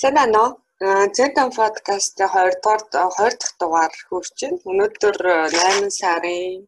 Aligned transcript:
Сайн 0.00 0.14
байна 0.16 0.38
уу? 0.44 0.50
Зэнтэн 1.16 1.50
подкастын 1.58 2.28
20 2.32 2.64
дугаар 2.64 2.82
20 3.20 3.36
дахь 3.40 3.56
дугаар 3.60 3.92
хүрч 4.08 4.36
байна. 4.40 4.58
Өнөөдөр 4.70 5.16
8 5.52 5.92
сарын 6.00 6.64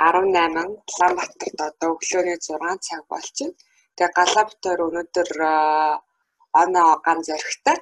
18 0.00 0.64
Улаанбаатарт 0.88 1.60
одоо 1.68 1.90
өглөөний 1.96 2.38
6 2.40 2.80
цаг 2.86 3.02
байна. 3.12 3.52
Тэгээ 3.96 4.16
галавтаар 4.18 4.80
өнөөдөр 4.88 5.30
оноо 6.62 6.90
ган 7.06 7.18
зоригтой 7.28 7.78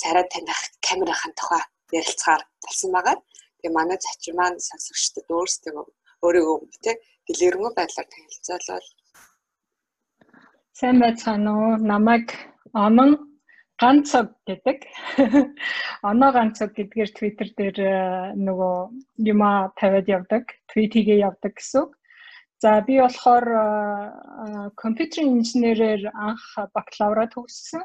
царай 0.00 0.24
таних 0.32 0.60
камерын 0.84 1.32
тухай 1.40 1.64
ярилцахаар 1.98 2.42
болсон 2.64 2.90
байгаа. 2.92 3.16
Тэгээ 3.56 3.76
манай 3.78 3.98
зочин 4.04 4.36
маань 4.36 4.60
сонсогчдод 4.68 5.28
өөрсдөө 5.36 5.80
өөрийгөө 6.24 6.56
тэ 6.84 6.92
дэлгэрэнгүй 7.26 7.72
байдлаар 7.78 8.08
танилцуулбал 8.12 8.86
Сайн 10.78 10.96
байцгаана 11.00 11.50
уу? 11.56 11.72
Намайг 11.90 12.26
Онон 13.80 14.04
ганцог 14.04 14.36
гэдэг. 14.46 14.78
Оноо 16.04 16.30
ганцог 16.36 16.76
гэдгээр 16.76 17.10
Twitter 17.16 17.48
дээр 17.56 17.78
э, 17.80 17.96
нөгөө 18.36 18.76
юма 19.24 19.72
тавиад 19.80 20.04
явдаг, 20.04 20.52
твит 20.68 20.92
хийгээ 20.92 21.24
явдаг 21.24 21.56
гэсэн. 21.56 21.88
За 22.60 22.84
би 22.84 23.00
болохоор 23.00 23.46
компьютерийн 24.76 25.40
инженерээр 25.40 26.12
анх 26.12 26.44
бакалавра 26.76 27.24
төгссөн. 27.32 27.80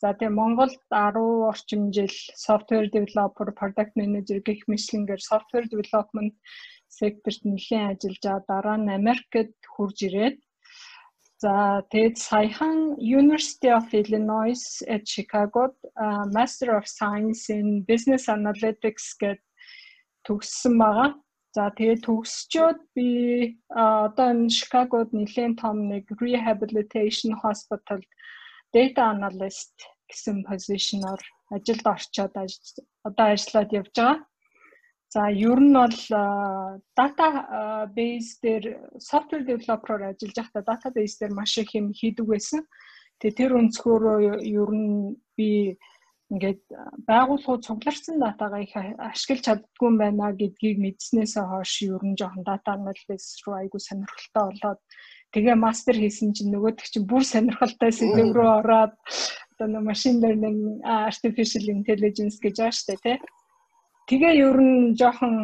За 0.00 0.16
тэгээ 0.16 0.32
Монголд 0.32 0.80
10 0.88 1.20
орчим 1.52 1.92
жил 1.92 2.08
software 2.32 2.88
developer, 2.88 3.52
product 3.52 3.92
manager 4.00 4.40
гэх 4.40 4.64
мэтлэнгээр 4.64 5.20
software 5.20 5.68
development 5.68 6.32
секторт 6.88 7.44
нэлээд 7.44 8.00
ажиллажаа 8.00 8.38
дараа 8.48 8.78
нь 8.80 8.88
Америкт 8.88 9.52
хурж 9.68 10.08
ирээд 10.08 10.40
За 11.42 11.82
тэгээд 11.90 12.16
саяхан 12.18 12.94
University 12.98 13.70
of 13.74 13.90
Illinois 13.92 14.62
at 14.86 15.02
Chicago 15.08 15.74
Master 16.36 16.78
of 16.78 16.86
Science 16.86 17.50
in 17.50 17.82
Business 17.82 18.30
Analytics 18.30 19.18
гэд 19.18 19.40
төгссөн 20.26 20.78
байгаа. 20.78 21.08
За 21.54 21.70
тэгээд 21.78 22.06
төгсчөөд 22.06 22.78
би 22.94 23.08
одоо 23.70 24.26
энэ 24.34 24.54
Chicago-д 24.58 25.10
нэлээд 25.14 25.58
том 25.62 25.76
нэг 25.90 26.06
rehabilitation 26.22 27.34
hospital 27.42 28.00
data 28.74 29.02
analyst 29.14 29.74
гэсэн 30.10 30.42
позишноор 30.46 31.20
ажилд 31.54 31.86
орчоод 31.94 32.34
одоо 33.06 33.26
ажиллаад 33.34 33.70
явж 33.80 33.94
байгаа. 33.94 34.18
За 35.14 35.30
ер 35.30 35.60
нь 35.62 35.74
бол 35.78 35.98
data 36.98 37.28
base 37.96 38.34
дээр 38.42 38.64
software 38.98 39.46
developer 39.46 39.98
ажиллаж 40.10 40.36
байхдаа 40.38 40.62
database 40.70 41.14
дээр 41.20 41.32
маш 41.38 41.54
их 41.62 41.70
юм 41.78 41.86
хийдэг 41.98 42.26
байсан. 42.26 42.66
Тэгээ 43.22 43.38
тэр 43.38 43.52
өнцгөөрөө 43.60 44.18
ер 44.42 44.70
нь 44.74 45.14
би 45.38 45.78
ингээд 46.34 46.60
байгууллагууд 47.06 47.62
цугларсан 47.66 48.18
датагаа 48.18 48.66
их 48.66 48.74
ашиглаж 48.74 49.42
чаддгүй 49.46 49.86
юм 49.86 49.96
байна 50.02 50.34
гэдгийг 50.40 50.78
мэдснээсээ 50.82 51.44
хойш 51.46 51.72
ер 51.94 52.02
нь 52.02 52.18
жоохон 52.18 52.42
data 52.50 52.74
analysis 52.74 53.38
руу 53.46 53.54
айгу 53.60 53.78
сонирхолтой 53.78 54.44
болоод 54.50 54.80
тэгээ 55.30 55.56
мастер 55.66 55.94
хийсэн 55.94 56.34
чинь 56.34 56.50
нөгөөдөг 56.50 56.86
чинь 56.90 57.06
бүр 57.06 57.22
сонирхолтой 57.22 57.92
сэдв 57.94 58.34
рүү 58.34 58.50
ороод 58.58 58.92
одоо 59.52 59.66
нэг 59.70 59.82
machine 59.90 60.18
learning 60.24 60.82
artificial 60.82 61.64
intelligence 61.76 62.36
гэж 62.42 62.56
штэ 62.74 62.98
тий 63.04 63.16
Тэгээ 64.04 64.34
ер 64.36 64.58
нь 64.60 64.92
жоохон 65.00 65.36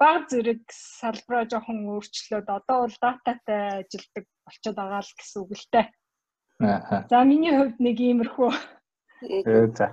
баг 0.00 0.32
зэрэг 0.32 0.64
салбараа 0.72 1.44
жоохон 1.52 1.84
өөрчлөөд 1.92 2.48
одоо 2.48 2.78
бол 2.88 2.96
дататай 2.96 3.84
ажилдаг 3.84 4.24
болчиход 4.44 4.76
байгаа 4.80 5.02
л 5.04 5.16
гэсэн 5.20 5.38
үг 5.44 5.52
л 5.52 5.66
дээ. 5.68 5.86
Аа. 6.64 7.04
За 7.12 7.24
миний 7.28 7.52
хувьд 7.52 7.76
нэг 7.76 7.96
иймэрхүү. 8.00 8.50
Ээ 9.28 9.68
за. 9.76 9.86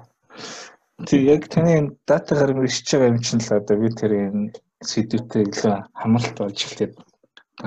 Тэг 1.04 1.22
яг 1.36 1.44
таны 1.52 2.00
датагаар 2.08 2.56
ирж 2.64 2.88
байгаа 2.88 3.12
юм 3.12 3.20
чинь 3.20 3.44
л 3.44 3.52
одоо 3.60 3.76
би 3.76 3.90
тэр 3.92 4.12
энэ 4.16 4.56
сэдвүүтэй 4.88 5.44
илүү 5.52 5.76
хамралт 6.00 6.38
болж 6.40 6.60
эхлэв 6.64 6.92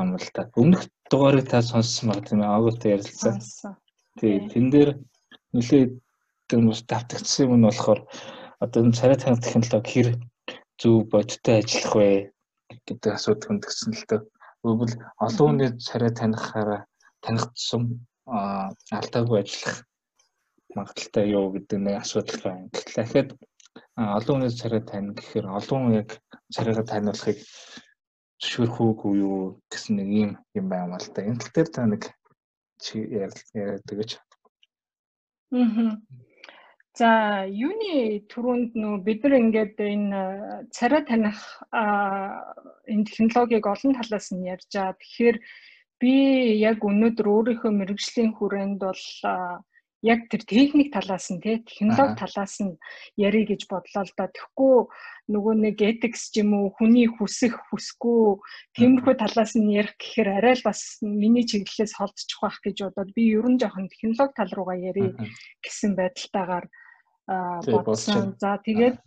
юм 0.00 0.10
л 0.16 0.28
та. 0.32 0.48
Өмнөх 0.56 0.88
дугаарыг 1.12 1.46
та 1.52 1.60
сонссон 1.60 2.16
баг 2.16 2.24
тийм 2.24 2.40
ээ 2.40 2.54
агуултай 2.56 2.96
ярилцсан. 2.96 3.36
Тий, 4.18 4.40
тэн 4.48 4.66
дээр 4.72 4.90
нэлээд 5.52 5.92
тэр 6.48 6.60
бас 6.64 6.80
давтагдсан 6.88 7.44
юм 7.44 7.54
нь 7.60 7.66
болохоор 7.68 8.00
одоо 8.64 8.80
энэ 8.84 8.98
царай 8.98 9.18
танах 9.18 9.40
технологи 9.44 9.90
хэр 9.92 10.08
зөв 10.80 11.08
бодтой 11.12 11.54
ажиллах 11.60 11.94
вэ 11.96 12.08
гэдэг 12.86 13.12
асуудал 13.16 13.48
хөндөгсөн 13.48 13.92
л 13.96 14.04
дөө. 14.08 14.20
Өөрөвл 14.64 14.94
олон 15.24 15.46
хүний 15.48 15.70
царай 15.80 16.12
танихаараа 16.12 16.80
таних 17.24 17.44
тусам 17.56 17.82
алдаагүй 18.28 19.38
ажиллах 19.42 19.76
магадaltaй 20.76 21.24
юу 21.32 21.46
гэдэг 21.54 21.78
нэг 21.80 21.96
асуудал 22.00 22.40
байна. 22.44 22.68
Тэгэхээр 22.72 23.28
олон 23.96 24.36
хүний 24.38 24.52
царай 24.60 24.82
тань 24.84 25.14
гэхээр 25.18 25.46
олон 25.58 25.82
яг 26.00 26.08
царайгаа 26.54 26.86
таниулахыг 26.86 27.38
зөвшөөрөх 28.40 28.76
үгүй 28.80 29.12
юу 29.24 29.40
гэсэн 29.72 29.94
нэг 29.98 30.08
юм 30.22 30.30
юм 30.58 30.66
байна 30.72 30.96
л 31.00 31.08
да. 31.14 31.26
Энэ 31.26 31.40
тал 31.40 31.52
дээр 31.54 31.68
та 31.74 31.82
нэг 31.88 32.02
чи 32.80 32.96
яриад 33.04 33.88
гэж. 33.88 34.10
Аа. 35.52 35.98
За 36.99 37.43
юуны 37.51 38.23
түрүүнд 38.31 38.71
нөө 38.79 38.95
бид 39.03 39.19
нар 39.27 39.33
ингээд 39.41 39.75
энэ 39.83 40.19
царай 40.71 41.03
таних 41.03 41.39
энэ 42.87 43.07
технологиг 43.09 43.67
олон 43.67 43.91
талаас 43.99 44.31
нь 44.31 44.47
ярьжаа. 44.47 44.95
Тэгэхээр 44.95 45.37
би 45.99 46.13
яг 46.55 46.79
өнөөдөр 46.87 47.27
өөрийнхөө 47.35 47.71
мэрэгжлийн 47.75 48.31
хүрээнд 48.39 48.79
бол 48.79 49.03
яг 50.05 50.29
тэр 50.29 50.43
техник 50.45 50.93
талаас 50.93 51.27
нь 51.33 51.41
тий 51.41 51.57
технологи 51.65 52.19
талаас 52.21 52.55
нь 52.61 52.77
ярих 53.17 53.49
гэж 53.49 53.61
бодлоо 53.71 54.03
л 54.05 54.13
да. 54.17 54.29
Тэгэхгүй 54.29 54.75
нөгөө 55.33 55.55
нэг 55.65 55.77
ethics 55.81 56.29
ч 56.29 56.45
юм 56.45 56.53
уу 56.53 56.69
хүний 56.77 57.09
хүсэх 57.09 57.57
хүсгүй 57.73 58.37
тиймэрхүү 58.77 59.13
талаас 59.17 59.57
нь 59.57 59.73
ярих 59.73 59.97
гэхээр 59.97 60.29
арай 60.37 60.55
л 60.61 60.67
бас 60.67 61.01
миний 61.01 61.43
чиглэлээс 61.49 61.97
холдчих 61.97 62.39
واخ 62.39 62.61
гэж 62.61 62.77
бодоод 62.85 63.09
би 63.17 63.33
ерөн 63.33 63.57
жоохон 63.57 63.89
технологи 63.89 64.37
тал 64.37 64.51
руугаа 64.53 64.77
ярих 64.77 65.17
гэсэн 65.65 65.97
байдалтайгаар 65.97 66.69
бодсон. 67.66 68.34
За 68.38 68.58
тэгээд 68.58 68.98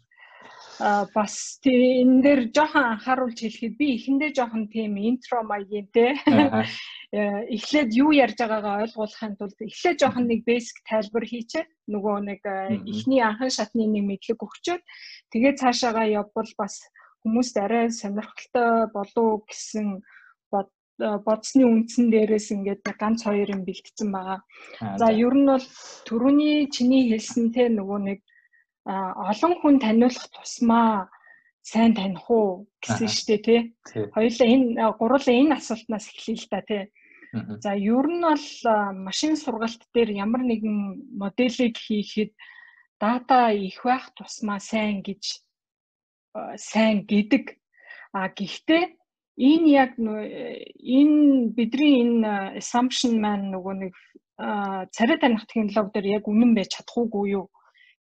бас 1.13 1.59
энэ 1.63 2.21
дээр 2.23 2.41
жоохон 2.55 2.83
анхааруулж 2.97 3.39
хэлэхэд 3.39 3.77
би 3.77 3.87
эхэндээ 3.97 4.31
жоохон 4.33 4.67
тийм 4.73 4.97
интро 4.97 5.43
маягийн 5.43 5.87
те. 5.93 6.17
Эхлээд 7.13 7.93
юу 7.93 8.09
ярьж 8.09 8.41
байгаагаа 8.41 8.81
ойлгуулахын 8.83 9.37
тулд 9.37 9.57
эхлээд 9.61 10.01
жоохон 10.01 10.25
нэг 10.25 10.41
basic 10.49 10.81
тайлбар 10.89 11.25
хийчээ 11.29 11.63
нөгөө 11.93 12.17
нэг 12.25 12.41
эхний 12.89 13.21
анхан 13.21 13.53
шатны 13.53 13.85
нэг 13.85 14.03
мэдлэг 14.09 14.39
өгчөөд. 14.41 14.81
Тэгээд 15.29 15.61
цаашаагаа 15.61 16.09
явбал 16.09 16.49
бас 16.57 16.81
хүмүүст 17.21 17.55
арай 17.61 17.93
сонирхолтой 17.93 18.89
болов 18.89 19.45
гэсэн 19.45 20.01
бодсны 20.99 21.65
үндсэн 21.65 22.13
дээрээс 22.13 22.53
ингээд 22.53 22.85
ганц 23.01 23.25
хоёр 23.25 23.49
юм 23.49 23.65
бэлтгэсэн 23.65 24.09
байгаа. 24.13 24.39
За 25.01 25.07
ер 25.09 25.33
нь 25.33 25.49
бол 25.49 25.67
төрөний 26.05 26.69
чиний 26.69 27.09
хэлсэнтэй 27.09 27.67
нөгөө 27.73 27.99
нэг 28.07 28.19
олон 28.85 29.53
хүн 29.57 29.75
таниулах 29.81 30.27
тусмаа 30.35 31.09
сайн 31.63 31.95
таних 31.95 32.29
уу 32.29 32.67
гэсэн 32.83 33.09
штэ 33.09 33.37
тий. 33.41 33.61
Хоёулаа 34.13 34.47
энэ 34.53 34.69
гурлаа 34.99 35.33
энэ 35.33 35.55
асуултнаас 35.57 36.05
эхлэе 36.11 36.37
л 36.37 36.47
да 36.51 36.61
тий. 36.61 36.83
За 37.63 37.71
ер 37.73 38.07
нь 38.11 38.21
бол 38.21 38.47
машин 39.07 39.33
сургалт 39.39 39.81
дээр 39.95 40.11
ямар 40.13 40.43
нэгэн 40.45 40.77
моделийг 41.17 41.75
хийхэд 41.79 42.31
дата 43.01 43.49
их 43.49 43.81
байх 43.81 44.13
тусмаа 44.13 44.59
сайн 44.59 45.01
гэж 45.01 45.41
сайн 46.59 47.07
гэдэг. 47.09 47.57
А 48.13 48.29
гэхдээ 48.29 48.83
энэ 49.37 49.67
яг 49.73 49.91
энэ 49.97 51.53
бидний 51.57 51.93
энэ 52.03 52.57
assumption 52.61 53.17
маань 53.17 53.49
нөгөө 53.53 53.75
нэг 53.81 53.93
царай 54.93 55.17
таних 55.17 55.45
технологи 55.47 55.93
дээр 55.93 56.07
яг 56.17 56.23
үнэн 56.29 56.53
байж 56.53 56.69
чадахгүй 56.77 57.25
юу 57.37 57.45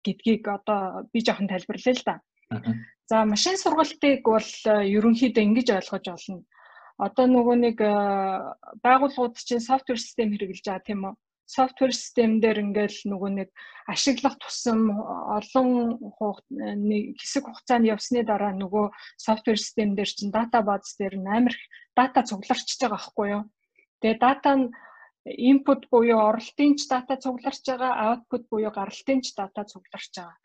гэдгийг 0.05 0.49
одоо 0.49 1.09
би 1.13 1.21
жоохон 1.21 1.49
тайлбарлая 1.49 1.95
л 1.95 2.05
да. 2.07 2.17
За 3.09 3.25
машин 3.25 3.57
сургалтыг 3.57 4.25
бол 4.25 4.51
ерөнхийдөө 4.97 5.45
ингэж 5.45 5.69
ойлгож 5.77 6.07
олно. 6.17 6.45
Одоо 6.99 7.27
нөгөө 7.29 7.57
нэг 7.65 7.77
байгууллагууд 8.85 9.37
чинь 9.37 9.65
софтвер 9.65 9.99
систем 10.01 10.33
хэрэгжилж 10.33 10.65
байгаа 10.65 10.87
тийм 10.87 11.01
үү? 11.09 11.15
Софтвер 11.49 11.91
систем 11.97 12.41
дээр 12.45 12.61
ингээл 12.61 12.99
нөгөө 13.09 13.31
нэг 13.41 13.49
ашиглах 13.89 14.37
тусам 14.37 14.93
олон 15.39 15.97
хэсэг 17.17 17.45
хугацаанд 17.49 17.89
явсны 17.89 18.21
дараа 18.21 18.53
нөгөө 18.53 18.93
софтвер 19.17 19.57
систем 19.57 19.97
дээр 19.97 20.11
чинь 20.13 20.35
дата 20.35 20.61
баз 20.61 20.93
дээр 21.01 21.17
амар 21.25 21.57
дата 21.97 22.21
цугларч 22.29 22.69
байгаа 22.77 23.01
байхгүй 23.01 23.29
юу. 23.33 23.45
Тэгээ 24.05 24.19
дата 24.21 24.53
нь 24.61 24.65
input 25.25 25.89
буюу 25.91 26.21
оролтын 26.29 26.77
ч 26.79 26.89
дата 26.93 27.17
цугларч 27.17 27.65
байгаа, 27.65 27.93
output 28.09 28.45
буюу 28.53 28.73
гаралтын 28.73 29.21
ч 29.25 29.33
дата 29.37 29.65
цугларч 29.65 30.13
байгаа. 30.17 30.37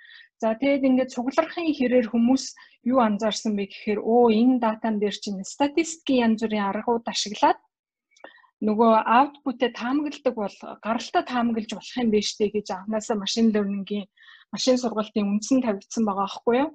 За 0.42 0.56
тэгээд 0.60 0.88
ингээд 0.88 1.14
цуглархын 1.16 1.72
хэрээр 1.78 2.08
хүмүүс 2.12 2.44
юу 2.92 3.00
анзаарсан 3.00 3.56
бэ 3.56 3.64
гэхээр 3.72 4.00
оо 4.04 4.28
энэ 4.32 4.60
датан 4.60 5.00
дээр 5.00 5.16
чинь 5.24 5.40
статистикийн 5.44 6.36
янз 6.36 6.40
бүрийн 6.44 6.68
аргууд 6.72 7.06
ашиглаад 7.08 7.60
нөгөө 8.68 8.92
output-э 9.18 9.70
таамагладаг 9.80 10.36
бол 10.40 10.58
гаралтаа 10.86 11.24
таамаглаж 11.32 11.72
болох 11.76 11.98
юм 12.02 12.10
биш 12.16 12.30
үү 12.40 12.50
гэж 12.56 12.68
анханасаа 12.72 13.18
машин 13.24 13.52
learning-ийн 13.56 14.08
машин 14.56 14.78
сургалтын 14.80 15.32
үндсэн 15.32 15.60
тавигдсан 15.66 16.04
байгаа 16.08 16.26
аахгүй 16.28 16.56
юу? 16.64 16.70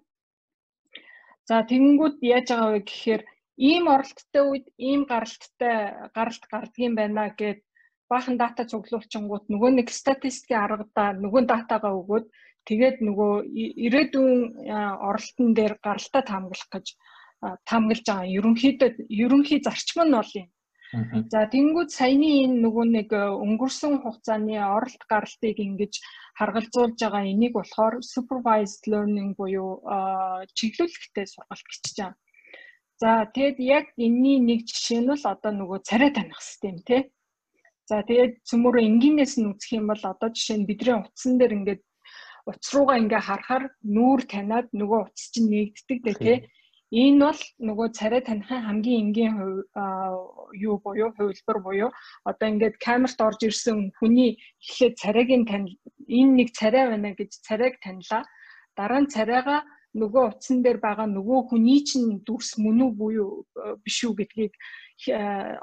За 1.48 1.64
тэгэнгүүт 1.70 2.16
яаж 2.34 2.46
байгаа 2.52 2.70
вэ 2.76 2.80
гэхээр 2.88 3.22
ийм 3.70 3.84
оролттой 3.94 4.44
үед 4.50 4.66
ийм 4.88 5.00
гаралттай 5.10 5.76
гаралт 6.16 6.44
гардгийн 6.52 6.94
байна 7.00 7.32
гэд 7.40 7.60
баахан 8.10 8.36
дата 8.42 8.62
цуглуулчингууд 8.70 9.44
нөгөө 9.52 9.70
нэг 9.78 9.88
статистикийн 10.00 10.64
аргадаа 10.64 11.08
нөгөө 11.24 11.42
датагаа 11.52 11.92
өгөөд 12.00 12.26
тэгээд 12.68 12.96
нөгөө 13.06 13.32
ирээдүйн 13.86 14.32
оролтон 15.08 15.48
дээр 15.58 15.74
гаралтаа 15.86 16.22
таамаглах 16.30 16.68
гэж 16.74 16.86
таамаглаж 17.68 18.04
байгаа. 18.06 18.32
Ерөнхийдөө 18.38 18.90
ерөнхий 19.24 19.60
зарчим 19.64 20.04
нь 20.04 20.16
бол 20.18 20.32
юм. 20.42 20.48
За 21.32 21.44
тэнгууд 21.52 21.90
саяны 21.92 22.48
энэ 22.48 22.64
нөгөө 22.64 22.86
нэг 22.96 23.08
өнгөрсөн 23.12 24.00
хугацааны 24.00 24.56
оролт 24.56 25.02
гаралтыг 25.04 25.60
ингэж 25.60 26.00
харгалзуулж 26.38 26.96
байгаа 26.96 27.28
энийг 27.28 27.52
болохоор 27.60 28.00
supervised 28.00 28.88
learning 28.88 29.36
буюу 29.36 29.84
чиглүүлэхтэй 30.56 31.26
сургалт 31.28 31.68
гэж 31.68 31.96
байна. 32.00 32.16
За 32.96 33.28
тэгэд 33.36 33.58
яг 33.60 33.86
энэний 34.00 34.40
нэг 34.40 34.60
жишээ 34.64 35.00
нь 35.04 35.12
л 35.12 35.24
одоо 35.28 35.52
нөгөө 35.52 35.78
царай 35.84 36.10
таних 36.10 36.40
систем 36.40 36.80
тий. 36.88 37.12
За 37.84 38.00
тэгээд 38.08 38.42
цөмөрөө 38.48 38.82
энгийнээс 38.88 39.36
нь 39.38 39.48
үзэх 39.52 39.76
юм 39.76 39.92
бол 39.92 40.02
одоо 40.02 40.28
жишээ 40.32 40.56
нь 40.56 40.68
бидний 40.68 40.96
утсан 40.96 41.36
дээр 41.36 41.56
ингээд 41.58 41.82
утас 42.48 42.70
руугаа 42.74 42.96
ингээ 42.96 43.22
харахаар 43.28 43.64
нүүр 43.84 44.20
таниад 44.24 44.68
нөгөө 44.72 45.00
утас 45.04 45.24
чинь 45.32 45.52
нэгддэг 45.52 45.98
дээ 46.00 46.16
тий. 46.24 46.38
Энэ 46.88 47.20
бол 47.20 47.40
нөгөө 47.68 47.88
царай 47.92 48.22
танихын 48.24 48.64
хамгийн 48.64 49.00
энгийн 49.12 49.34
юу 50.56 50.76
буюу 50.80 51.12
хувилбар 51.12 51.58
буюу 51.60 51.90
одоо 52.24 52.48
ингээд 52.48 52.80
камерт 52.80 53.20
орж 53.20 53.40
ирсэн 53.44 53.92
хүний 54.00 54.40
эхлээд 54.64 54.94
царайг 54.96 55.28
нь 55.28 55.44
тань 55.44 55.68
энэ 56.08 56.32
нэг 56.40 56.48
царай 56.56 56.88
байна 56.88 57.12
гэж 57.12 57.44
царайг 57.44 57.76
таньлаа. 57.84 58.24
Дараа 58.72 59.00
нь 59.04 59.12
царайгаа 59.12 59.60
нөгөө 60.00 60.24
утсан 60.32 60.64
дээр 60.64 60.80
байгаа 60.80 61.08
нөгөө 61.12 61.40
хүний 61.52 61.84
чинь 61.84 62.24
дүрс 62.24 62.56
мөн 62.56 62.80
үү 62.84 62.92
буюу 62.96 63.44
биш 63.84 63.98
үү 64.08 64.14
гэдгийг 64.24 64.54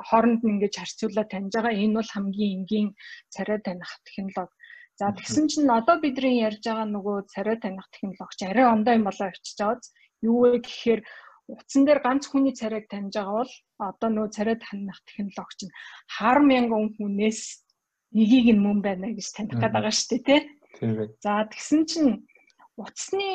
хооронд 0.05 0.41
нь 0.45 0.51
ингэж 0.61 0.73
харьцуулаад 0.77 1.29
таньж 1.33 1.53
байгаа. 1.57 1.73
Энэ 1.73 1.97
бол 1.97 2.11
хамгийн 2.13 2.53
энгийн 2.61 2.89
царай 3.33 3.59
таних 3.65 3.89
технологи. 4.05 4.53
За 4.99 5.11
тэгсэн 5.11 5.45
чинь 5.51 5.73
одоо 5.73 5.97
бидний 5.99 6.45
ярьж 6.47 6.61
байгаа 6.69 6.85
нөгөө 6.85 7.17
царай 7.33 7.57
таних 7.57 7.89
технологич 7.91 8.41
арай 8.45 8.65
ондоо 8.69 8.93
юм 8.93 9.09
болоо 9.09 9.27
очиж 9.33 9.57
байгааз 9.57 9.89
юу 10.25 10.37
вэ 10.43 10.59
гэхээр 10.65 11.01
утсан 11.47 11.85
дээр 11.85 12.01
ганц 12.01 12.25
хүний 12.27 12.53
царайг 12.57 12.89
таньж 12.89 13.13
байгаа 13.13 13.45
бол 13.45 13.53
одоо 13.77 14.09
нөгөө 14.09 14.35
царай 14.35 14.57
таних 14.57 14.97
технологич 15.05 15.61
нь 15.65 15.75
хар 16.15 16.39
мянган 16.41 16.89
хүнээс 16.97 17.41
нэгийг 18.17 18.47
нь 18.57 18.63
мөн 18.65 18.79
байна 18.81 19.13
гэж 19.13 19.27
таних 19.35 19.57
гээд 19.61 19.75
байгаа 19.75 19.93
шүү 19.93 20.09
дээ 20.09 20.23
тий. 20.25 20.41
За 21.21 21.45
тэгсэн 21.51 21.81
чинь 21.89 22.11
утасны 22.81 23.27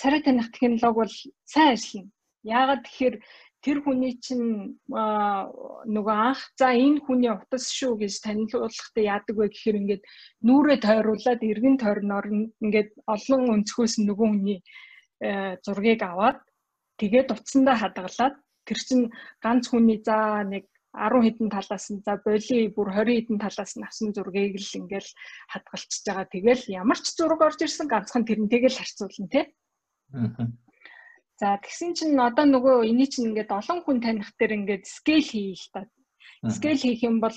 царай 0.00 0.20
таних 0.24 0.48
технологи 0.52 0.96
бол 0.96 1.14
сайн 1.44 1.76
ажиллана. 1.76 2.10
Яагаад 2.42 2.82
тэгэхээр 2.84 3.16
тэр 3.64 3.78
хүний 3.82 4.14
чинь 4.22 4.78
нөгөө 4.88 6.16
анх 6.30 6.40
за 6.56 6.72
энэ 6.72 7.02
хүний 7.04 7.30
утас 7.30 7.68
шүү 7.74 7.98
гэж 8.00 8.12
танилцуулахдаа 8.22 9.04
яадаг 9.14 9.36
вэ 9.36 9.50
гэхээр 9.50 9.80
ингээд 9.82 10.02
нүрээ 10.46 10.78
тойруулаад 10.86 11.42
эргэн 11.42 11.76
тойрноор 11.82 12.26
ингээд 12.62 12.90
олон 13.14 13.42
өнцгөөс 13.54 13.94
нөгөө 14.06 14.28
хүний 14.30 14.58
зургийг 15.64 16.02
аваад 16.02 16.38
тэгээд 17.00 17.32
утсандаа 17.34 17.76
хадгалаад 17.78 18.34
тэр 18.68 18.78
чинь 18.78 19.04
ганц 19.42 19.64
хүний 19.68 19.98
за 20.04 20.44
нэг 20.44 20.64
10 20.98 21.24
хэдэн 21.24 21.48
талаас 21.52 21.86
нь 21.92 22.02
за 22.04 22.16
боли 22.24 22.58
бүр 22.74 22.88
20 22.90 23.16
хэдэн 23.16 23.38
талаас 23.38 23.72
нь 23.76 23.86
авсан 23.86 24.10
зургийг 24.12 24.56
л 24.56 24.78
ингээл 24.80 25.10
хадгалчихж 25.52 26.04
байгаа. 26.06 26.26
Тэгэл 26.32 26.62
ямар 26.80 26.98
ч 26.98 27.06
зураг 27.14 27.40
орж 27.44 27.60
ирсэн 27.62 27.86
ганцхан 27.88 28.24
тэрнтэйг 28.24 28.64
л 28.72 28.78
харьцуулна 28.80 29.28
тий. 29.28 29.44
Аа. 30.16 30.48
За 31.38 31.54
тэгсэн 31.62 31.94
чинь 31.94 32.18
одоо 32.18 32.46
нөгөө 32.48 32.88
эний 32.90 33.06
чинь 33.06 33.30
ингээд 33.30 33.52
олон 33.52 33.78
хүн 33.84 33.98
таних 34.02 34.32
дээр 34.40 34.52
ингээд 34.58 34.84
скейл 34.88 35.22
хийе 35.22 35.54
л 35.54 35.66
та. 35.72 35.80
Скейл 36.50 36.80
хийх 36.82 37.00
юм 37.04 37.20
бол 37.22 37.36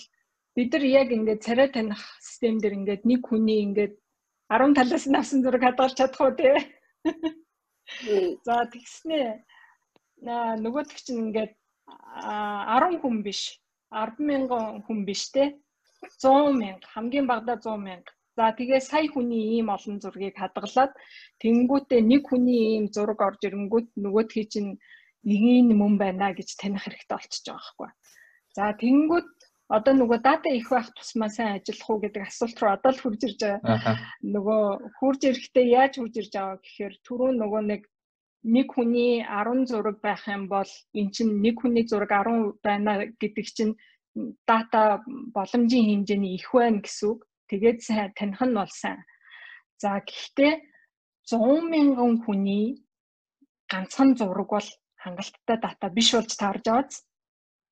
бид 0.56 0.74
нар 0.74 0.86
яг 0.88 1.10
ингээд 1.12 1.46
царай 1.46 1.70
таних 1.70 2.02
систем 2.24 2.58
дээр 2.58 2.82
ингээд 2.82 3.04
нэг 3.06 3.22
хүний 3.28 3.62
ингээд 3.68 3.94
10 4.50 4.74
талаас 4.80 5.06
нь 5.06 5.20
авсан 5.20 5.40
зураг 5.44 5.62
хадгалж 5.62 5.96
чадах 6.00 6.22
уу 6.24 6.34
те. 6.34 6.50
За 8.48 8.56
тэгснээ 8.74 9.28
нөгөөдөг 10.64 10.98
чинь 11.06 11.22
ингээд 11.26 11.54
10 12.22 13.02
хүн 13.02 13.18
биш. 13.26 13.42
10 13.92 14.22
мянган 14.30 14.82
хүн 14.86 15.00
биш 15.08 15.30
те. 15.36 15.44
100 16.22 16.56
мянга 16.62 16.88
хамгийн 16.94 17.28
багадаа 17.28 17.58
100 17.62 17.78
мянга 17.88 18.12
За 18.38 18.56
тэгээ 18.58 18.80
сая 18.80 19.08
хүний 19.12 19.60
ийм 19.60 19.68
олон 19.76 20.00
зургийг 20.00 20.40
хадгалаад 20.40 20.92
тэнгүүтээ 21.44 22.02
нэг 22.12 22.24
хүний 22.32 22.80
ийм 22.80 22.86
зураг 22.96 23.20
орж 23.28 23.42
ирэнгүүт 23.44 23.88
нөгөөдхий 24.04 24.46
чинь 24.48 24.72
нэгийн 25.28 25.68
мөн 25.76 25.94
байна 26.00 26.32
гэж 26.32 26.50
таних 26.56 26.88
хэрэгтэй 26.88 27.12
болчихж 27.12 27.46
байгаа 27.46 27.60
байхгүй. 27.60 27.90
За 28.56 28.64
тэнгүүт 28.82 29.30
одоо 29.78 29.94
нөгөө 29.96 30.20
дата 30.28 30.50
их 30.52 30.68
байх 30.70 30.92
тусмаа 30.98 31.30
сайн 31.32 31.56
ажиллах 31.56 31.90
уу 31.90 32.00
гэдэг 32.04 32.24
асуулт 32.28 32.58
руу 32.60 32.72
одоо 32.76 32.92
л 32.92 33.02
хурж 33.02 33.22
ирж 33.28 33.40
байгаа. 33.40 33.96
Нөгөө 34.36 34.64
хурж 35.00 35.22
ирэхдээ 35.30 35.66
яаж 35.80 35.94
хурж 35.98 36.16
ирж 36.20 36.32
байгаа 36.36 36.58
гэхээр 36.60 36.94
түрүүн 37.08 37.36
нөгөө 37.40 37.62
нэг 37.72 37.82
нэг 38.44 38.68
хүний 38.74 39.22
10 39.22 39.70
зураг 39.70 39.98
байх 40.02 40.24
юм 40.28 40.50
бол 40.50 40.72
эн 41.00 41.08
чинь 41.16 41.40
нэг 41.46 41.56
хүний 41.62 41.86
зураг 41.88 42.12
10 42.12 42.58
байна 42.66 42.92
гэдэг 43.22 43.48
чинь 43.56 43.74
дата 44.50 45.02
боломжийн 45.36 45.88
хэмжээний 46.04 46.36
их 46.36 46.50
байна 46.52 46.82
гэсэн 46.84 47.08
үг. 47.16 47.20
Тэгээд 47.48 47.80
сайн 47.86 48.12
таних 48.18 48.42
нь 48.42 48.58
бол 48.58 48.72
сайн. 48.72 49.00
За 49.78 50.02
гэхдээ 50.02 50.54
100 51.32 51.72
мянган 51.72 52.20
хүний 52.26 52.82
ганцхан 53.72 54.18
зураг 54.20 54.50
бол 54.50 54.70
хангалттай 55.04 55.58
дата 55.62 55.88
биш 55.96 56.10
болж 56.16 56.32
таарж 56.36 56.66
байгааз. 56.66 57.06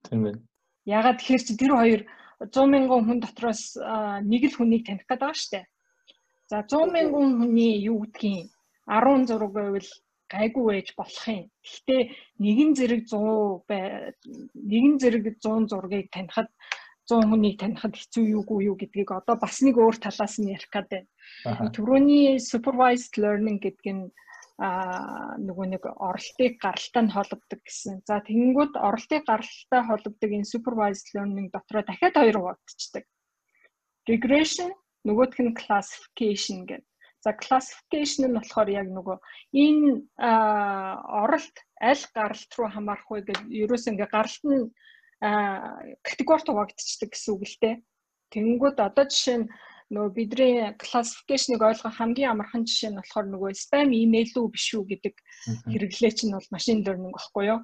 Тийм 0.08 0.24
байна. 0.24 0.40
Ягаад 0.86 1.20
тэгэхээр 1.20 1.44
чи 1.48 1.54
тэр 1.58 1.74
хоёр 1.76 2.02
100 2.40 2.72
мянган 2.72 3.04
хүн 3.04 3.20
дотроос 3.20 3.76
нэг 4.24 4.44
л 4.48 4.56
хүнийг 4.56 4.84
таних 4.88 5.04
гэдэг 5.04 5.20
байгаа 5.20 5.36
шүү 5.36 5.52
дээ. 5.60 5.66
За 6.50 6.64
100 6.64 6.94
мянган 6.96 7.28
хүний 7.40 7.84
юу 7.84 8.08
гэдгийг 8.08 8.48
10 8.88 9.28
зураг 9.28 9.52
байвал 9.52 9.90
гайгүй 10.30 10.64
байж 10.70 10.88
болох 10.96 11.26
юм. 11.28 11.46
Гэхдээ 11.66 12.02
нэгэн 12.40 12.72
зэрэг 12.78 13.02
100 13.12 13.68
бай 13.68 14.14
нэгэн 14.56 14.96
зэрэг 15.02 15.26
100 15.42 15.68
зургийг 15.68 16.08
танихад 16.14 16.50
100 17.10 17.26
хүнийг 17.26 17.58
танихад 17.58 17.94
хэцүү 17.98 18.24
юугүй 18.38 18.70
юу 18.70 18.78
гэдгийг 18.78 19.10
одоо 19.12 19.36
бас 19.42 19.58
нэг 19.66 19.76
өөр 19.82 19.98
талаас 19.98 20.38
нь 20.38 20.54
ярих 20.54 20.70
гэдэг. 20.70 21.04
Төрөний 21.74 22.38
supervised 22.38 23.18
learning 23.18 23.58
гэдэг 23.58 23.88
нь 23.90 24.04
а 24.60 25.40
нөгөө 25.40 25.66
нэг 25.72 25.84
оролтыг 25.88 26.60
гаралтай 26.60 27.04
нь 27.08 27.14
холбогддог 27.16 27.62
гэсэн. 27.64 28.04
За 28.04 28.20
тэгэнгүүт 28.28 28.76
оролтыг 28.76 29.24
гаралтай 29.24 29.82
холбогддог 29.88 30.32
энэ 30.36 30.52
supervised 30.52 31.08
learning 31.16 31.48
дотроо 31.48 31.84
дахиад 31.88 32.20
хоёр 32.20 32.38
хуваагдчихдаг. 32.44 33.08
Regression 34.12 34.76
нөгөөх 35.08 35.40
нь 35.40 35.56
classification 35.56 36.68
гэдэг. 36.68 36.84
За 37.24 37.32
classification 37.40 38.28
нь 38.28 38.36
болохоор 38.36 38.68
яг 38.68 38.88
нөгөө 38.92 39.18
энэ 39.64 39.90
оролт 41.24 41.56
аль 41.80 42.06
гаралт 42.12 42.52
руу 42.60 42.68
хамаарах 42.68 43.08
вэ 43.08 43.24
гэдэг 43.32 43.48
ерөөс 43.64 43.86
ингээ 43.92 44.12
гаралт 44.12 44.44
нь 44.44 44.72
категори 46.04 46.44
хуваагдчихдаг 46.48 47.10
гэсэн 47.16 47.32
үг 47.36 47.44
л 47.48 47.58
дээ. 47.64 47.76
Тэнгүүд 48.36 48.78
одоо 48.84 49.06
жишээ 49.08 49.38
нь 49.40 49.48
нөгөө 49.90 50.12
бидний 50.18 50.56
классификейшнийг 50.78 51.62
ойлгох 51.66 51.96
хамгийн 51.98 52.32
амархан 52.32 52.64
жишээ 52.70 52.92
нь 52.94 53.00
болохоор 53.00 53.28
нөгөө 53.34 53.52
спам 53.58 53.90
имэйл 53.90 54.34
үү 54.38 54.48
биш 54.54 54.68
үү 54.78 54.84
гэдэг 54.92 55.16
хэрэглээ 55.72 56.12
чинь 56.18 56.36
бол 56.38 56.48
машин 56.54 56.86
learning 56.86 57.14
багхгүй 57.18 57.46
юу. 57.50 57.60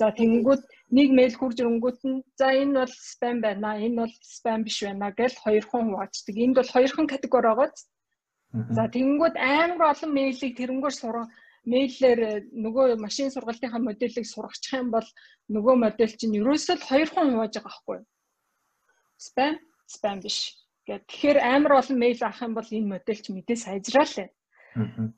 За 0.00 0.12
тэнгүүд 0.12 0.62
нэг 0.96 1.08
мэйл 1.16 1.34
хурж 1.36 1.56
ирэнгүүт 1.60 2.00
нь 2.08 2.20
за 2.40 2.48
энэ 2.52 2.74
бол 2.80 2.92
спам 3.12 3.36
байна, 3.44 3.80
энэ 3.80 3.96
бол 4.04 4.14
спам 4.20 4.60
биш 4.64 4.78
байна 4.84 5.08
гэж 5.12 5.32
хоёрхан 5.44 5.84
хуваачдаг. 5.88 6.36
Энд 6.36 6.56
бол 6.56 6.74
хоёрхан 6.74 7.06
категори 7.08 7.48
байгаа. 7.48 7.70
За 8.76 8.84
тэнгүүд 8.96 9.34
амар 9.36 9.92
олон 9.92 10.12
мэйлийг 10.16 10.52
тэрнгүүр 10.56 10.94
сурах 10.96 11.28
мэйлээр 11.66 12.20
э, 12.22 12.32
нөгөө 12.54 12.94
машин 13.02 13.28
сургалтынхаа 13.34 13.82
модельийг 13.82 14.26
сургачих 14.28 14.78
юм 14.78 14.88
бол 14.94 15.08
нөгөө 15.50 15.74
модель 15.82 16.14
чинь 16.14 16.38
ерөөсөө 16.38 16.76
л 16.78 16.88
хоёр 16.88 17.08
хон 17.10 17.28
хувааж 17.34 17.52
байгаа 17.58 17.66
байхгүй 17.66 17.96
юу? 17.98 18.06
Спам, 19.26 19.54
спам 19.90 20.18
биш. 20.22 20.38
Гэт 20.86 21.02
тэгэхээр 21.10 21.38
амар 21.42 21.72
олон 21.82 21.98
мэйл 21.98 22.22
авах 22.22 22.42
юм 22.46 22.54
бол 22.54 22.70
энэ 22.70 22.90
модель 22.94 23.22
ч 23.22 23.26
мэдээ 23.34 23.58
сайжраалаа. 23.58 24.28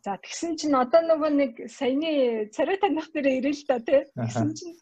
За 0.07 0.17
тэгсэн 0.23 0.57
чинь 0.57 0.77
одоо 0.79 1.03
нөгөө 1.03 1.31
нэг 1.35 1.53
саяны 1.69 2.49
царай 2.55 2.79
таних 2.79 3.11
дээр 3.13 3.43
ирэл 3.43 3.63
та 3.69 3.77
тий. 3.83 4.07
Тэгсэн 4.17 4.55
чинь 4.57 4.77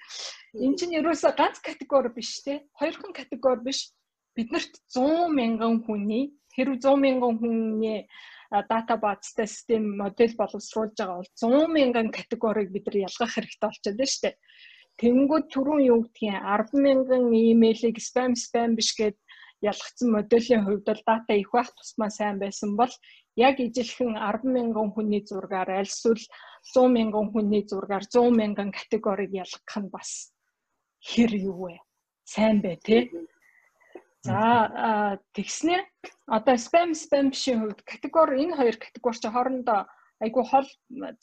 эн 0.63 0.73
чинь 0.79 0.97
ерөөсөө 1.01 1.33
ганц 1.35 1.59
категори 1.65 2.13
биш 2.13 2.45
тий. 2.45 2.61
Хоёрхан 2.79 3.17
категори 3.17 3.67
биш. 3.67 3.91
Биднэрт 4.37 4.79
100 4.93 5.33
мянган 5.33 5.81
хүний 5.83 6.37
тэр 6.53 6.77
100 6.77 6.93
мянган 7.01 7.41
хүний 7.41 8.05
дата 8.69 8.95
базтай 9.01 9.49
систем 9.49 9.97
модель 9.97 10.37
боловсруулж 10.37 10.95
байгаа 10.95 11.19
бол 11.19 11.31
100 11.35 11.73
мянган 11.73 12.09
категорийг 12.13 12.71
бид 12.71 12.87
нар 12.87 13.09
ялгах 13.09 13.33
хэрэгтэй 13.33 13.67
болчиход 13.67 13.97
байна 13.97 14.13
шүү 14.13 14.23
дээ. 14.23 14.37
Тэнгүүд 15.01 15.45
түрүүн 15.53 15.83
юу 15.89 15.99
гэдгийг 16.05 16.37
10 16.37 16.85
мянган 16.85 17.25
имэйлийг 17.33 17.97
спам 18.01 18.37
спам 18.37 18.77
биш 18.77 18.93
гэд 18.93 19.17
ялгцсан 19.73 20.09
моделийн 20.17 20.63
хувьд 20.65 20.85
бол 20.89 21.03
дата 21.07 21.33
их 21.43 21.51
байх 21.55 21.69
тусмаа 21.77 22.11
сайн 22.19 22.37
байсан 22.45 22.71
бол 22.81 22.93
яг 23.37 23.57
ижилхэн 23.61 24.17
10 24.17 24.45
мянган 24.57 24.89
хүний 24.95 25.23
зургаар 25.29 25.71
аль 25.79 25.93
эсвэл 25.93 26.25
100 26.75 26.89
мянган 26.97 27.27
хүний 27.33 27.63
зургаар 27.71 28.05
100 28.05 28.31
мянган 28.41 28.71
категориг 28.79 29.31
ялгах 29.45 29.77
нь 29.83 29.93
бас 29.95 30.11
хэр 31.09 31.33
юу 31.51 31.69
вэ? 31.69 31.77
Сайн 32.25 32.61
бай 32.65 32.77
тээ. 32.87 33.03
За 34.27 35.21
тэгснээр 35.37 35.83
одоо 36.27 36.57
спам 36.57 36.95
спам 36.95 37.31
бишийн 37.31 37.61
хувьд 37.61 37.81
категори 37.91 38.43
энэ 38.43 38.57
хоёр 38.59 38.77
категори 38.85 39.19
чи 39.23 39.29
хоорондоо 39.31 39.81
айгүй 40.25 40.45
хол 40.51 40.67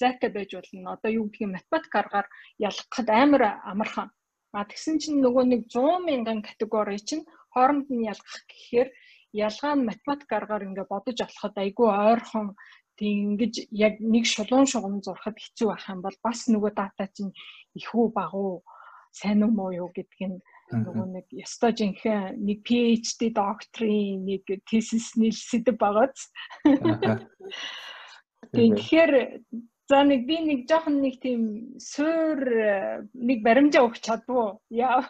зайтай 0.02 0.30
байж 0.32 0.52
болно. 0.56 0.94
Одоо 0.96 1.12
юу 1.12 1.26
гэдгийг 1.28 1.52
математик 1.56 1.94
аргаар 1.96 2.28
ялгахад 2.70 3.10
амар 3.10 3.44
амархан. 3.72 4.10
А 4.54 4.64
тэгсэн 4.70 4.96
чинь 5.02 5.20
нөгөө 5.26 5.44
нэг 5.50 5.62
100 5.68 6.08
мянган 6.08 6.40
категори 6.48 7.00
чинь 7.02 7.26
хооронд 7.54 7.88
нь 7.90 8.08
ялгах 8.12 8.40
гэхээр 8.50 8.90
ялгаа 9.34 9.74
нь 9.76 9.88
математик 9.90 10.30
аргаар 10.34 10.68
ингээ 10.68 10.88
бодож 10.90 11.18
олоход 11.26 11.56
айгүй 11.64 11.90
ойрхон 11.90 12.48
тийм 12.98 13.18
ингэж 13.34 13.54
яг 13.72 13.94
нэг 14.14 14.26
шулуун 14.30 14.68
шугам 14.70 15.02
зурхад 15.06 15.38
хэцүү 15.40 15.68
байх 15.70 15.86
юм 15.90 16.02
бол 16.06 16.18
бас 16.26 16.40
нөгөө 16.54 16.72
дата 16.78 17.06
чинь 17.16 17.34
ихүү 17.80 18.06
багуу 18.18 18.62
сайн 19.20 19.44
уу 19.46 19.52
муу 19.58 19.72
юу 19.82 19.90
гэдг 19.96 20.20
нь 20.30 20.38
нөгөө 20.74 21.08
нэг 21.16 21.28
ёстой 21.46 21.72
жинхэнэ 21.78 22.38
нэг 22.38 22.60
PhD 22.66 23.34
докторийн 23.38 24.26
нэг 24.26 24.44
тесисний 24.70 25.34
сэдв 25.34 25.78
байгааз. 25.78 26.30
Тэгэхээр 28.54 29.14
за 29.90 29.98
нэг 30.10 30.22
би 30.30 30.38
нэг 30.50 30.60
жоохон 30.70 31.02
нэг 31.02 31.16
тийм 31.22 31.42
суур 31.78 32.40
нэг 33.14 33.40
баримжаа 33.46 33.86
өгч 33.86 34.02
чадвуу. 34.02 34.62
Яа. 34.70 35.06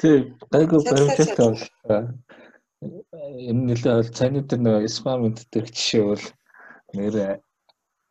Тий, 0.00 0.32
гайгүй 0.52 0.80
баримжаатай 0.88 1.44
бол 1.44 1.60
энэ 3.48 3.62
нэлээ 3.68 3.94
бол 3.98 4.10
цайны 4.16 4.40
дээр 4.48 4.60
нөгөө 4.64 4.88
спам 4.88 5.18
мэддэг 5.28 5.66
жишээ 5.76 6.04
бол 6.08 6.24
нэр 6.96 7.16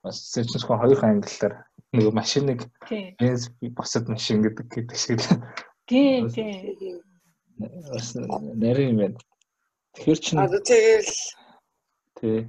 бас 0.05 0.17
сэрчнэсгүй 0.33 0.77
хоёр 0.77 1.01
ангиллаар 1.01 1.55
нөгөө 1.97 2.13
машиныг 2.13 2.59
бенз 3.19 3.49
босод 3.77 4.05
машин 4.13 4.45
гэдэг 4.45 4.67
гэдэг 4.69 4.97
шиг. 5.01 5.19
Л 5.25 5.41
тий 5.89 6.29
тий. 6.29 7.01
бас 7.57 8.13
нарийн 8.61 8.89
юм 8.93 8.97
байна. 9.01 9.17
Тэгэхээр 9.97 10.19
чинь 10.21 10.39
одоо 10.45 10.61
тэгэл 10.61 11.13
тий. 12.21 12.39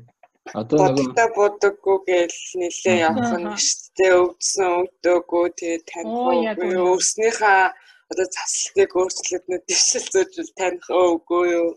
Одоо 0.52 0.76
нөгөө 0.76 1.16
бодогдоо 1.16 1.28
бодоггүй 1.40 1.99
гээл 2.06 2.40
нилээ 2.61 2.97
явах 3.09 3.32
нь 3.40 3.49
шүү 3.56 3.88
дээ. 3.97 4.12
Өвдсөн 4.20 4.68
өвдөөгүй 4.80 5.47
тэгээ 5.59 5.80
танихгүй 5.88 6.76
өөрснийхээ 6.85 7.64
одоо 8.11 8.26
заслыг 8.26 8.90
өөрчлөлтнүүд 8.99 9.64
дэвшил 9.67 10.07
зөөжл 10.12 10.50
таних. 10.59 10.87
Өөгүй 10.90 11.45
юу. 11.55 11.69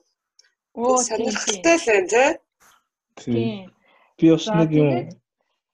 Оо 0.74 0.98
сонирхолтой 0.98 1.78
л 1.78 1.86
байна 1.88 2.26
тий. 3.22 3.70
Би 4.18 4.26
бас 4.34 4.48
нэг 4.50 4.72
юм 4.74 4.90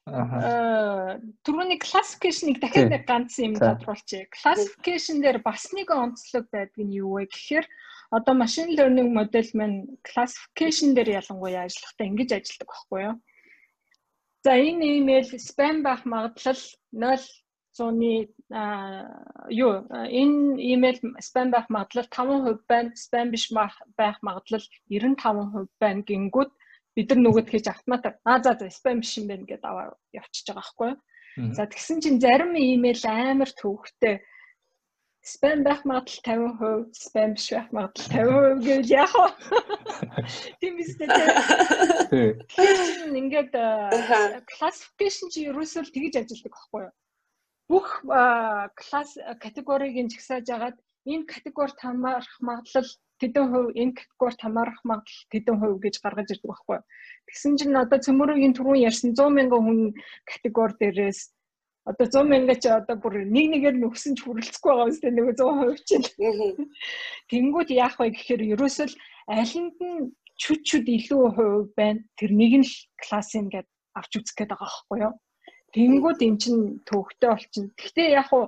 Аа 0.10 1.22
түрүүний 1.46 1.78
classification-ыг 1.84 2.58
дахиад 2.62 2.90
нэг 2.94 3.04
ганц 3.06 3.38
юм 3.38 3.54
тодруулчих. 3.62 4.26
Classification 4.34 5.22
дээр 5.22 5.40
бас 5.46 5.70
нэг 5.78 5.94
онцлог 5.94 6.50
байдаг 6.50 6.82
нь 6.82 6.98
юу 6.98 7.22
вэ 7.22 7.30
гэхээр 7.30 7.66
одоо 8.18 8.34
machine 8.34 8.74
learning 8.74 9.14
модель 9.14 9.52
маань 9.54 9.86
classification 10.02 10.98
дээр 10.98 11.22
ялангуяа 11.22 11.70
ажиллахдаа 11.70 12.10
ингэж 12.10 12.30
ажилладаг 12.34 12.70
байхгүй 12.74 13.02
юу? 13.06 13.16
За 14.46 14.52
энэ 14.58 14.86
email 14.98 15.26
spam 15.38 15.86
байх 15.86 16.02
магадлал 16.10 16.62
0 16.90 17.22
100-ны 17.80 18.14
юу 19.64 19.72
энэ 19.90 20.60
имэйл 20.74 21.00
спам 21.24 21.52
байх 21.52 21.68
магадлал 21.72 22.08
5% 22.12 22.68
байна, 22.68 22.92
спам 22.96 23.32
биш 23.32 23.48
байх 23.56 24.18
магадлал 24.22 24.66
95% 24.92 25.68
байна 25.80 26.02
гингүүд 26.04 26.52
бид 26.96 27.10
нар 27.10 27.20
нөгөөд 27.24 27.48
хийж 27.50 27.66
автомат 27.72 28.04
аа 28.28 28.38
за 28.44 28.60
за 28.60 28.70
спам 28.70 29.00
биш 29.00 29.16
юм 29.18 29.32
байна 29.32 29.48
гэдээ 29.48 29.70
аваа 29.72 29.96
явчихж 30.12 30.48
байгаа 30.52 30.60
байхгүй 30.60 30.90
юу. 30.92 30.98
За 31.56 31.64
тэгсэн 31.72 32.04
чинь 32.04 32.20
зарим 32.20 32.52
имэйл 32.58 33.06
амар 33.08 33.52
төвхтэй 33.56 34.20
спам 35.22 35.64
байх 35.64 35.86
магадлал 35.86 36.90
50%, 36.90 36.94
спам 36.94 37.34
биш 37.36 37.48
байх 37.54 37.70
магадлал 37.72 38.60
50% 38.60 38.66
гэвэл 38.66 38.92
яах 38.92 39.14
вэ? 39.16 39.30
Тийм 40.60 40.74
биз 40.80 40.92
дээ. 40.98 41.08
Тэгэхээр 42.50 43.16
ингээд 43.22 43.54
classification 44.52 45.28
чи 45.32 45.48
ерөөсөө 45.48 45.88
тэгж 45.94 46.14
ажилладаг 46.20 46.54
байхгүй 46.56 46.82
юу? 46.88 46.94
Бүх 47.70 48.02
класс 48.80 49.12
категориг 49.44 49.94
нь 49.94 50.12
жагсааж 50.14 50.48
агаад 50.50 50.78
энэ 51.06 51.30
категорид 51.34 51.78
хамаарах 51.80 52.36
магадлал 52.42 52.90
тэдэн 53.22 53.46
хувь 53.52 53.72
энэ 53.82 53.98
категорид 54.00 54.42
хамаарах 54.42 54.80
магадлал 54.90 55.24
тэдэн 55.32 55.56
хувь 55.62 55.80
гэж 55.84 55.96
гаргаж 56.04 56.28
ирдэг 56.34 56.50
байхгүй. 56.50 56.80
Тэгсэн 57.28 57.54
чинь 57.60 57.82
одоо 57.84 58.00
цөмөрөгийн 58.06 58.56
түрүүн 58.58 58.84
ярьсан 58.90 59.12
100 59.14 59.38
мянган 59.38 59.62
хүн 59.66 59.80
категори 60.30 60.76
дээрээс 60.80 61.20
одоо 61.90 62.06
100 62.06 62.32
мянга 62.32 62.56
ч 62.62 62.66
одоо 62.70 62.96
бүр 62.98 63.14
нэг 63.36 63.46
нэгээр 63.54 63.78
нөхсөн 63.80 64.14
ч 64.18 64.20
хүрэлцэхгүй 64.24 64.72
байгаа 64.74 64.90
үстэй 64.90 65.12
нэг 65.14 65.26
100% 65.38 65.86
чинь. 65.90 66.08
Тэнгүүд 67.30 67.70
яах 67.74 67.96
вэ 68.00 68.14
гэхээр 68.14 68.42
ерөөсөө 68.54 68.88
алинд 69.30 69.78
нь 69.78 70.10
чүд 70.42 70.62
чүд 70.70 70.86
илүү 70.98 71.24
хувь 71.38 71.70
байна. 71.80 72.02
Тэр 72.18 72.32
нэг 72.34 72.54
нь 72.62 72.68
л 72.68 72.76
класс 73.04 73.34
юм 73.40 73.48
гээд 73.54 73.68
авч 73.98 74.12
үзэх 74.18 74.36
гээд 74.38 74.52
байгаа 74.54 74.70
байхгүй 74.70 74.98
юу? 75.06 75.14
Тэнгүүд 75.76 76.20
эн 76.28 76.36
чин 76.42 76.58
төвхтэй 76.88 77.30
болчихно. 77.30 77.70
Гэхдээ 77.78 78.10
яг 78.22 78.30
уу 78.34 78.46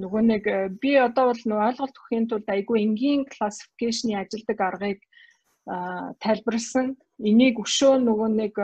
нөгөө 0.00 0.22
нэг 0.32 0.42
э, 0.48 0.68
би 0.82 0.96
одоо 0.96 1.24
бол 1.30 1.42
нөгөө 1.48 1.66
ойлголт 1.68 1.98
өгөхийн 1.98 2.28
тулд 2.28 2.48
айгүй 2.48 2.78
энгийн 2.86 3.22
классификейшны 3.28 4.16
ажилдаг 4.16 4.58
аргыг 4.60 5.00
тайлбарлсан. 5.64 6.96
Энийг 7.24 7.56
өшөө 7.64 7.96
нөгөө 8.04 8.28
нэг 8.36 8.54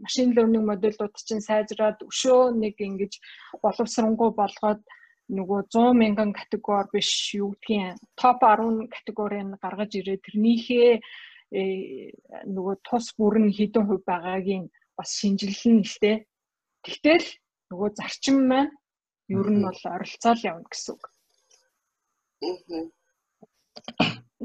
машин 0.00 0.32
learning 0.32 0.64
модельууд 0.64 1.12
чинь 1.20 1.44
сайжраад 1.44 2.00
өшөө 2.00 2.56
нэг 2.56 2.80
ингэж 2.80 3.12
боловсронгуй 3.60 4.30
болгоод 4.32 4.80
нөгөө 5.28 5.60
100 5.72 5.92
мянган 6.00 6.32
категори 6.32 6.88
биш 6.92 7.10
юу 7.34 7.52
гэдгийг 7.60 8.00
топ 8.16 8.40
10 8.40 8.88
категорийг 8.94 9.56
гаргаж 9.60 9.90
ирээ 10.00 10.24
тэрнийхээ 10.24 10.92
э, 11.52 11.62
нөгөө 12.48 12.74
тус 12.86 13.12
бүр 13.18 13.40
нь 13.44 13.52
хэдэн 13.56 13.84
хувь 13.88 14.04
байгаагийн 14.08 14.64
бас 14.96 15.10
шинжилнэ 15.20 15.84
л 15.84 15.96
дээ 16.00 16.16
Тэгтэл 16.84 17.26
нөгөө 17.72 17.90
зарчим 17.98 18.38
маань 18.48 18.72
ер 19.32 19.48
нь 19.50 19.64
бол 19.64 19.80
оролцоол 19.94 20.40
явна 20.44 20.68
гэсэн 20.68 20.92
үг. 20.94 21.02
Аа. 22.44 22.84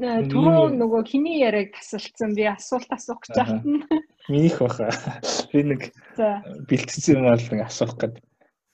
Түрүү 0.00 0.72
нөгөө 0.80 1.02
хиний 1.10 1.42
яриаг 1.44 1.76
тасалцсан 1.76 2.32
би 2.32 2.46
асуулт 2.48 2.88
асуух 2.96 3.20
гэж 3.20 3.36
байна. 3.36 3.84
Минийх 4.32 4.56
баха. 4.64 4.88
Би 5.52 5.60
нэг 5.68 5.92
бэлтгэсэн 6.16 7.20
юм 7.20 7.28
бол 7.28 7.44
нэг 7.52 7.60
асуух 7.68 7.92
гээд 8.00 8.16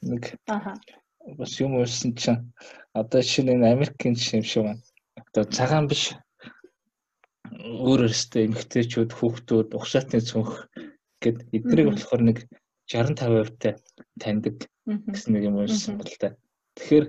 нэг 0.07 0.23
Аха. 0.47 0.79
Бас 1.35 1.59
юм 1.59 1.75
уурсан 1.75 2.15
чинь 2.15 2.47
одоо 2.95 3.23
шинэ 3.23 3.59
энэ 3.59 3.75
Америкийн 3.75 4.15
жишээ 4.15 4.39
юм 4.39 4.47
шиг 4.47 4.63
байна. 4.63 4.83
Одоо 5.27 5.45
цагаан 5.51 5.91
биш 5.91 6.15
өөр 7.51 8.07
өөртөө 8.07 8.43
эмгтээчүүд 8.47 9.11
хүүхдүүд 9.11 9.69
угшаатны 9.75 10.23
цонх 10.23 10.71
гэд 11.19 11.43
эднийг 11.51 11.91
болохоор 11.91 12.23
нэг 12.23 12.39
65%-тай 12.91 13.75
таньдаг 14.23 14.57
гэсэн 14.87 15.31
нэг 15.35 15.43
юм 15.49 15.57
уушсан 15.59 15.99
бол 15.99 16.15
та. 16.21 16.37
Тэгэхээр 16.77 17.07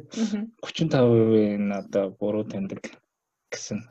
35%-ийн 0.66 1.72
одоо 1.72 2.06
буруу 2.20 2.46
таньдаг 2.50 2.82
гэсэн 3.52 3.86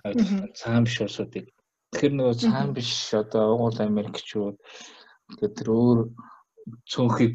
цаан 0.59 0.85
биш 0.85 0.99
улсуудыг. 1.01 1.47
Тэгэхээр 1.93 2.15
нөгөө 2.17 2.37
цаан 2.43 2.75
биш 2.75 2.91
одоо 3.15 3.55
Угуул 3.55 3.79
Америкчууд 3.79 4.57
тэгээд 5.39 5.55
тэр 5.57 5.69
өөр 5.71 5.99
цөөнхийг 6.91 7.35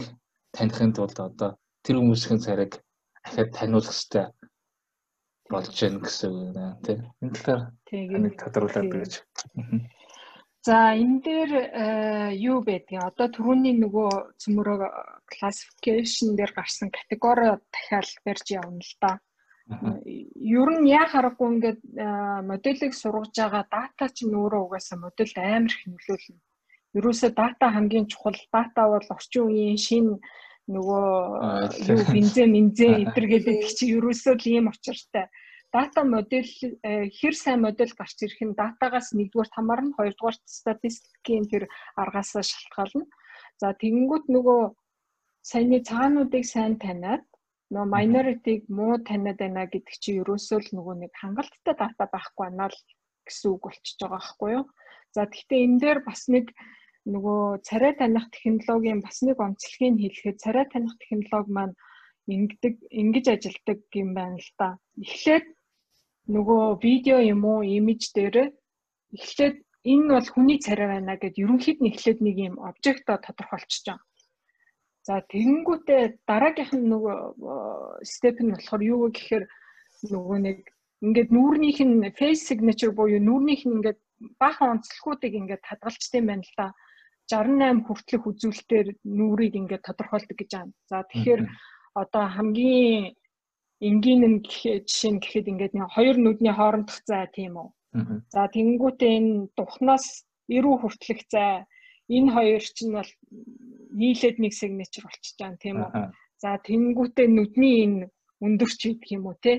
таних 0.51 0.79
тулд 0.95 1.17
одоо 1.19 1.49
тэр 1.83 1.95
хүмүүсийн 1.97 2.43
царайг 2.43 2.83
дахиад 3.23 3.55
таниулах 3.55 3.87
хэрэгтэй 3.87 4.25
болж 5.51 5.75
байна 5.75 5.99
гэсэн 6.03 6.29
үг 6.31 6.49
нэ 6.55 6.65
тийм. 6.83 6.99
Энэ 7.23 7.35
талаар 7.35 7.61
нэг 8.23 8.35
тодруулаад 8.39 8.87
өгөөч. 8.87 9.13
За 10.61 10.93
энэ 10.93 11.21
дээр 11.25 11.51
э, 11.57 12.37
юу 12.37 12.61
байдгийг 12.61 13.01
одоо 13.01 13.27
түрүүний 13.33 13.73
нөгөө 13.81 14.37
цөмөрөө 14.41 14.79
classification 15.33 16.37
дээр 16.37 16.53
гарсан 16.53 16.93
категори 16.93 17.57
дахиад 17.73 18.09
барьж 18.21 18.45
явна 18.53 18.77
л 18.77 18.93
да. 19.01 19.11
Ер 20.05 20.69
нь 20.77 20.85
яа 20.85 21.09
харахгүй 21.09 21.47
ингээд 21.49 21.81
э, 21.81 22.05
модельийг 22.45 22.93
сургаж 22.93 23.33
байгаа 23.33 23.65
дата 23.73 24.05
чинь 24.13 24.37
өөрөө 24.37 24.61
угаасаа 24.69 25.01
модельд 25.01 25.33
амар 25.41 25.73
их 25.73 25.81
нөлөөлнө. 25.89 26.41
Ерөөсөө 26.93 27.31
дата 27.41 27.65
хамгийн 27.73 28.05
чухал. 28.05 28.37
Дата 28.53 28.81
бол 28.85 29.07
орчин 29.17 29.49
үеийн 29.49 29.81
шин 29.81 30.05
нөгөө 30.69 31.05
юу 31.89 32.01
бензин 32.13 32.53
мензэн 32.53 32.93
эдэр 33.09 33.25
гэдэг 33.33 33.57
чи 33.65 33.97
ерөөсөө 33.97 34.37
л 34.37 34.45
ийм 34.45 34.69
очиртай 34.69 35.25
дата 35.73 36.03
модель 36.03 36.51
э, 36.83 37.07
хэр 37.17 37.35
сайн 37.35 37.61
модель 37.65 37.93
гарч 37.95 38.17
ирэх 38.23 38.41
нь 38.43 38.57
датагаас 38.59 39.15
нэгдүгээр 39.15 39.49
хамаарна 39.55 39.95
хоёрдугаар 39.95 40.37
статистикийн 40.43 41.45
тэр 41.51 41.63
аргаас 41.95 42.35
шалтгаална. 42.35 43.05
За 43.61 43.71
тэгэнгүүт 43.81 44.25
нөгөө 44.35 44.61
саяны 45.41 45.79
цагаануудыг 45.87 46.45
сайн 46.45 46.75
таниад 46.83 47.23
нөгөө 47.71 47.87
minority-г 47.95 48.63
муу 48.77 48.99
таниад 48.99 49.39
байна 49.39 49.63
гэдэг 49.71 49.95
чинь 50.03 50.19
ерөөсөө 50.21 50.59
л 50.59 50.69
нөгөө 50.75 50.95
нэг 51.07 51.11
хангалттай 51.21 51.75
дата 51.79 52.03
байхгүй 52.11 52.45
анаа 52.51 52.67
л 52.67 52.79
гэсэн 53.23 53.47
үг 53.55 53.61
болчихж 53.63 53.97
байгаа 54.03 54.19
байхгүй 54.19 54.49
юу. 54.59 54.65
За 55.15 55.21
гэхдээ 55.23 55.63
энэ 55.65 55.79
дээр 55.79 55.99
бас 56.03 56.21
нэг 56.27 56.51
нөгөө 57.07 57.63
царай 57.67 57.93
таних 57.95 58.27
технологийн 58.35 58.99
бас 59.01 59.17
нэг 59.23 59.37
онцлогийг 59.39 59.95
хэлэхэд 60.03 60.37
царай 60.43 60.65
таних 60.67 60.93
технологи 60.99 61.51
маань 61.55 61.75
ингэдэг 62.27 62.75
ингэж 63.01 63.25
ажилдаг 63.35 63.79
юм 63.95 64.09
байна 64.19 64.37
л 64.37 64.51
да. 64.59 64.67
Эхлээд 64.99 65.45
нөгөө 66.27 66.81
видео 66.83 67.17
юм 67.33 67.41
уу 67.45 67.61
имиж 67.63 68.13
дээр 68.13 68.53
эхлээд 69.15 69.55
энэ 69.83 70.07
бол 70.13 70.27
хүний 70.33 70.59
царай 70.61 70.87
байна 70.93 71.17
гэд 71.17 71.41
ерөнхийд 71.41 71.79
нь 71.81 71.89
эхлээд 71.91 72.19
нэг 72.21 72.37
юм 72.37 72.55
обжекто 72.61 73.17
тодорхойлчихж 73.17 73.85
байгаа. 73.89 74.05
За 75.07 75.13
тэгэнгүүтээ 75.33 76.01
дараагийнх 76.29 76.73
нь 76.77 76.89
нөгөө 76.93 77.17
степ 78.05 78.37
нь 78.41 78.53
болохоор 78.53 78.81
юу 78.85 78.99
вэ 79.01 79.09
гэхээр 79.17 79.43
нөгөө 80.13 80.37
нэг 80.45 80.57
ингээд 81.01 81.29
нүүрнийх 81.33 81.79
нь 81.81 82.13
face 82.13 82.45
signature 82.45 82.93
буюу 82.93 83.17
нүүрнийх 83.17 83.65
нь 83.65 83.75
ингээд 83.81 83.99
баахан 84.37 84.77
онцлогуудыг 84.77 85.33
ингээд 85.33 85.63
хадгалчтай 85.65 86.21
байна 86.21 86.45
л 86.45 86.53
да. 86.57 86.67
68 87.33 87.87
хүртэлх 87.87 88.27
үзүүлэлтээр 88.29 88.87
нүрийг 89.17 89.55
ингээд 89.57 89.87
тодорхойлдог 89.87 90.37
гэж 90.37 90.51
байна. 90.53 90.73
За 90.85 91.01
тэгэхээр 91.09 91.41
одоо 92.01 92.25
хамгийн 92.35 93.15
энгийн 93.87 94.21
нь 94.31 94.39
жишээ 94.45 95.11
нь 95.13 95.21
гэхэд 95.23 95.51
ингээд 95.51 95.73
нэг 95.75 95.89
хоёр 95.95 96.15
нүдний 96.21 96.53
хоорондох 96.55 96.99
зай 97.09 97.25
тийм 97.35 97.53
үү. 97.61 97.69
За 98.33 98.41
тэнгүүтээ 98.55 99.11
энэ 99.19 99.33
духнаас 99.57 100.05
эрүү 100.55 100.75
хүртэлх 100.79 101.21
зай 101.33 101.65
энэ 102.15 102.29
хоёр 102.35 102.63
чинь 102.77 102.93
бол 102.97 103.11
нийлээд 103.99 104.37
нэг 104.39 104.53
signature 104.61 105.05
болчихж 105.05 105.37
байгаа 105.39 105.63
тийм 105.63 105.77
үү. 105.83 105.91
За 106.43 106.49
тэнгүүтээ 106.67 107.27
нүдний 107.31 107.75
энэ 107.85 107.99
өндөрч 108.45 108.79
идэх 108.91 109.09
юм 109.17 109.25
уу 109.29 109.37
те 109.45 109.53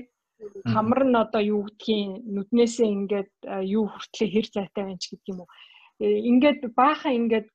хамар 0.73 1.01
нь 1.07 1.21
одоо 1.23 1.41
юу 1.53 1.61
гэдгийг 1.67 2.23
нүднээсээ 2.35 2.89
ингээд 2.97 3.31
юу 3.77 3.85
хүртлээ 3.91 4.29
хэр 4.33 4.47
зайтай 4.55 4.83
байна 4.85 5.01
ч 5.01 5.05
гэдэг 5.11 5.31
юм 5.31 5.39
уу? 5.43 5.49
Э, 6.03 6.19
ингээд 6.31 6.61
баахан 6.79 7.13
ингээд 7.19 7.49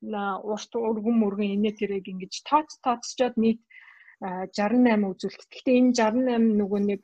урт 0.53 0.73
өргөн 0.89 1.17
мөргөн 1.21 1.55
инээ 1.57 1.75
тэрэг 1.79 2.07
ингэж 2.13 2.35
тооц 2.49 2.71
тооцчоод 2.85 3.35
нийт 3.43 3.61
68 4.21 5.07
үзүүлэлт. 5.15 5.51
Гэхдээ 5.53 5.77
энэ 5.79 5.93
68 5.95 6.59
нөгөө 6.59 6.81
нэг 6.91 7.03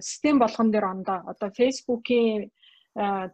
систем 0.00 0.40
болгон 0.40 0.68
дээр 0.72 0.86
ондоо 0.88 1.18
одоо 1.28 1.50
Facebook-ийн 1.52 2.48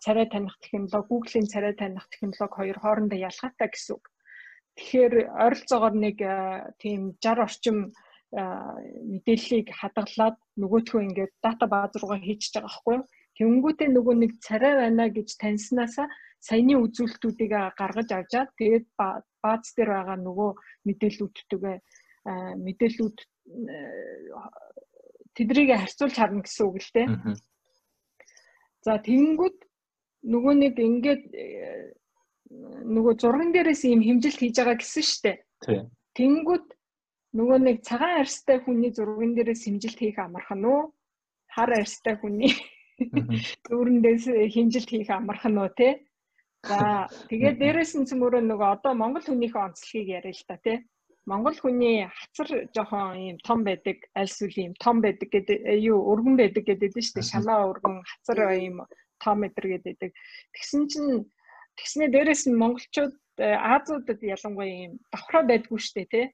царай 0.02 0.26
таних 0.26 0.58
технологи, 0.58 1.06
Google-ийн 1.08 1.46
царай 1.46 1.74
таних 1.78 2.08
технологи 2.10 2.56
хоёр 2.58 2.78
хоорондоо 2.80 3.18
ялгаатай 3.18 3.68
гэсэн 3.70 3.94
үг. 3.94 4.04
Тэгэхээр 4.76 5.14
ойролцоогоор 5.30 5.94
нэг 5.94 6.18
тийм 6.82 7.14
60 7.22 7.44
орчим 7.46 7.78
мэдээллийг 8.32 9.68
хадгалаад 9.78 10.36
нөгөөтгөө 10.58 11.02
ингээд 11.06 11.32
дата 11.42 11.66
бааз 11.66 11.92
руугаа 11.98 12.18
хийчихэж 12.22 12.54
байгаа 12.54 12.70
байхгүй 12.70 12.94
юу? 12.98 13.04
Тэнгүүтээ 13.38 13.88
нөгөө 13.90 14.14
нэг 14.22 14.32
царай 14.46 14.74
байна 14.78 15.04
гэж 15.10 15.28
таньснаасаа 15.42 16.06
саяны 16.40 16.74
үзүүлэлтүүдийг 16.84 17.52
гаргаж 17.78 18.08
авчаад 18.14 18.50
тэгээд 18.58 18.86
бааз 19.42 19.66
дээр 19.76 19.90
байгаа 19.96 20.18
нөгөө 20.18 20.50
мэдээллүүдтэйгээ 20.86 21.76
мэдээллүүд 22.26 23.16
тэдрийг 25.34 25.70
харьцуулж 25.72 26.16
харна 26.16 26.42
гэсэн 26.44 26.64
үг 26.66 26.76
л 26.80 26.90
дээ. 26.94 27.08
За 28.84 28.96
тэгэнгүүт 29.00 29.58
нөгөө 30.32 30.54
нэг 30.60 30.74
ингээд 30.76 31.22
нөгөө 32.94 33.14
зурган 33.20 33.50
дээрээс 33.54 33.82
ийм 33.88 34.02
хэмжилт 34.04 34.38
хийж 34.40 34.56
байгаа 34.58 34.76
гэсэн 34.80 35.04
штэ. 35.06 35.32
Тэгэнгүүт 36.16 36.66
нөгөө 37.38 37.58
нэг 37.62 37.76
цагаан 37.86 38.20
арьстай 38.26 38.58
хүний 38.60 38.90
зурган 38.90 39.32
дээрээс 39.38 39.64
хэмжилт 39.64 39.98
хийх 40.00 40.18
амархан 40.18 40.64
уу? 40.66 40.92
Хар 41.54 41.70
арьстай 41.72 42.18
хүний 42.18 42.52
дүүрэндээс 43.70 44.24
хэмжилт 44.54 44.90
хийх 44.90 45.10
амархан 45.14 45.56
уу 45.56 45.70
те? 45.72 46.04
За 46.66 47.08
тэгээд 47.30 47.56
дээрэс 47.62 47.92
нь 47.96 48.08
цөмөрөө 48.08 48.42
нөгөө 48.44 48.68
одоо 48.76 48.92
монгол 48.92 49.24
хүнийхээ 49.24 49.64
онцлогийг 49.64 50.08
яриа 50.18 50.34
л 50.36 50.44
та 50.44 50.56
тий. 50.60 50.76
Монгол 51.30 51.54
хүний 51.54 52.10
хацар 52.10 52.66
жоохон 52.74 53.14
ийм 53.14 53.36
том 53.46 53.62
байдаг, 53.62 54.02
аль 54.18 54.26
сүл 54.26 54.50
ийм 54.50 54.74
том 54.82 54.98
байдаг 54.98 55.30
гэдэг 55.30 55.58
э, 55.62 55.78
юу 55.78 56.02
өргөн 56.10 56.34
байдаг 56.34 56.66
гэдэг 56.66 56.90
нь 56.90 57.04
шүү 57.06 57.22
дээ. 57.22 57.30
Шалаа 57.30 57.70
өргөн 57.70 58.02
хацар 58.02 58.38
ийм 58.58 58.82
том 59.22 59.36
метр 59.46 59.64
гэдэг. 59.70 60.10
Тэгсэн 60.50 60.82
чинь 60.90 61.30
тэгснээ 61.78 62.08
дээрэс 62.10 62.50
нь 62.50 62.58
монголчууд 62.58 63.14
э, 63.38 63.46
Азиудад 63.46 64.18
ялангуяа 64.18 64.74
ийм 64.74 64.92
давхраа 65.14 65.46
байдгүй 65.46 65.78
шүү 65.78 65.94
дээ 66.02 66.08
тий. 66.10 66.26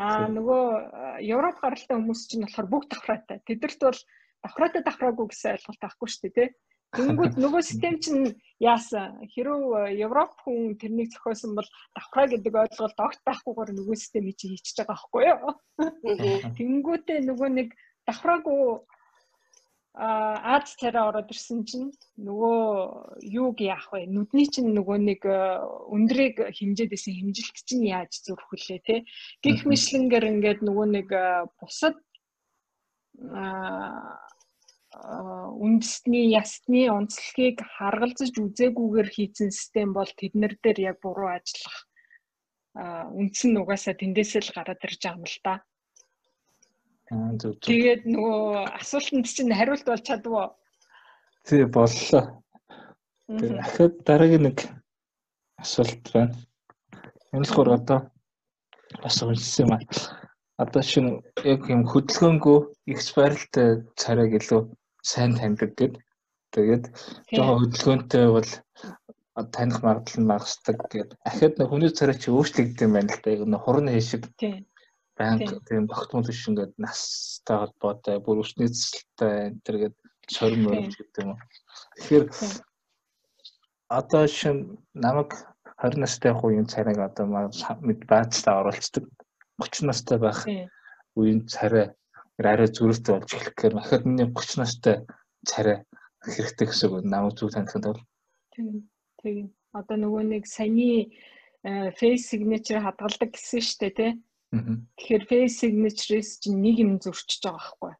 Аа 0.00 0.26
нөгөө 0.32 0.64
э, 0.72 1.28
Европ 1.28 1.60
гаралтай 1.60 1.94
хүмүүс 2.00 2.20
чинь 2.24 2.48
болохоор 2.48 2.68
бүх 2.72 2.84
давхраатай. 2.88 3.44
Тэдэрт 3.44 3.80
бол 3.84 4.00
давхраатай 4.40 4.82
давхраагүй 4.88 5.26
гэсэн 5.28 5.52
ойлголт 5.54 5.84
авахгүй 5.84 6.08
шүү 6.08 6.22
дээ 6.24 6.36
тий. 6.38 6.48
Тэнгүүд 6.94 7.34
нөгөө 7.42 7.62
систем 7.66 7.98
чинь 7.98 8.38
яасан 8.62 9.18
хэрв 9.34 9.90
Европ 9.90 10.38
хүн 10.42 10.78
тэрнийг 10.78 11.10
зохиосон 11.10 11.58
бол 11.58 11.68
давхраа 11.94 12.26
гэдэг 12.30 12.54
ойлголт 12.54 12.98
огт 13.02 13.20
байхгүйгээр 13.26 13.70
нөгөө 13.74 13.96
системийг 13.98 14.36
чи 14.38 14.54
хийчихэж 14.54 14.86
байгаа 14.86 14.94
байхгүй 14.94 15.24
юу. 15.32 15.50
Тэнгүүдээ 16.58 17.18
нөгөө 17.26 17.48
нэг 17.58 17.68
давхраагүй 18.06 18.62
аад 19.94 20.66
царай 20.66 21.04
ороод 21.06 21.30
ирсэн 21.30 21.62
чинь 21.66 21.90
нөгөө 22.18 23.22
юуг 23.22 23.58
яах 23.62 23.86
вэ? 23.94 24.10
Нүдний 24.10 24.50
чинь 24.50 24.74
нөгөө 24.74 24.98
нэг 24.98 25.22
өндрийг 25.94 26.42
хэмжээд 26.50 26.94
исэн 26.98 27.14
хэмжилт 27.14 27.58
чинь 27.62 27.86
яаж 27.86 28.10
зүрх 28.26 28.42
вүлээ 28.50 28.80
те. 28.82 28.96
Гэх 29.42 29.62
мэтлэнгээр 29.62 30.30
ингээд 30.34 30.60
нөгөө 30.66 30.86
нэг 30.98 31.08
бусад 31.62 31.94
аа 33.30 34.18
үндэсний 35.64 36.30
ясны 36.34 36.86
онцлогийг 36.90 37.58
харгалзаж 37.76 38.34
үзээгүйгээр 38.38 39.08
хийцэн 39.10 39.50
систем 39.50 39.92
бол 39.96 40.10
тэднэр 40.20 40.54
дээр 40.62 40.78
яг 40.90 40.96
буруу 41.02 41.28
ажиллах 41.34 41.76
үндсэн 42.74 43.50
нь 43.54 43.60
угаасаа 43.62 43.94
тэндээсээ 43.98 44.42
л 44.46 44.54
гараад 44.54 44.84
ирж 44.86 45.00
байгаа 45.02 45.18
юм 45.18 45.26
л 45.26 45.38
да. 45.46 45.54
Тэгээд 47.62 48.02
нөгөө 48.08 48.80
асуултанд 48.80 49.26
чинь 49.30 49.54
хариулт 49.54 49.86
бол 49.86 50.02
чадваа. 50.02 50.46
Тий 51.46 51.62
боллоо. 51.66 52.42
Тэгээд 53.28 53.54
дахиад 53.60 53.94
дараагийн 54.08 54.44
нэг 54.48 54.58
асуулт 55.62 56.02
байна. 56.14 56.34
Энэ 57.34 57.46
болохоор 57.46 57.70
одоо 57.78 58.00
бас 59.02 59.16
уншсан 59.22 59.66
юм 59.66 59.72
аа. 59.76 59.82
Одоо 60.62 60.82
шинэ 60.82 61.10
яг 61.44 61.62
юм 61.70 61.82
хөдөлгөөнгөө 61.86 62.58
эксперттэй 62.94 63.70
царайг 64.00 64.32
илүү 64.38 64.62
сайн 65.04 65.36
таньдаг 65.36 65.72
гэд. 65.78 65.94
Тэгээд 66.54 66.84
жоохон 67.36 67.58
хөдөлгөөнтэй 67.60 68.26
бол 68.32 68.50
таних 69.54 69.78
магадлал 69.84 70.20
нь 70.22 70.30
багасдаг 70.32 70.78
гэд. 70.88 71.10
Ахад 71.28 71.54
нэг 71.58 71.68
хүний 71.68 71.92
царай 71.92 72.16
чи 72.16 72.32
өөрчлөгдсөн 72.32 72.90
байна 72.94 73.12
л 73.12 73.20
та. 73.20 73.34
Яг 73.34 73.42
нэг 73.44 73.60
хурны 73.60 73.90
хэшиг. 73.92 74.24
Банк 75.18 75.46
тийм 75.68 75.86
тогтмол 75.86 76.26
биш 76.26 76.42
ингээд 76.48 76.74
настай 76.78 77.56
холбоотой, 77.58 78.18
бүр 78.18 78.42
өсний 78.42 78.66
цэцэлтэй 78.66 79.34
энэ 79.46 79.62
төр 79.62 79.76
гээд 79.82 79.96
сорим 80.26 80.60
мөрөж 80.66 80.94
гэдэг 80.98 81.22
юм. 81.22 81.38
Тэгэхээр 81.94 82.24
одоо 83.94 84.24
шин 84.26 84.56
намайг 84.94 85.30
20 85.78 86.02
настай 86.02 86.32
үеийн 86.34 86.66
царайг 86.66 86.98
одоо 86.98 87.26
мэд 87.86 88.00
баацтай 88.10 88.54
оруулцдаг. 88.58 89.04
30 89.62 89.86
настай 89.86 90.18
байх 90.18 90.40
үеийн 91.14 91.46
царай 91.46 91.94
арай 92.38 92.68
зүрхтэй 92.68 93.12
болж 93.14 93.30
эхлэх 93.34 93.54
гэхээр 93.54 93.74
ахад 93.78 94.02
миний 94.08 94.26
30 94.26 94.58
настай 94.58 94.96
царай 95.46 95.78
хэрэгтэй 96.24 96.66
гэсэн 96.66 96.88
үг. 96.90 97.04
Намайг 97.04 97.34
зүг 97.38 97.54
танихад 97.54 97.84
бол. 97.84 98.02
Тийм 98.54 98.90
тийм 99.22 99.54
одоо 99.72 99.96
нөгөө 99.98 100.22
нэг 100.34 100.44
саяны 100.46 101.14
э, 101.62 101.90
face 101.98 102.24
signature 102.30 102.82
хадгалдаг 102.82 103.30
гэсэн 103.34 103.62
дээ 103.80 103.92
тий 103.98 104.12
Тэгэхээр 104.54 105.24
face 105.26 105.54
signature-с 105.66 106.38
чинь 106.38 106.62
нэг 106.62 106.78
юм 106.78 106.92
зөрчиж 107.02 107.42
байгаа 107.42 107.58
байхгүй. 107.58 107.94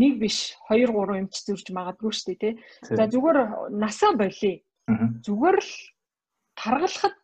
Нэг 0.00 0.12
биш 0.16 0.56
2 0.72 0.88
3 0.88 1.20
юм 1.20 1.28
ч 1.28 1.44
зөрж 1.44 1.66
магадгүй 1.76 2.12
дээ 2.24 2.40
тий 2.40 2.52
за 2.88 3.04
зүгээр 3.12 3.38
насаа 3.76 4.16
болий. 4.16 4.64
Зүгээр 4.88 5.58
л 5.60 5.72
таргалахад 6.56 7.16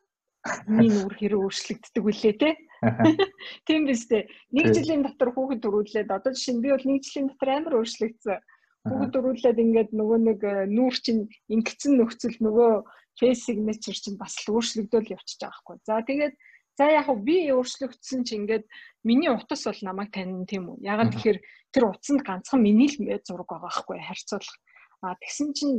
миний 0.68 0.92
нүур 0.92 1.14
хэрэг 1.16 1.40
өөрчлөгддөг 1.40 2.04
үлээ 2.04 2.34
тий 2.36 2.52
Тийм 3.66 3.86
биз 3.86 4.06
дээ. 4.08 4.28
Нэг 4.56 4.72
жилийн 4.72 5.04
дотор 5.04 5.32
хүүхэд 5.36 5.60
төрүүлээд 5.64 6.08
одоо 6.08 6.32
жишээ 6.32 6.54
нь 6.56 6.64
би 6.64 6.68
бол 6.72 6.86
нэг 6.88 7.04
жилийн 7.04 7.28
дотор 7.28 7.50
амар 7.52 7.74
өөрчлөгдсөн. 7.80 8.40
Хүүхэд 8.88 9.12
төрүүлээд 9.12 9.58
ингээд 9.60 9.90
нөгөө 9.92 10.18
нэг 10.24 10.40
э, 10.40 10.54
нүүр 10.72 10.94
чинь 11.04 11.22
ингэсэн 11.52 12.00
нөхцөл 12.00 12.36
нөгөө 12.40 12.72
face 13.20 13.44
signature 13.44 13.96
чинь 13.96 14.16
бас 14.16 14.40
л 14.40 14.56
өөрчлөгдөөл 14.56 15.12
явчихж 15.12 15.40
байгаа 15.44 15.60
хгүй. 15.60 15.76
За 15.84 16.00
тэгээд 16.00 16.34
за 16.80 16.84
яг 16.88 17.04
хөө 17.04 17.18
би 17.20 17.36
өөрчлөгдсөн 17.52 18.24
чинь 18.24 18.48
ингээд 18.48 18.64
миний 19.04 19.28
утас 19.28 19.68
бол 19.68 19.80
намайг 19.84 20.10
таньна 20.16 20.48
тийм 20.48 20.72
үү. 20.72 20.80
Ягаад 20.80 21.12
тэгэхээр 21.12 21.38
тэр 21.76 21.84
утсанд 21.92 22.24
ганцхан 22.24 22.64
миний 22.64 22.88
л 22.88 23.20
зураг 23.20 23.48
байгаа 23.52 23.72
хгүй 23.76 24.00
харьцуулах. 24.00 24.56
А 25.04 25.12
тэгсэн 25.20 25.52
чинь 25.52 25.76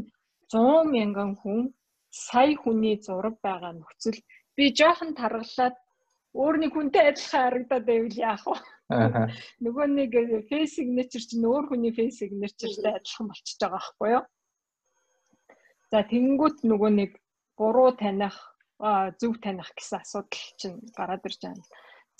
100 0.53 0.85
мянган 0.93 1.33
хүн 1.41 1.73
сая 2.13 2.53
хүний 2.59 3.01
зураг 3.01 3.41
байгаа 3.41 3.73
нөхцөл 3.73 4.19
би 4.55 4.69
жоохон 4.77 5.15
таргалаад 5.17 5.75
өөр 6.33 6.55
нэг 6.63 6.71
хүнтэй 6.73 7.11
адилхан 7.11 7.43
харагдаад 7.43 7.85
байвал 7.85 8.17
яах 8.17 8.43
вэ? 8.47 8.57
Нөгөө 9.63 9.87
нэг 9.91 10.11
face 10.47 10.79
signature 10.79 11.23
чинь 11.23 11.47
өөр 11.47 11.71
хүний 11.71 11.91
face 11.91 12.23
signature-тай 12.23 12.99
адилхан 12.99 13.27
болчихж 13.31 13.59
байгаа 13.59 13.79
байхгүй 13.79 14.09
юу? 14.15 14.23
За 15.91 15.99
тэгэнгүүт 16.07 16.57
нөгөө 16.63 16.91
нэг 16.95 17.11
буруу 17.59 17.91
таних 17.99 18.35
зөв 19.19 19.33
таних 19.43 19.69
гэсэн 19.75 20.01
асуудал 20.01 20.43
чинь 20.59 20.79
гараад 20.95 21.25
ирж 21.27 21.39
байна. 21.43 21.63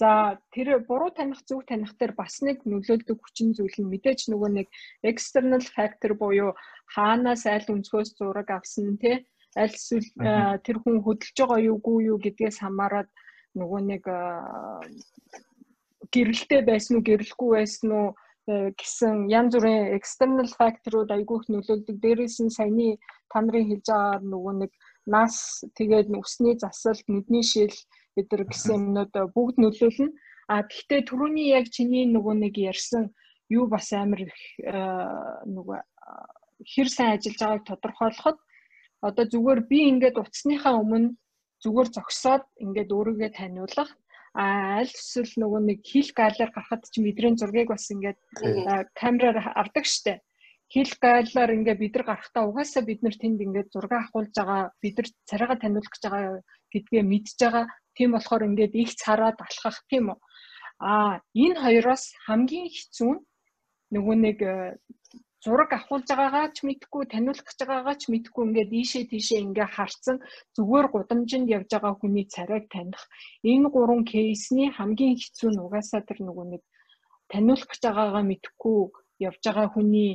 За 0.02 0.38
тэр 0.52 0.84
буруу 0.84 1.10
таних 1.16 1.40
зөв 1.48 1.64
таних 1.64 1.96
дээр 1.96 2.14
бас 2.18 2.42
нэг 2.44 2.68
нөлөөлдөг 2.68 3.18
хүчин 3.22 3.56
зүйл 3.56 3.78
нь 3.80 3.92
мэдээж 3.92 4.28
нөгөө 4.28 4.50
нэг 4.60 4.68
external 5.08 5.64
factor 5.64 6.14
буюу 6.20 6.52
хаанаас 6.94 7.48
аль 7.48 7.72
өнцгөөс 7.74 8.20
зураг 8.20 8.50
авсан 8.52 8.98
те 9.00 9.24
аль 9.56 9.72
эсвэл 9.72 10.08
тэр 10.66 10.78
хүн 10.84 11.00
хөдөлж 11.06 11.38
байгаа 11.38 11.60
юугүй 11.72 12.12
юу 12.12 12.18
гэдгээс 12.22 12.60
хамаарат 12.62 13.10
нөгөө 13.60 13.82
нэг 13.92 14.04
гэрэлтэй 16.14 16.62
байсан 16.68 16.98
уу 16.98 17.08
гэрэлгүй 17.08 17.50
байсан 17.56 17.90
уу 17.92 18.08
гэсэн 18.80 19.30
янз 19.30 19.54
бүрийн 19.56 19.94
external 19.98 20.50
factor-ууд 20.60 21.12
айгүйх 21.14 21.46
нөлөөлдөг. 21.48 21.98
Дээрээс 22.04 22.38
нь 22.42 22.56
саяны 22.58 22.98
та 23.32 23.40
нарын 23.42 23.70
хэлж 23.70 23.86
байгаагаар 23.88 24.24
нөгөө 24.34 24.54
нэг 24.62 24.72
нас 25.06 25.64
тэгээд 25.78 26.08
үсний 26.22 26.56
засалт, 26.58 27.06
нүдний 27.08 27.46
шил 27.46 27.76
эдгээр 28.20 28.44
гэсэн 28.50 28.76
юмнууд 28.78 29.14
бүгд 29.36 29.56
нөлөөлнө. 29.62 30.16
А 30.52 30.66
тэгвэл 30.68 31.08
түрүүний 31.08 31.48
яг 31.54 31.70
чиний 31.72 32.06
нөгөө 32.10 32.36
нэг 32.44 32.54
ярьсан 32.58 33.14
юу 33.52 33.68
бас 33.72 33.94
амар 33.94 34.26
их 34.28 34.40
нөгөө 34.66 35.80
хэр 36.72 36.90
сайн 36.90 37.16
ажиллаж 37.16 37.40
байгааг 37.40 37.64
тодорхойлоход 37.70 38.38
одоо 39.08 39.26
зүгээр 39.26 39.62
би 39.70 39.80
ингээд 39.92 40.20
утасныхаа 40.22 40.76
өмнө 40.82 41.16
зүгээр 41.64 41.90
зогсоод 41.96 42.46
ингээд 42.64 42.90
өөрийгөө 42.92 43.30
таниулах. 43.38 43.92
Аль 44.34 44.88
эсвэл 44.88 45.34
нөгөө 45.42 45.62
нэг 45.70 45.80
хил 45.84 46.10
гаалаар 46.16 46.52
гарахад 46.56 46.88
чи 46.92 47.00
мэдрийн 47.04 47.36
зургийг 47.38 47.70
бас 47.72 47.86
ингээд 47.92 48.20
камераар 48.96 49.38
авдаг 49.62 49.86
штэ 49.86 50.24
хил 50.72 50.92
гаалаар 51.04 51.52
ингээд 51.52 51.82
бид 51.84 51.94
нар 52.00 52.06
гарахтаа 52.08 52.48
угаасаа 52.48 52.84
бид 52.88 53.04
нар 53.04 53.16
тэнд 53.20 53.44
ингээд 53.44 53.76
зураг 53.76 53.92
авахулж 53.92 54.32
байгаа 54.32 54.72
бид 54.80 54.96
нар 54.98 55.08
царайгаа 55.28 55.60
таниулах 55.60 55.92
гэж 55.92 56.04
байгаа 56.08 56.40
гэдгээ 56.72 57.04
мэдж 57.12 57.36
байгаа. 57.44 57.66
Тийм 57.92 58.10
болохоор 58.16 58.48
ингээд 58.48 58.74
их 58.80 58.92
цараад 58.96 59.36
алхах 59.36 59.84
тийм 59.92 60.16
үү 60.16 60.20
а 60.82 61.22
энэ 61.38 61.62
хоёроос 61.62 62.04
хамгийн 62.26 62.68
хэцүү 62.74 63.14
нөгөө 63.94 64.16
нэг 64.26 64.38
зураг 65.44 65.70
авахулж 65.74 66.08
байгаагаа 66.10 66.48
ч 66.56 66.58
мэдхгүй 66.68 67.04
таниулах 67.14 67.46
гэж 67.48 67.60
байгаагаа 67.66 67.96
ч 68.02 68.04
мэдхгүй 68.14 68.44
ингээд 68.46 68.72
ийшээ 68.82 69.04
тийшээ 69.10 69.40
ингээ 69.46 69.70
харцсан 69.76 70.18
зүгээр 70.56 70.88
гудамжинд 70.94 71.48
явж 71.58 71.70
байгаа 71.74 71.94
хүний 71.98 72.26
царайг 72.34 72.66
таних 72.70 73.02
энэ 73.52 73.68
гурван 73.74 74.04
кейсний 74.12 74.70
хамгийн 74.78 75.18
хэцүү 75.18 75.50
нь 75.52 75.64
угаасаа 75.66 76.02
тэр 76.06 76.20
нөгөө 76.26 76.46
нэг 76.54 76.64
таниулах 77.32 77.68
гэж 77.70 77.82
байгаагаа 77.88 78.24
мэдхгүй 78.30 78.80
явж 79.28 79.42
байгаа 79.46 79.68
хүний 79.74 80.12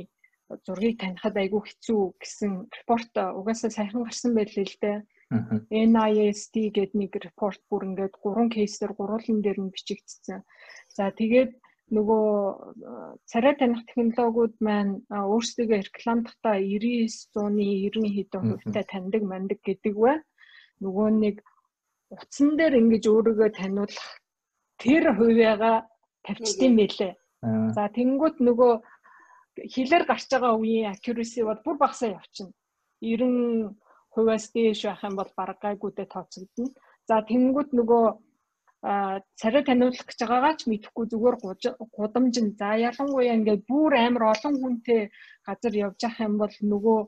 зургийг 0.65 0.95
танихад 0.99 1.35
айгүй 1.35 1.61
хэцүү 1.65 2.01
гэсэн 2.21 2.51
репорт 2.77 3.11
угаасаа 3.39 3.71
сайхан 3.73 4.01
гарсан 4.07 4.31
байлээ 4.35 4.67
л 4.71 4.77
дээ. 4.83 4.97
NIST 5.91 6.53
гэдэг 6.71 6.91
нэг 6.95 7.11
репорт 7.25 7.61
бүр 7.67 7.83
ингээд 7.87 8.15
гурван 8.23 8.47
кейсээр 8.55 8.95
гурван 8.95 9.43
дээр 9.43 9.59
нь 9.59 9.73
бичигдсэн. 9.75 10.39
За 10.95 11.11
тэгээд 11.11 11.51
нөгөө 11.87 13.23
царай 13.31 13.55
таних 13.55 13.85
технологиуд 13.87 14.59
маань 14.59 15.07
өөрсдөө 15.07 15.87
рекламдахдаа 15.87 16.59
99 16.59 17.31
100-ны 17.31 17.63
90 17.87 18.11
хэдэн 18.15 18.43
хувьтай 18.43 18.83
таньдаг 18.91 19.23
мандаг 19.23 19.59
гэдэг 19.63 19.95
вэ. 19.95 20.13
Нөгөө 20.83 21.07
нэг 21.23 21.35
утсан 22.11 22.59
дээр 22.59 22.83
ингэж 22.83 23.03
өөрийгөө 23.07 23.49
таниулах 23.55 24.07
тэр 24.83 25.15
хувьяага 25.15 25.87
тавьчдсан 26.27 26.75
мэлээ. 26.75 27.13
За 27.71 27.87
тэнгуут 27.87 28.43
нөгөө 28.43 28.73
хилээр 29.63 30.03
гарч 30.05 30.27
байгаа 30.27 30.59
үеийн 30.59 30.91
accuracy 30.91 31.41
бол 31.47 31.61
бүр 31.63 31.77
багасаа 31.79 32.19
явчихна. 32.19 32.51
90%-аас 32.99 34.45
дээш 34.51 34.81
байх 34.85 35.03
юм 35.07 35.15
бол 35.15 35.31
бараг 35.39 35.57
гайгүйдээ 35.63 36.07
тооцогдно. 36.11 36.75
За 37.07 37.23
тэнгуут 37.23 37.71
нөгөө 37.71 38.03
царай 38.83 39.63
таниулах 39.65 40.05
гэж 40.05 40.19
байгаагаа 40.21 40.53
ч 40.59 40.69
мэдэхгүй 40.69 41.05
зүгээр 41.09 41.35
гудамж 41.97 42.35
нь 42.45 42.53
за 42.59 42.77
ялангуяа 42.89 43.33
ингээд 43.37 43.65
бүр 43.65 43.91
амар 43.97 44.23
олон 44.33 44.55
хүнтэй 44.61 45.01
газар 45.47 45.73
явж 45.85 45.97
явах 46.05 46.19
юм 46.21 46.35
бол 46.37 46.55
нөгөө 46.71 46.99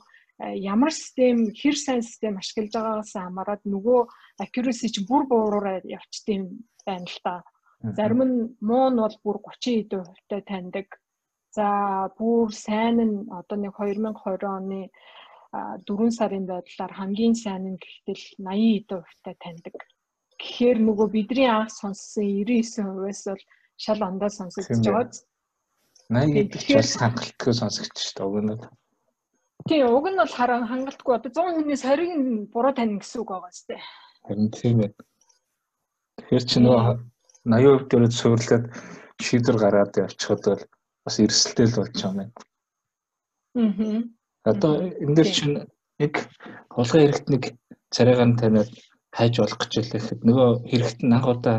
ямар 0.73 0.91
систем 0.91 1.37
хэр 1.59 1.77
сайн 1.77 2.01
систем 2.01 2.41
ашиглаж 2.41 2.73
байгаагаас 2.73 3.13
хамаарат 3.13 3.63
нөгөө 3.69 3.99
accuracy 4.43 4.89
чинь 4.89 5.05
бүр 5.05 5.23
буураараа 5.29 5.85
явчдığım 5.85 6.43
байна 6.87 7.05
л 7.13 7.19
та. 7.25 7.35
Зарим 7.97 8.21
нь 8.25 8.37
муу 8.69 8.89
нь 8.89 9.01
бол 9.05 9.17
бүр 9.23 9.37
30 9.45 9.93
хувьтай 9.93 10.41
таньдаг. 10.49 10.87
За 11.53 11.67
бүр 12.17 12.49
сайн 12.49 12.97
нь 12.97 13.15
одоо 13.29 13.57
нэг 13.61 13.73
2020 13.77 14.41
оны 14.57 14.81
4 15.85 16.17
сарын 16.17 16.45
байдлаар 16.49 16.93
хамгийн 16.97 17.35
сайн 17.37 17.63
нь 17.77 17.81
гэхтэл 17.83 18.23
80 18.41 19.05
хувьтай 19.05 19.35
таньдаг 19.37 19.77
гэхээр 20.39 20.77
нөгөө 20.79 21.07
бидний 21.13 21.47
анх 21.51 21.71
сонссон 21.75 22.23
99%-аас 22.23 23.21
бол 23.27 23.43
шал 23.77 24.01
ондоо 24.07 24.29
сонсогдож 24.31 24.87
байгаа. 24.87 25.11
80 26.09 26.33
гэдэг 26.35 26.61
чинь 26.63 26.99
хангалтгүй 27.03 27.53
сонсогдож 27.53 28.01
шүү 28.01 28.15
дээ 28.17 28.27
уг 28.27 28.37
нь. 28.41 28.53
Тийм 29.67 29.87
уг 29.91 30.05
нь 30.09 30.19
бол 30.21 30.33
харан 30.33 30.63
хангалтгүй 30.71 31.13
одоо 31.15 31.31
100 31.31 31.55
хүний 31.59 31.77
сарыг 31.77 32.11
нь 32.15 32.47
буруу 32.53 32.73
тань 32.73 32.97
гэсэн 32.97 33.21
үг 33.21 33.29
байгаа 33.29 33.51
сте. 33.53 33.75
Харин 34.25 34.49
тийм 34.49 34.77
ээ. 34.87 34.91
Тэгэхээр 36.17 36.45
чи 36.49 36.57
нөгөө 36.63 36.83
80% 37.45 37.87
дээрээ 37.91 38.11
суурлаад 38.15 38.65
шийдвэр 39.19 39.57
гаргаад 39.59 39.93
явчихад 40.07 40.43
бол 40.47 40.63
бас 41.05 41.15
эрсдэлтэй 41.19 41.67
л 41.67 41.77
болж 41.77 41.95
байгаа 41.99 42.25
юм. 42.25 42.31
Аа. 43.59 44.01
Одоо 44.49 44.71
энэ 45.03 45.15
дэр 45.15 45.29
чинь 45.29 45.55
яг 45.99 46.13
хулгай 46.71 47.01
хэрэгт 47.05 47.27
нэг 47.29 47.43
царайгаар 47.93 48.29
нь 48.31 48.39
таниад 48.39 48.69
хайж 49.17 49.33
болох 49.41 49.59
гэж 49.59 49.73
гэхэд 49.93 50.21
нөгөө 50.27 50.49
хэрэгт 50.69 50.99
нь 51.03 51.15
анх 51.17 51.27
удаа 51.33 51.57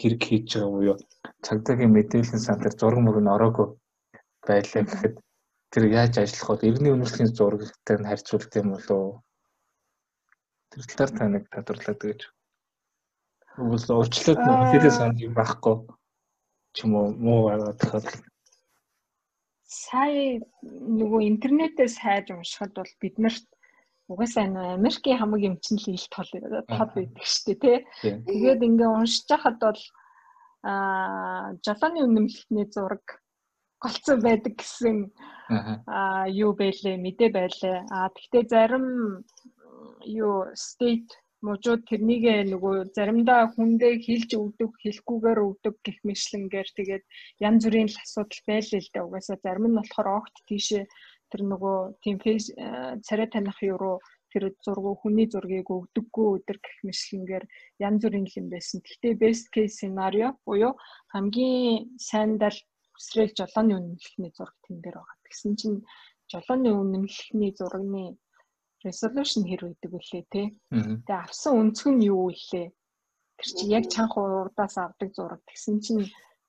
хэрэг 0.00 0.22
хийж 0.26 0.48
байгаа 0.54 0.72
буюу 0.74 0.96
цагдаагийн 1.46 1.94
мэдээллийн 1.94 2.42
сан 2.42 2.58
дээр 2.58 2.74
зураг 2.78 3.00
мөрөг 3.02 3.22
нь 3.24 3.34
ороогүй 3.34 3.66
байлаа 4.46 4.82
гэхэд 4.86 5.14
тэр 5.72 5.84
яаж 5.90 6.14
ажиллах 6.22 6.62
вэ? 6.62 6.68
Иргэний 6.68 6.94
үнэмшлийн 6.94 7.34
зурагтай 7.34 7.96
нь 7.98 8.08
харьцуулт 8.08 8.52
юм 8.60 8.68
болоо. 8.74 9.22
Тэр 10.70 10.82
талаар 10.86 11.12
та 11.18 11.24
нэг 11.26 11.44
тодорлоод 11.50 12.00
гэж. 12.04 12.20
Үгүйс 13.58 13.84
өөрчлөлт 13.90 14.42
мэдээлэл 14.42 14.98
сан 14.98 15.10
юм 15.18 15.34
байхгүй 15.34 15.74
ч 16.74 16.76
юм 16.84 16.92
уу 16.98 17.06
муу 17.24 17.40
байгаа 17.50 17.74
тохиолдол. 17.78 18.22
Сая 19.66 20.42
нөгөө 20.70 21.20
интернетээс 21.30 21.98
хайж 22.02 22.26
уншихад 22.30 22.72
бол 22.78 22.92
биднэрт 23.02 23.46
угаасаа 24.10 24.46
нөө 24.48 24.66
Америкийн 24.78 25.18
хамаг 25.18 25.42
эмчнэл 25.48 25.96
ил 25.96 26.06
тол 26.14 26.30
тод 26.68 26.90
байдаг 26.96 27.24
шүү 27.24 27.44
дээ 27.46 27.58
тий. 27.62 27.78
Тэгээд 28.28 28.66
ингээ 28.68 28.90
уншиж 28.92 29.28
хахад 29.30 29.58
бол 29.64 29.82
аа 30.64 31.56
Жапоны 31.64 32.00
үнэмлэхний 32.04 32.66
зураг 32.74 33.04
голцсон 33.82 34.18
байдаг 34.24 34.54
гэсэн 34.60 34.96
аа 35.88 36.24
юу 36.44 36.52
байлээ 36.60 36.96
мэдээ 37.00 37.30
байлээ. 37.32 37.78
Аа 37.96 38.08
тэгтээ 38.16 38.44
зарим 38.52 38.86
юу 40.04 40.52
state 40.52 41.10
мужууд 41.44 41.82
тэрнийг 41.88 42.24
нөгөө 42.52 42.96
заримдаа 42.96 43.52
хүндээ 43.52 44.00
хилж 44.04 44.30
өгдөг, 44.32 44.72
хэлэхгүйгээр 44.80 45.38
өгдөг 45.44 45.74
гэх 45.84 45.98
мэтлэнгээр 46.08 46.68
тэгээд 46.76 47.04
янз 47.44 47.62
бүрийн 47.68 47.90
л 47.92 48.00
асуудал 48.00 48.42
байлээ 48.48 48.80
л 48.80 48.90
дээ. 48.92 49.04
Угаасаа 49.04 49.38
зарим 49.44 49.66
нь 49.68 49.76
болохоор 49.76 50.08
огт 50.24 50.36
тийшээ 50.48 50.84
тэр 51.34 51.42
нөгөө 51.50 51.98
тийм 52.06 52.22
фейс 52.22 52.46
э, 52.54 53.02
царай 53.02 53.26
таних 53.26 53.58
юу 53.66 53.74
руу 53.74 53.96
тэр 54.30 54.54
зураг 54.62 55.02
хүний 55.02 55.26
зургийг 55.26 55.66
өгдөггүй 55.66 56.26
өдр 56.38 56.58
гэх 56.62 56.78
мэтлэнгээр 56.86 57.44
янз 57.82 58.02
бүрийн 58.06 58.26
юм 58.38 58.46
байсан. 58.54 58.78
Гэхдээ 58.86 59.18
best 59.18 59.50
case 59.50 59.74
scenario 59.82 60.38
буюу 60.46 60.78
хамгийн 61.10 61.98
сайндал 61.98 62.54
хүсрэл 62.94 63.34
жолооны 63.34 63.74
үнэмлэхний 63.78 64.30
зураг 64.30 64.54
тэн 64.62 64.78
дээр 64.78 65.02
байгаа. 65.02 65.18
Тэгсэн 65.26 65.52
чинь 65.58 65.78
жолооны 66.30 66.70
үнэмлэхний 66.70 67.50
зурагны 67.58 68.14
resolution 68.86 69.42
хэр 69.50 69.62
үйдэг 69.74 69.90
вүлээ 69.90 70.24
те. 70.30 70.42
Тэгээ 70.70 71.18
авсан 71.18 71.52
өнцөг 71.58 71.90
нь 71.98 72.06
юу 72.10 72.30
вүлээ? 72.30 72.66
Тэр 73.38 73.48
чинь 73.58 73.74
яг 73.74 73.84
чанх 73.90 74.14
урдаас 74.14 74.78
авдаг 74.78 75.10
зураг. 75.14 75.42
Тэгсэн 75.50 75.82
чинь 75.82 76.02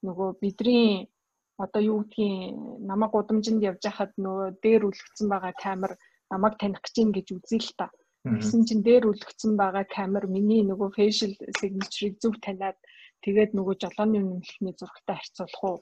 нөгөө 0.06 0.30
бидний 0.42 1.10
одоо 1.58 1.82
юу 1.82 1.98
гэдгийг 2.04 2.56
намайг 2.90 3.12
гудамжинд 3.14 3.62
явж 3.64 3.84
хахад 3.88 4.12
нөгөө 4.20 4.60
дээр 4.64 4.82
үлгцэн 4.90 5.28
байгаа 5.32 5.54
камер 5.56 5.92
намайг 6.32 6.56
таних 6.60 6.82
гэж 6.84 6.96
юм 7.04 7.10
гэж 7.16 7.28
үзье 7.36 7.60
л 7.64 7.72
та. 7.80 7.88
Тэгсэн 8.26 8.62
чинь 8.68 8.84
дээр 8.84 9.04
үлгцэн 9.12 9.54
байгаа 9.56 9.86
камер 9.88 10.26
миний 10.28 10.64
нөгөө 10.66 10.90
facial 10.98 11.34
signature-ыг 11.60 12.16
зөв 12.20 12.34
таниад 12.42 12.78
тэгээд 13.24 13.52
нөгөө 13.54 13.76
жолооны 13.82 14.18
үнэмлэхний 14.20 14.74
зурагтай 14.76 15.16
харьцуулах 15.18 15.64
уу 15.64 15.78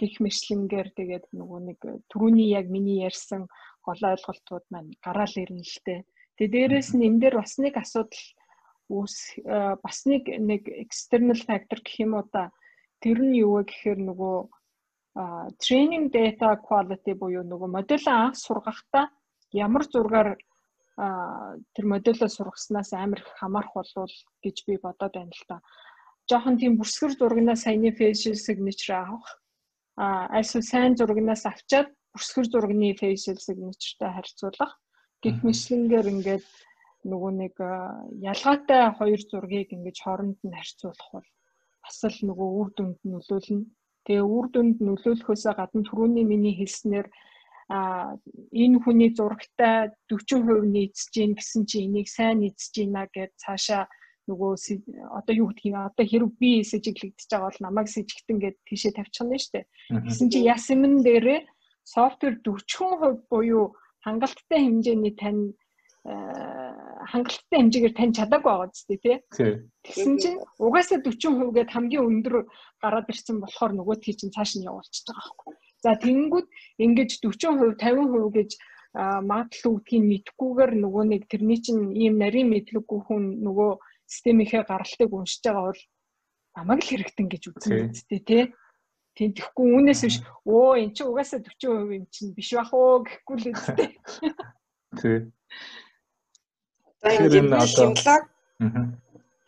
гих 0.00 0.16
мэтлэнгээр 0.24 0.88
тэгээд 0.98 1.24
нөгөө 1.36 1.60
нэг 1.68 1.78
түрүүний 2.10 2.48
яг 2.56 2.66
миний 2.72 3.04
ярьсан 3.04 3.46
гол 3.84 4.00
ойлголтууд 4.00 4.64
маань 4.72 4.90
гараал 5.04 5.36
ирнэ 5.36 5.62
л 5.62 5.78
дээ. 5.86 6.00
Тэгээд 6.40 6.52
дээрэс 6.56 6.90
нь 6.96 7.06
энэ 7.06 7.20
дээр 7.20 7.36
бас 7.38 7.54
нэг 7.60 7.74
асуудал 7.76 8.24
үүс 8.88 9.16
бас 9.84 9.98
нэг 10.08 10.22
нэг 10.40 10.62
external 10.84 11.40
factor 11.48 11.78
гэх 11.84 11.96
юм 12.04 12.16
уу 12.16 12.26
та 12.32 12.50
тэр 13.04 13.18
нь 13.20 13.36
юу 13.44 13.60
вэ 13.60 13.68
гэхээр 13.68 14.00
нөгөө 14.00 14.36
training 15.14 16.08
data 16.08 16.56
quality 16.56 17.12
буюу 17.14 17.44
нөгөө 17.44 17.68
модель 17.68 18.08
анх 18.08 18.36
сургахдаа 18.40 19.10
ямар 19.52 19.84
зургаар 19.84 20.36
тэр 20.96 21.84
модельо 21.84 22.28
сургаснаас 22.28 22.92
амар 22.92 23.20
их 23.20 23.28
хамаарх 23.40 23.72
болвол 23.74 24.12
гэж 24.44 24.56
би 24.66 24.76
бодоод 24.76 25.12
байна 25.12 25.32
л 25.32 25.44
та. 25.48 25.60
Жохон 26.28 26.56
тийм 26.56 26.76
бүрсгэр 26.76 27.12
зурагнаас 27.16 27.64
саяны 27.64 27.90
facial 27.92 28.36
signature 28.36 28.96
авах. 28.96 29.40
А 29.96 30.28
альсвал 30.36 30.62
сайн 30.62 30.96
зурагнаас 30.96 31.44
авчаад 31.44 31.88
бүрсгэр 32.14 32.46
зурагны 32.48 32.94
facial 32.96 33.36
signature-тай 33.36 34.10
харьцуулах. 34.12 34.72
Гэх 35.22 35.42
мэтлэнгээр 35.44 36.06
ингээд 36.12 36.44
нөгөө 37.04 37.32
нэг 37.42 37.54
ялгаатай 38.32 38.92
хоёр 38.98 39.20
зургийг 39.20 39.72
ингэж 39.72 39.96
хооронд 40.00 40.38
нь 40.44 40.56
харьцуулах 40.56 41.08
бол 41.12 41.28
бас 41.82 41.98
л 42.04 42.18
нөгөө 42.28 42.48
үр 42.60 42.68
дүнд 42.76 42.98
нөлөөлнө. 43.02 43.66
Тэгээ 44.06 44.26
үр 44.26 44.46
дүнд 44.50 44.76
нөлөөлөхөөсөө 44.82 45.54
гадна 45.58 45.82
түрүүний 45.86 46.26
миний 46.26 46.54
хэлснээр 46.58 47.06
а 47.72 48.18
энэ 48.52 48.82
хүний 48.82 49.10
зурагтай 49.14 49.94
40% 50.10 50.66
нийцж 50.74 51.08
гин 51.14 51.32
гэсэн 51.38 51.62
чи 51.70 51.86
энийг 51.86 52.08
сайн 52.10 52.42
нийцж 52.42 52.74
гинэ 52.74 53.08
гэж 53.14 53.30
цаашаа 53.38 53.86
нөгөө 54.28 54.52
одоо 55.18 55.34
юу 55.34 55.48
гэдгийг 55.50 55.74
одоо 55.74 56.06
хэрэг 56.06 56.32
би 56.38 56.62
сэжиглэгдэж 56.62 57.28
байгаа 57.30 57.48
бол 57.48 57.64
намайг 57.66 57.88
сэжигтэн 57.90 58.38
гэд 58.42 58.56
тийшээ 58.66 58.92
тавьчих 58.94 59.24
нь 59.26 59.34
шүү 59.34 59.52
дээ. 59.54 59.66
Гэсэн 60.06 60.28
чи 60.30 60.38
ясмэн 60.46 60.94
дээрээ 61.02 61.40
софтвер 61.82 62.34
40% 62.44 63.26
буюу 63.30 63.74
хангалттай 64.04 64.60
хэмжээний 64.62 65.14
тань 65.18 65.54
хангалттай 66.02 67.58
хэмжээгээр 67.62 67.94
тань 67.94 68.14
чадаагүй 68.18 68.50
байгаа 68.50 68.70
зү 68.74 68.98
тий. 68.98 69.16
Тэгсэн 69.86 70.16
чинь 70.18 70.38
угаасаа 70.58 70.98
40% 70.98 71.54
гээд 71.54 71.70
хамгийн 71.70 72.08
өндөр 72.10 72.34
гараад 72.82 73.06
ирсэн 73.06 73.38
болохоор 73.38 73.72
нөгөө 73.78 73.96
тий 74.02 74.14
чинь 74.18 74.34
цааш 74.34 74.58
нь 74.58 74.66
явуулчихж 74.66 75.06
байгаа 75.06 75.30
байхгүй. 75.30 75.54
За 75.82 75.94
тэгэнгүүт 76.02 76.48
ингэж 76.82 77.10
40% 77.22 77.78
50% 77.78 78.34
гэж 78.34 78.50
магадлал 79.30 79.72
үүдгийг 79.78 80.04
мэдгүйгээр 80.10 80.72
нөгөө 80.84 81.04
нэг 81.06 81.22
тэрний 81.30 81.60
чинь 81.62 81.94
ийм 81.94 82.18
нарийн 82.18 82.50
мэдлэггүй 82.50 83.00
хүн 83.06 83.24
нөгөө 83.46 83.70
системийнхээ 84.10 84.62
гаралтыг 84.68 85.10
уншиж 85.14 85.40
байгаа 85.46 85.70
бол 85.70 85.82
намайг 86.58 86.80
л 86.82 86.90
хэрэгтэн 86.90 87.28
гэж 87.30 87.42
үзнэ 87.48 87.88
үстэй 87.94 88.20
тий. 88.26 88.44
Тийм 89.16 89.32
тэгэхгүй 89.32 89.66
үүнээс 89.70 90.02
биш 90.04 90.16
өө 90.44 90.82
эн 90.82 90.90
чинь 90.92 91.08
угаасаа 91.08 91.40
40% 91.40 91.96
юм 91.96 92.04
чинь 92.12 92.36
биш 92.36 92.50
бах 92.52 92.72
уу 92.76 93.06
гэхгүй 93.06 93.36
л 93.40 93.50
үстэй. 93.56 93.88
Тий. 95.00 95.18
Тэгэхээр 97.02 97.38
энэ 97.42 97.56
одоо 97.58 97.90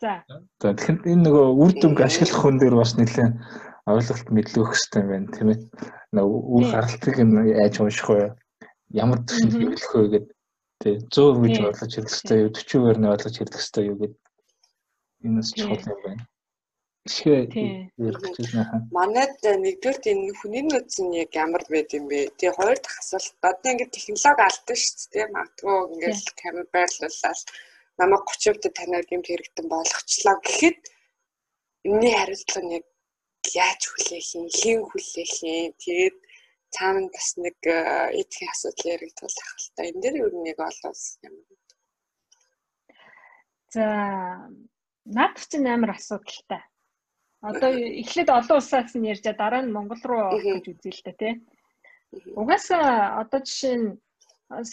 За. 0.01 0.23
За 0.59 0.75
тэгэхээр 0.75 1.07
энэ 1.07 1.23
нөгөө 1.23 1.45
үр 1.55 1.71
дүнг 1.79 1.99
ашиглах 2.03 2.39
хүн 2.43 2.59
дээр 2.59 2.75
бас 2.75 2.93
нэлээд 2.99 3.33
ойлголт 3.87 4.27
мэдлэг 4.27 4.59
өгөх 4.59 4.75
хэрэгтэй 4.75 5.03
байна 5.07 5.31
тийм 5.31 5.47
ээ. 5.55 5.59
Нөгөө 6.11 6.39
үр 6.51 6.63
гаралтыг 6.67 7.15
нь 7.23 7.35
яаж 7.63 7.75
унших 7.79 8.09
вэ? 8.11 8.35
Ямар 8.91 9.19
төсөнд 9.23 9.55
хэрэглэх 9.55 9.93
вэ 9.95 10.03
гэдэг 10.11 10.33
тий 10.83 10.95
100% 10.99 11.41
гэж 11.47 11.55
ойлгож 11.63 11.91
хэрэглэх 11.95 12.15
хэрэгтэй 12.19 12.39
юу 12.43 12.51
40%-аар 12.51 12.97
нь 12.99 13.11
ойлгож 13.13 13.35
хэрэглэх 13.39 13.61
хэрэгтэй 13.63 13.83
юу 13.87 13.97
гэдэг 14.03 14.21
энэ 15.23 15.37
бас 15.39 15.49
чухал 15.55 15.87
юм 15.87 15.99
байна. 16.03 16.23
Гэж 17.05 18.49
байна. 18.49 18.81
Манайд 18.97 19.37
нэгдүгээр 19.45 20.09
энэ 20.09 20.33
хүний 20.41 20.63
нөөц 20.65 20.93
нь 21.05 21.13
яг 21.21 21.31
ямар 21.37 21.63
байд 21.69 21.93
юм 21.93 22.09
бэ? 22.09 22.33
Тэгээ 22.33 22.57
хоёр 22.57 22.77
дахь 22.81 22.97
асуулт 23.01 23.37
одоо 23.45 23.69
ингээд 23.71 23.93
технологи 23.93 24.41
алдсан 24.45 24.77
шүү 24.81 25.09
дээ. 25.13 25.27
Магадгүй 25.35 25.75
ингээд 25.93 26.25
камер 26.41 26.65
байрлуулаад 26.73 27.41
намайг 28.01 28.23
30% 28.25 28.73
танаар 28.77 29.05
гэмт 29.05 29.27
хэрэгтэн 29.29 29.67
болгочлаа 29.69 30.37
гэхэд 30.41 30.79
энэний 31.85 32.15
хариуцлага 32.17 32.65
нь 32.65 32.75
яг 32.77 32.85
яаж 33.53 33.81
хүлээх 33.85 34.29
юм, 34.41 34.45
хэн 34.57 34.81
хүлээх 34.89 35.33
юм. 35.45 35.71
Тэгээд 35.83 36.17
цаана 36.73 37.05
бас 37.13 37.29
нэг 37.37 37.57
эдгээр 38.19 38.49
асуудал 38.49 38.91
яригдуулах 38.95 39.49
л 39.61 39.69
та. 39.77 39.81
Энэ 39.89 40.01
дээр 40.01 40.15
юу 40.25 40.29
нэг 40.41 40.57
олоос 40.57 41.03
юм. 41.21 41.35
За 43.69 43.85
наад 45.05 45.37
чинь 45.49 45.69
амар 45.69 45.93
асуудалтай. 45.93 46.65
Одоо 47.49 47.71
эхлээд 48.01 48.29
олон 48.39 48.57
улсаас 48.59 48.91
нь 48.97 49.09
ярьжаа 49.13 49.35
дараа 49.37 49.61
нь 49.63 49.73
Монгол 49.75 50.01
руу 50.09 50.37
гэж 50.45 50.65
үзье 50.71 50.91
л 50.97 51.01
да 51.05 51.13
тий. 51.19 51.33
Угаасаа 52.41 53.21
одоо 53.21 53.39
жишээ 53.45 53.75
нь 53.81 53.87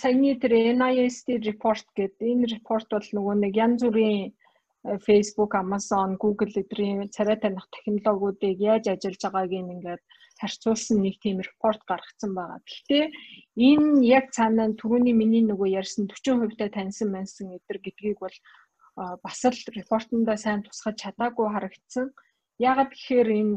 саяны 0.00 0.36
тэр 0.42 0.52
NIST 0.80 1.26
report 1.48 1.86
гэдэг 1.98 2.28
энэ 2.32 2.50
report 2.54 2.88
бол 2.92 3.08
нөгөө 3.16 3.34
нэг 3.44 3.52
янз 3.64 3.80
бүрийн 3.84 4.32
Facebook, 5.06 5.54
Amazon, 5.54 6.16
Google 6.18 6.52
эдрийн 6.62 7.08
царай 7.14 7.38
таних 7.38 7.66
технологиудыг 7.70 8.58
яаж 8.58 8.84
ажиллаж 8.90 9.22
байгааг 9.22 9.52
ингээд 9.52 10.02
харьцуулсан 10.40 10.98
нэг 11.02 11.22
тийм 11.22 11.38
репорт 11.38 11.82
гаргацсан 11.86 12.34
байгаа. 12.34 12.58
Гэхдээ 12.66 13.04
энэ 13.68 14.02
яг 14.18 14.34
цаанаа 14.34 14.74
түрүүний 14.80 15.14
миний 15.14 15.44
нөгөө 15.46 15.68
ярьсан 15.80 16.10
40% 16.10 16.58
та 16.58 16.66
таньсан 16.76 17.08
мансан 17.14 17.54
эдэр 17.56 17.78
гэдгийг 17.78 18.18
бол 18.18 18.36
бас 19.22 19.40
л 19.46 19.58
репортондоо 19.78 20.36
сайн 20.36 20.66
тусгаж 20.66 20.96
чадаагүй 20.98 21.46
харагдсан. 21.46 22.10
Яагаад 22.68 22.90
гэхээр 22.94 23.28
энэ 23.40 23.56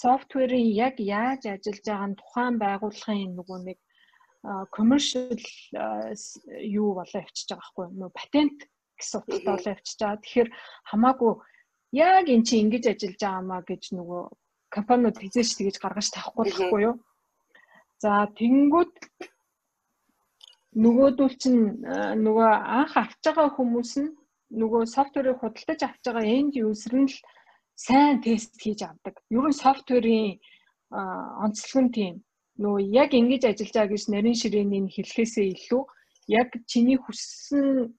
софтверийн 0.00 0.70
яг 0.86 0.96
яаж 1.00 1.42
ажиллаж 1.52 1.84
байгаа 1.86 2.08
нь 2.10 2.20
тухайн 2.20 2.56
байгууллагын 2.64 3.32
нөгөө 3.38 3.58
нэг 3.68 3.78
commercial 4.76 5.36
юу 6.78 6.88
болоо 6.98 7.20
явчихж 7.22 7.48
байгаа 7.50 7.62
байхгүй 7.62 7.86
юу? 8.04 8.10
Патент 8.20 8.58
гэсэн 8.98 9.18
утгатай 9.20 9.52
болоо 9.54 9.72
явчихж 9.74 9.98
байгаа. 10.00 10.22
Тэгэхээр 10.22 10.50
хамаагүй 10.90 11.32
яг 11.92 12.26
эн 12.28 12.42
чинь 12.46 12.62
ингэж 12.64 12.84
ажиллаж 12.92 13.20
байгаамаа 13.20 13.60
гэж 13.70 13.82
нөгөө 13.98 14.22
компаниуд 14.76 15.16
хизээш 15.18 15.50
тэгэж 15.56 15.76
гаргаж 15.80 16.08
тавихгүй 16.12 16.44
байхгүй 16.44 16.80
юу? 16.88 16.94
За 18.02 18.10
тэгэнгүүт 18.38 18.94
нөгөөдөл 20.82 21.34
чинь 21.42 21.82
нөгөө 22.24 22.50
анх 22.78 22.92
авч 23.02 23.22
байгаа 23.24 23.48
хүмүүс 23.56 23.92
нь 24.02 24.14
нөгөө 24.60 24.82
софтверыг 24.94 25.40
худалдаж 25.40 25.80
авч 25.82 26.02
байгаа 26.06 26.24
end 26.38 26.54
user 26.60 26.94
нь 26.94 27.10
л 27.10 27.16
сайн 27.84 28.20
тест 28.24 28.52
хийж 28.62 28.80
авдаг. 28.82 29.14
Ер 29.30 29.46
нь 29.48 29.60
софтверийн 29.62 30.40
онцлог 31.44 31.84
нь 31.84 31.94
тийм 31.96 32.14
нөгөө 32.58 32.82
яг 33.02 33.10
ингэж 33.14 33.42
ажиллаж 33.46 33.74
байгаа 33.74 33.92
гэж 33.94 34.04
нарийн 34.10 34.40
ширээний 34.40 34.82
хэлхээсээ 34.90 35.46
илүү 35.54 35.82
яг 36.38 36.48
чиний 36.70 36.98
хүссэн 37.00 37.94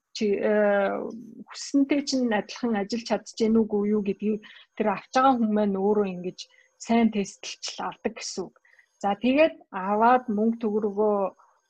хүссэнтэй 1.49 2.01
чинь 2.07 2.35
адилхан 2.39 2.75
ажиллаж 2.81 3.07
чадж 3.07 3.27
гэнэ 3.39 3.59
үгүй 3.63 3.83
юу 3.95 4.01
гэдгийг 4.03 4.43
тэр 4.75 4.87
авч 4.95 5.13
байгаа 5.15 5.33
хүн 5.39 5.51
маань 5.55 5.79
өөрөө 5.79 6.07
ингэж 6.15 6.39
сайн 6.75 7.07
тестэлж 7.15 7.79
авдаг 7.79 8.13
гэсэн 8.19 8.43
үг. 8.47 8.55
За 8.99 9.15
тэгээд 9.15 9.55
аваад 9.71 10.27
мөнгө 10.27 10.59
төгрөгөө 10.59 11.17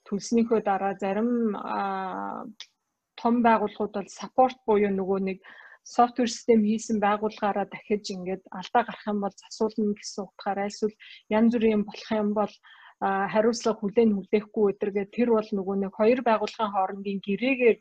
төлснийхөө 0.08 0.60
дараа 0.66 0.94
зарим 0.98 1.54
том 3.22 3.36
байгууллагууд 3.46 3.94
бол 3.94 4.10
саппорт 4.10 4.58
буюу 4.66 4.90
нөгөө 4.98 5.20
нэг 5.30 5.38
софтвер 5.96 6.30
систем 6.32 6.62
хийсэн 6.70 6.98
байгууллагаараа 7.06 7.68
дахиж 7.70 8.06
ингээд 8.16 8.44
алдаа 8.60 8.84
гарах 8.86 9.06
юм 9.12 9.20
бол 9.24 9.36
засуулна 9.42 9.94
гэсэн 9.98 10.22
утгаараа 10.26 10.68
эсвэл 10.70 10.96
янз 11.38 11.52
бүрийн 11.56 11.84
болох 11.88 12.10
юм 12.22 12.30
бол 12.40 12.54
хариуцлага 13.34 13.80
хүлээн 13.80 14.12
хүлээхгүй 14.14 14.66
өдргээ 14.72 15.08
тэр 15.16 15.30
бол 15.36 15.50
нөгөө 15.58 15.76
нэг 15.80 15.94
хоёр 16.00 16.20
байгууллагын 16.30 16.74
хоорондын 16.76 17.20
гэрээгээр 17.26 17.78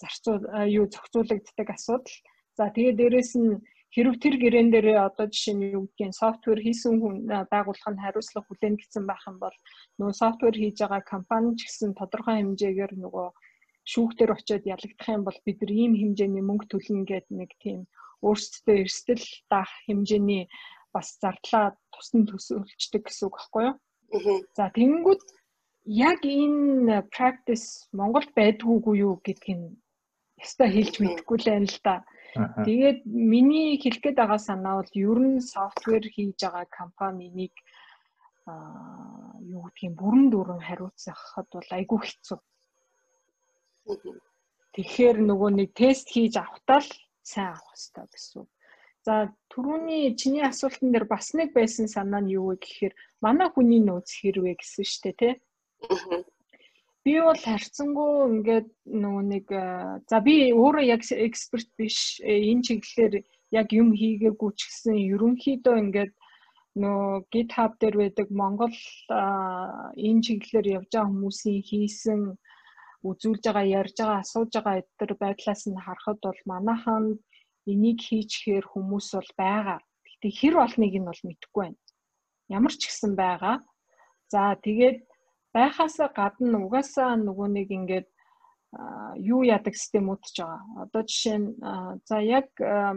зарцуу 0.00 0.36
юу 0.78 0.86
зохицуулагддаг 0.92 1.68
асуудал. 1.74 2.16
За 2.58 2.64
тэгээ 2.74 2.94
дээрэс 2.98 3.32
нь 3.38 3.62
хэрв 3.94 4.14
тэр 4.22 4.34
гэрээн 4.42 4.68
дээрээ 4.74 4.98
одоо 5.08 5.26
жишээ 5.32 5.54
нь 5.54 5.64
юу 5.76 5.86
гэдгийг 5.86 6.12
софтвер 6.20 6.58
хийсэн 6.60 6.94
хүн 7.00 7.16
байгууллага 7.52 7.90
нь 7.94 8.02
хариуцлага 8.04 8.46
хүлээн 8.46 8.76
гэсэн 8.78 9.04
байх 9.06 9.22
юм 9.30 9.38
бол 9.40 9.56
нөгөө 9.98 10.14
софтвер 10.20 10.54
хийж 10.58 10.76
байгаа 10.82 11.02
компани 11.12 11.56
ч 11.56 11.60
гэсэн 11.64 11.90
тодорхой 11.96 12.36
хэмжээгээр 12.38 12.92
нөгөө 13.02 13.28
шүүхтэр 13.90 14.30
очиод 14.36 14.64
ялагдах 14.74 15.08
юм 15.08 15.22
бол 15.24 15.38
бид 15.46 15.58
нар 15.60 15.72
ийм 15.72 15.92
хэмжээний 16.00 16.44
мөнгө 16.44 16.66
төлнө 16.68 17.04
гэдэг 17.08 17.34
нэг 17.40 17.50
тийм 17.62 17.80
өөрсдөө 18.26 18.76
эрсдэл 18.84 19.24
даах 19.50 19.72
хэмжээний 19.86 20.44
бас 20.92 21.08
зардлаа 21.22 21.66
тусдан 21.94 22.22
төсөөлчдөг 22.28 23.02
гэсэн 23.06 23.26
үг 23.28 23.36
байхгүй 23.38 23.62
юу? 23.68 23.76
За 24.56 24.72
тэгэнгүүт 24.76 25.22
яг 25.88 26.20
энэ 26.24 27.08
practice 27.14 27.88
Монголд 27.92 28.30
байдгүйгүй 28.36 28.94
юу 29.04 29.14
гэдгийг 29.24 29.78
яста 30.42 30.64
хэлж 30.68 30.94
мэдэхгүй 31.00 31.36
л 31.40 31.48
байна 31.48 31.68
л 31.68 31.80
да. 31.84 31.96
Тэгээд 32.66 32.98
миний 33.08 33.80
хэлэх 33.80 34.02
гээд 34.04 34.20
байгаа 34.20 34.40
санаа 34.40 34.74
бол 34.80 34.92
ер 34.92 35.18
нь 35.28 35.40
софтвер 35.40 36.04
хийж 36.04 36.38
байгаа 36.44 36.66
компаниник 36.80 37.54
аа 38.48 39.32
юу 39.54 39.64
гэдгийг 39.64 39.94
бүрэн 40.00 40.26
дүүрэн 40.32 40.60
хариуцахад 40.66 41.48
бол 41.52 41.70
айгүй 41.72 41.98
хэцүү. 42.04 42.38
Тэгэхээр 44.74 45.18
нөгөө 45.28 45.50
нэг 45.58 45.70
тест 45.74 46.06
хийж 46.12 46.34
авахтаа 46.38 46.80
л 46.84 46.90
сайн 47.24 47.50
авах 47.56 47.66
хэрэгтэй 47.72 48.06
гэсэн. 48.12 48.44
За 49.06 49.14
түрүүний 49.50 50.14
чиний 50.20 50.44
асуултан 50.44 50.92
дээр 50.92 51.06
бас 51.08 51.32
нэг 51.38 51.56
байсан 51.56 51.86
санаа 51.88 52.20
нь 52.22 52.34
юу 52.38 52.52
вэ 52.52 52.56
гэхээр 52.60 52.94
манай 53.24 53.48
хүний 53.50 53.80
нөөц 53.84 54.08
хэрвээ 54.20 54.56
гэсэн 54.60 54.86
штэ 54.92 55.12
тий. 55.20 55.34
Би 57.04 57.12
бол 57.24 57.40
харьцангуй 57.40 58.12
ингээд 58.28 58.68
нөгөө 59.02 59.24
нэг 59.32 59.46
за 60.10 60.16
би 60.26 60.52
өөрөө 60.52 60.84
яг 60.94 61.02
эксперт 61.08 61.68
биш 61.80 62.20
энэ 62.20 62.64
чиглэлээр 62.66 63.14
яг 63.60 63.68
юм 63.80 63.88
хийгээгүй 63.96 64.50
ч 64.58 64.60
гэсэн 64.68 64.96
ерөнхийдөө 65.14 65.76
ингээд 65.84 66.12
нөө 66.82 67.24
GitHub 67.32 67.72
дээр 67.80 67.96
байдаг 68.02 68.28
Монгол 68.40 68.76
энэ 70.08 70.22
чиглэлээр 70.26 70.66
явж 70.76 70.90
байгаа 70.92 71.08
хүмүүсийн 71.08 71.62
хийсэн 71.70 72.20
үзүүлж 73.06 73.42
байгаа 73.46 73.66
ярьж 73.80 73.96
байгаа 73.98 74.18
асууж 74.22 74.50
байгаа 74.54 74.80
эдгээр 74.82 75.12
байдлаас 75.22 75.62
нь 75.70 75.82
харахад 75.86 76.18
бол 76.22 76.40
манайхан 76.52 77.04
энийг 77.72 77.98
хийчихээр 78.08 78.66
хүмүүс 78.72 79.08
бол 79.14 79.30
байгаа. 79.42 79.78
Гэтэ 80.08 80.28
хэр 80.38 80.54
олныг 80.64 80.94
нь 80.98 81.08
бол 81.10 81.22
мэдэхгүй 81.26 81.62
байна. 81.64 81.80
Ямар 82.56 82.74
ч 82.74 82.82
гэсэн 82.88 83.12
байгаа. 83.14 83.56
За 84.32 84.40
тэгээд 84.66 84.98
байхаасаа 85.54 86.08
гадна 86.18 86.56
угаасаа 86.64 87.10
нөгөө 87.16 87.48
нэг 87.56 87.68
ингээд 87.78 88.08
юу 89.32 89.40
яадаг 89.48 89.74
системүүд 89.76 90.22
ч 90.28 90.36
байгаа. 90.44 90.60
Одоо 90.84 91.02
жишээ 91.08 91.38
нь 91.40 91.48
за 92.08 92.16
яг 92.20 92.48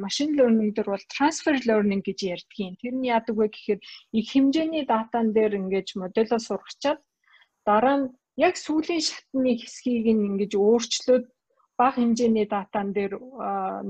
машин 0.03 0.35
learning 0.35 0.71
дээр 0.75 0.89
бол 0.91 1.05
transfer 1.15 1.55
learning 1.69 2.03
гэж 2.03 2.19
ярьдгийн. 2.35 2.75
Тэр 2.81 2.95
нь 2.99 3.07
яадаг 3.07 3.35
вэ 3.37 3.47
гэхээр 3.47 3.79
их 4.19 4.27
хэмжээний 4.31 4.83
датан 4.83 5.31
дээр 5.31 5.55
ингэж 5.59 5.87
модельо 5.95 6.37
сургачаад 6.43 6.99
дараа 7.63 7.97
нь 7.99 8.11
яг 8.37 8.55
сүүлийн 8.55 9.03
шатны 9.03 9.51
хэсгийг 9.59 10.05
ингэж 10.07 10.51
өөрчлөөд 10.55 11.25
бага 11.77 11.97
хэмжээний 11.97 12.47
датан 12.47 12.93
дээр 12.93 13.17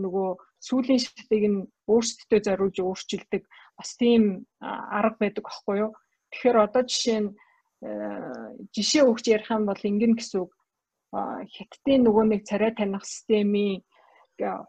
нөгөө 0.03 0.29
сүүлийн 0.67 1.01
шатыг 1.01 1.43
нь 1.51 1.59
өөрсдөө 1.91 2.39
зориулж 2.45 2.77
өөрчилдөг 2.81 3.43
бас 3.77 3.89
тийм 4.01 4.45
арга 4.61 5.17
байдаг 5.19 5.45
аахгүй 5.49 5.77
юу. 5.83 5.91
Тэгэхээр 6.31 6.57
одоо 6.65 6.83
жишээ 6.87 7.19
нь 7.21 7.29
жишээ 8.75 9.03
өгч 9.09 9.25
ярих 9.35 9.49
юм 9.51 9.65
бол 9.67 9.81
ингэн 9.89 10.13
гэсэн 10.17 10.39
үг 10.45 10.51
хятадын 11.55 12.01
нөгөө 12.05 12.25
нэг 12.29 12.41
царай 12.49 12.71
таних 12.77 13.03
системийн 13.05 13.81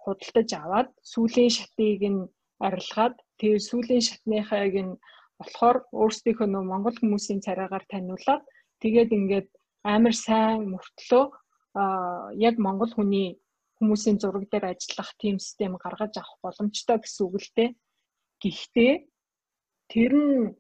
худалдаж 0.02 0.48
аваад 0.58 0.88
сүүлийн 1.12 1.52
шатыг 1.56 2.00
нь 2.12 2.20
арилгаад 2.66 3.16
тэгээ 3.38 3.60
сүүлийн 3.68 4.02
шатныхайг 4.08 4.74
нь 4.86 4.98
болохоор 5.38 5.76
өөрсдийнхөө 6.00 6.48
нөгөө 6.50 6.70
монгол 6.70 6.96
хүмүүсийн 6.98 7.44
царайгаар 7.46 7.84
таниулаад 7.92 8.42
тэгээд 8.82 9.10
ингээд 9.18 9.48
амар 9.82 10.14
сайн 10.14 10.70
мөртлөө 10.72 11.24
яг 12.48 12.54
монгол 12.58 12.92
хүний 12.94 13.38
хүмүүсийн 13.78 14.18
зураг 14.22 14.46
дээр 14.50 14.64
ажиллах 14.72 15.10
тийм 15.18 15.36
систем 15.42 15.74
гаргаж 15.76 16.14
авах 16.18 16.38
боломжтой 16.44 16.98
гэсэн 17.02 17.26
үг 17.26 17.34
л 17.42 17.50
дээ. 17.56 17.70
Гэхдээ 18.42 18.92
тэр 19.90 20.12
нь 20.14 20.54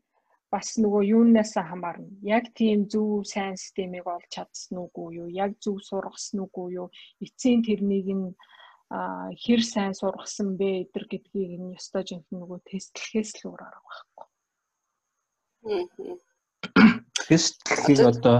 бас 0.52 0.76
нөгөө 0.82 1.02
юунаас 1.16 1.54
хамаарна. 1.56 2.10
Яг 2.20 2.52
тийм 2.58 2.90
зөв 2.92 3.24
сайн 3.24 3.56
системийг 3.56 4.06
олж 4.06 4.26
чадсан 4.34 4.76
уугүй 4.82 5.08
юу? 5.22 5.28
Яг 5.30 5.56
зөв 5.62 5.78
сургасан 5.80 6.44
уугүй 6.44 6.68
юу? 6.80 6.88
Эцсийн 7.24 7.62
тэрнийг 7.62 8.08
нь 8.10 8.34
хэр 9.42 9.62
сайн 9.64 9.94
сургасан 9.96 10.48
бэ 10.60 10.68
эдэр 10.84 11.04
гэдгийг 11.08 11.52
нь 11.62 11.74
ёстой 11.78 12.02
жинхэнэ 12.04 12.40
нөгөө 12.40 12.60
тестлэхээс 12.68 13.30
л 13.40 13.48
өөр 13.48 13.60
арга 13.64 13.80
байхгүй. 13.88 14.28
Тестлэхийг 17.28 18.00
одоо 18.12 18.38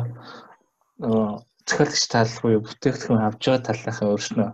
захиалагч 1.03 2.05
тал 2.13 2.33
буюу 2.43 2.63
бүтээгдэхүүн 2.67 3.27
авч 3.27 3.43
байгаа 3.47 3.67
талынхаа 3.67 4.09
өөрснөө 4.13 4.51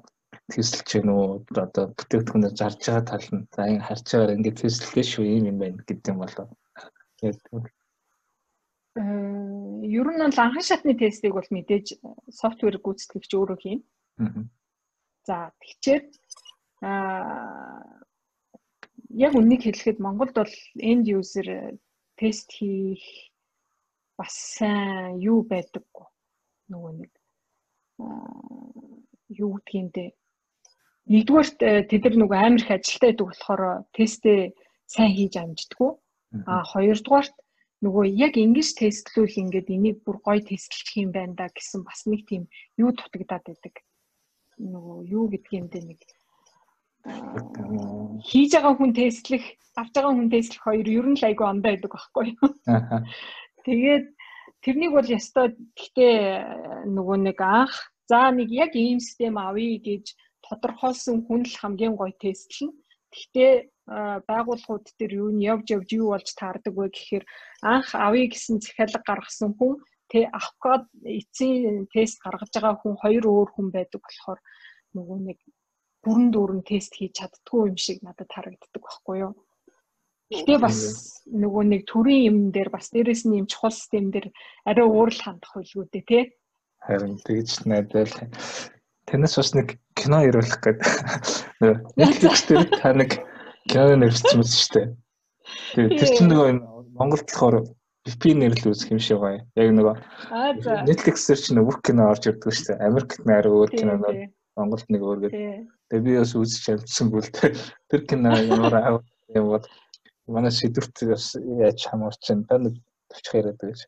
тестэлж 0.48 0.88
гэнэ 0.88 1.12
үү 1.12 1.28
одоо 1.64 1.84
бүтээгдэхүүнээр 1.98 2.54
зарж 2.56 2.80
байгаа 2.80 3.04
тал 3.10 3.28
нь 3.36 3.44
за 3.54 3.62
ингэ 3.68 3.86
харж 3.88 4.06
байгаагаар 4.08 4.34
ингээд 4.36 4.60
тестлэхээ 4.60 5.06
шүү 5.12 5.24
юм 5.36 5.44
юм 5.52 5.58
байна 5.60 5.80
гэдэг 5.84 6.08
юм 6.12 6.18
болоо. 6.24 6.46
Э 7.20 7.32
ер 9.98 10.08
нь 10.08 10.22
бол 10.24 10.40
анхан 10.44 10.64
шатны 10.64 10.92
тестийг 10.96 11.32
бол 11.36 11.50
мэдээж 11.52 11.86
софтвер 12.40 12.76
гүйцэтгэгч 12.80 13.30
өөрөө 13.36 13.58
хийн. 13.60 13.80
За 15.28 15.52
тэгчээд 15.60 16.08
аа 16.80 17.98
яг 19.26 19.32
үнийг 19.36 19.62
хэлэхэд 19.64 19.98
Монголд 20.00 20.34
бол 20.36 20.54
end 20.90 21.04
user 21.08 21.76
тест 22.16 22.48
хийх 22.56 23.04
бас 24.18 24.34
сайн 24.56 25.20
юу 25.20 25.44
байдаггүй. 25.44 26.06
Нөгөө 26.68 26.92
нэг 27.00 27.10
юу 29.42 29.50
гэдгиймдээ 29.56 30.08
нэгдүгээрт 31.08 31.58
э, 31.64 31.82
тэд 31.88 32.02
нар 32.04 32.16
нөгөө 32.20 32.38
амар 32.38 32.60
их 32.60 32.70
ажилтаа 32.70 33.08
байдаг 33.08 33.26
болохоор 33.28 33.62
тестээ 33.96 34.40
сайн 34.84 35.12
хийж 35.16 35.34
амждаггүй. 35.40 35.90
А 36.44 36.60
хоёрдугаарт 36.68 37.36
нөгөө 37.80 38.04
яг 38.12 38.36
ингэж 38.36 38.68
тестлүүл 38.76 39.40
ингээд 39.48 39.72
энийг 39.72 40.04
бүр 40.04 40.20
гоё 40.20 40.44
тестлчих 40.44 41.00
юм 41.00 41.10
байна 41.16 41.32
да 41.32 41.46
гэсэн 41.48 41.80
бас 41.88 42.04
нэг 42.04 42.28
тийм 42.28 42.44
юу 42.76 42.92
дутагдаад 42.92 43.44
байдаг. 43.48 43.74
Нөгөө 44.60 45.08
юу 45.08 45.24
гэдгиймдээ 45.32 45.82
нэг 45.88 46.00
хийж 48.28 48.50
байгаа 48.52 48.74
хүн 48.76 48.92
тестлэх, 48.92 49.44
авч 49.80 49.92
байгаа 49.96 50.12
хүн 50.12 50.28
тестлэх 50.28 50.60
хоёр 50.60 50.86
ер 50.92 51.06
нь 51.08 51.16
л 51.16 51.24
айгүй 51.24 51.46
ондоо 51.48 51.72
байдаг 51.72 51.92
байхгүй 51.96 52.24
юу. 52.36 52.48
Тэгээд 53.64 54.06
тэрнийг 54.64 54.92
бол 54.94 55.08
ястой 55.18 55.54
гэхдээ 55.78 56.16
нөгөө 56.96 57.18
нэг 57.28 57.38
анх 57.40 57.74
за 58.10 58.30
нэг 58.32 58.48
яг 58.50 58.72
ийм 58.74 58.98
систем 59.00 59.38
авъя 59.38 59.78
гэж 59.78 60.04
тодорхойлсон 60.46 61.26
хүн 61.26 61.42
л 61.44 61.58
хамгийн 61.60 61.94
гоё 61.96 62.14
тестлэн. 62.16 62.72
Гэхдээ 63.12 63.52
байгууллагууд 63.88 64.86
дээр 64.98 65.12
юу 65.22 65.30
нь 65.32 65.44
явж 65.52 65.66
явж 65.76 65.88
юу 65.96 66.12
болж 66.12 66.28
таардаг 66.36 66.74
вэ 66.76 66.88
гэхээр 66.92 67.24
анх 67.64 67.88
авъя 67.94 68.26
гэсэн 68.28 68.60
захиалга 68.60 69.00
гаргасан 69.08 69.52
хүн 69.56 69.80
тэ 70.10 70.28
гээд 70.28 70.84
эцсийн 71.20 71.88
тест 71.92 72.16
гаргаж 72.24 72.52
байгаа 72.52 72.76
хүн 72.80 72.96
хоёр 73.02 73.24
өөр 73.28 73.48
хүн 73.52 73.68
байдаг 73.72 74.00
болохоор 74.04 74.40
нөгөө 74.96 75.18
нэг 75.28 75.38
бүрэн 76.04 76.28
дүүрэн 76.32 76.62
тест 76.68 76.92
хийж 76.96 77.12
чаддгүй 77.16 77.60
юм 77.70 77.78
шиг 77.80 77.98
надад 78.04 78.28
харагддаг 78.32 78.80
байхгүй 78.84 79.16
юу. 79.24 79.32
Гэтэ 80.28 80.60
бас 80.60 80.78
нөгөө 81.24 81.64
нэг 81.72 81.82
төрийн 81.88 82.24
юм 82.28 82.38
дээр 82.52 82.68
бас 82.68 82.92
дээрэс 82.92 83.24
нь 83.24 83.40
юм 83.40 83.46
чухал 83.48 83.72
систем 83.72 84.12
дээр 84.12 84.28
арай 84.68 84.84
өөр 84.84 85.10
л 85.12 85.24
хандах 85.24 85.56
байлгүй 85.56 85.88
дээ 85.88 86.04
тий. 86.04 86.24
Харин 86.84 87.16
тэгж 87.24 87.64
найдвал 87.64 88.12
танаас 89.08 89.34
бас 89.40 89.50
нэг 89.56 89.80
кино 89.96 90.20
ирүүлэх 90.28 90.60
гээд 90.60 90.80
Netflix 92.00 92.44
дээр 92.44 92.68
та 92.76 92.92
нэг 92.92 93.24
кино 93.72 93.96
нэрчсэн 93.96 94.36
мэт 94.36 94.52
шүү 94.52 94.72
дээ. 94.76 94.86
Тэгээ 95.74 95.96
тэр 95.96 96.10
чинь 96.12 96.28
нөгөө 96.28 96.48
Монголд 97.00 97.24
болохоор 97.24 97.56
VPN 98.08 98.38
нэрлэл 98.44 98.72
үүсэх 98.72 98.92
юм 98.92 99.00
шиг 99.00 99.20
гоё. 99.20 99.40
Яг 99.56 99.72
нөгөө 99.72 99.96
Netflix-ээр 100.88 101.40
чинь 101.40 101.64
бүх 101.64 101.80
кино 101.84 102.12
орж 102.12 102.28
ирдэг 102.28 102.52
шүү 102.52 102.76
дээ. 102.76 102.84
Америкт 102.84 103.20
нэр 103.24 103.48
өөр 103.48 103.70
кино 103.72 103.96
Монголд 104.60 104.86
нэг 104.92 105.02
өөр 105.04 105.18
гэдэг. 105.24 105.40
Тэгээ 105.88 106.04
би 106.04 106.12
бас 106.20 106.32
үзэж 106.36 106.64
амжсангүй 106.72 107.20
л 107.24 107.32
тэр 107.88 108.00
кино 108.08 108.32
ямар 108.36 109.00
юм 109.32 109.46
бол 109.52 109.64
манай 110.28 110.52
сэдвэрт 110.52 110.96
бас 111.08 111.34
яаж 111.36 111.80
хамаарч 111.88 112.22
байна. 112.28 112.46
Та 112.48 112.58
нэг 112.58 112.74
товчих 113.08 113.34
яриад 113.34 113.60
гэж. 113.60 113.80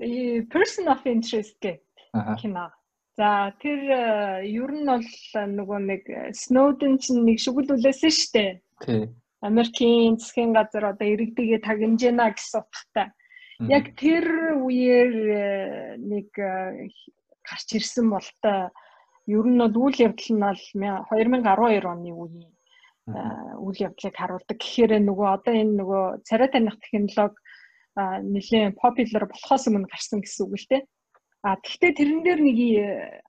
Э 0.00 0.42
person 0.48 0.88
of 0.88 1.04
interest 1.04 1.58
гэх 1.60 1.82
кино. 2.40 2.70
За 3.18 3.52
тэр 3.60 3.80
э, 3.84 4.48
ер 4.48 4.70
нь 4.72 4.86
бол 4.86 5.04
нөгөө 5.58 5.80
нэг 5.90 6.02
Snowden 6.32 6.96
чинь 7.02 7.26
нэг 7.26 7.42
шүглүүлээсэн 7.42 8.12
штэ. 8.14 8.62
Тий. 8.86 9.10
Америкийн 9.42 10.16
засгийн 10.16 10.52
газар 10.56 10.94
одоо 10.94 11.04
иргэдэгээ 11.04 11.60
тагнажэна 11.60 12.32
гэсэн 12.32 12.64
утгатай. 12.64 13.08
Яг 13.68 13.92
тэр 14.00 14.56
үеэр 14.56 15.14
э, 15.36 15.44
нэг 16.00 16.32
э, 16.38 16.88
гарч 17.44 17.68
ирсэн 17.76 18.08
болтой 18.08 18.72
ер 19.26 19.46
нь 19.46 19.60
бол 19.60 19.76
үйл 19.84 19.98
явдал 20.06 20.32
нь 20.32 20.40
бол 20.40 20.64
2012 21.12 21.84
оны 21.92 22.10
үеийн 22.14 22.52
үйл 23.64 23.78
явдлыг 23.88 24.14
харуулдаг. 24.16 24.56
Тэгэхээр 24.58 24.92
нөгөө 25.04 25.28
одоо 25.36 25.54
энэ 25.54 25.78
нөгөө 25.80 26.04
царай 26.28 26.48
таних 26.50 26.76
технологи 26.80 27.38
нэлээд 27.96 28.78
popular 28.78 29.24
болохоос 29.28 29.64
өмнө 29.68 29.90
гарсан 29.90 30.20
гэсэн 30.22 30.44
үг 30.46 30.54
л 30.58 30.68
дээ. 30.70 30.82
А 31.42 31.56
тэгвэл 31.64 31.96
тэрэн 31.98 32.20
дээр 32.24 32.40
нэг 32.44 32.58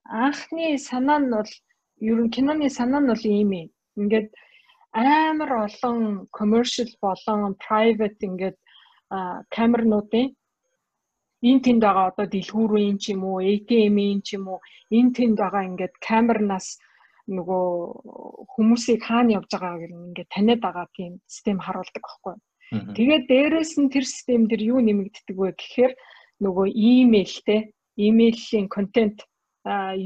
анхны 0.04 0.78
санаа 0.78 1.18
нь 1.18 1.32
бол 1.32 1.52
ер 2.00 2.18
нь 2.22 2.32
киноны 2.34 2.68
санаа 2.70 3.00
нь 3.00 3.10
бол 3.10 3.24
ийм 3.26 3.50
юм. 3.62 3.68
Ингээд 4.00 4.28
амар 4.92 5.50
олон 5.66 6.28
commercial 6.38 6.90
болон 7.00 7.56
private 7.66 8.20
ингээд 8.28 8.56
камернуудын 9.54 10.28
энэ 11.48 11.62
тэнд 11.64 11.82
байгаа 11.82 12.06
одоо 12.10 12.26
дэлгүүрийн 12.30 12.96
ч 13.02 13.04
юм 13.12 13.22
уу 13.24 13.38
ATM-ийн 13.52 14.20
ч 14.26 14.28
юм 14.36 14.44
уу 14.52 14.58
энэ 14.96 15.14
тэнд 15.16 15.36
байгаа 15.42 15.62
ингээд 15.70 15.94
камернаас 16.08 16.68
нөгөө 17.30 17.66
хүмүүсийг 18.52 19.00
хаана 19.06 19.38
явж 19.38 19.50
байгааг 19.54 19.82
ингээд 19.90 20.30
таниад 20.34 20.60
байгаа 20.62 20.86
тийм 20.96 21.12
систем 21.26 21.58
харуулдаг 21.62 22.02
байхгүй. 22.02 22.36
Тэгээд 22.96 23.24
дээрэс 23.28 23.72
нь 23.78 23.92
тэр 23.92 24.04
систем 24.08 24.48
дээр 24.48 24.62
юу 24.74 24.80
нэмэгддэг 24.82 25.36
вэ 25.38 25.52
гэхээр 25.54 25.92
нөгөө 26.42 26.66
имэйлтэй 26.72 27.60
имэйлийн 27.96 28.66
контент 28.72 29.22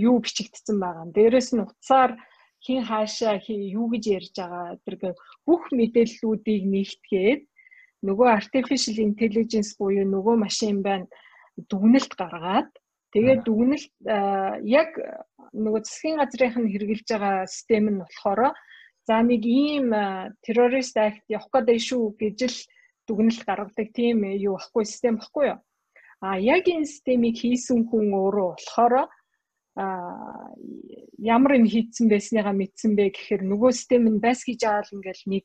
юу 0.09 0.21
бичигдсэн 0.21 0.77
байгаа. 0.83 1.07
Дээрээс 1.17 1.51
нь 1.55 1.65
утсаар 1.65 2.13
хин 2.65 2.83
хаашаа 2.85 3.41
юу 3.49 3.87
гэж 3.93 4.05
ярьж 4.19 4.35
байгаа 4.37 4.77
тэр 4.85 4.95
бүх 5.47 5.63
мэдээллүүдийг 5.73 6.63
нэгтгээд 6.75 7.43
нөгөө 8.05 8.29
artificial 8.39 8.99
intelligence 9.09 9.71
буюу 9.79 10.05
нөгөө 10.05 10.37
машин 10.45 10.83
байна 10.83 11.07
дүгнэлт 11.71 12.13
гаргаад 12.21 12.71
тэгээд 13.17 13.41
дүгнэлт 13.49 13.95
яг 14.69 14.91
нөгөө 15.57 15.81
засгийн 15.89 16.21
газрынх 16.21 16.57
нь 16.61 16.73
хэрэгжилж 16.73 17.09
байгаа 17.09 17.49
систем 17.49 17.85
нь 17.89 18.01
болохоор 18.05 18.53
за 19.09 19.17
нэг 19.25 19.43
ийм 19.65 19.89
terrorist 20.45 21.01
act 21.01 21.25
явах 21.33 21.49
гэдэг 21.49 21.79
шүү 21.89 22.05
гэж 22.21 22.39
л 22.53 22.59
дүгнэлт 23.09 23.43
гаргадаг 23.49 23.89
тийм 23.97 24.29
юу 24.37 24.61
баггүй 24.61 24.85
систем 24.85 25.17
баггүй 25.17 25.47
юу 25.57 25.61
А 26.21 26.39
яг 26.41 26.65
энэ 26.65 26.89
системийг 26.89 27.37
хийсэн 27.37 27.85
хүн 27.89 28.09
өөрөө 28.17 28.57
болохоор 28.57 28.95
а 29.77 29.85
ямар 31.21 31.61
юм 31.61 31.67
хийцэн 31.69 32.09
байсныгаа 32.09 32.57
мэдсэн 32.57 32.97
бэ 32.97 33.13
гэхээр 33.13 33.43
нөгөө 33.45 33.71
систем 33.77 34.09
нь 34.09 34.23
байс 34.25 34.41
гэж 34.49 34.61
аавал 34.65 34.95
ингээл 34.97 35.25
нэг 35.29 35.45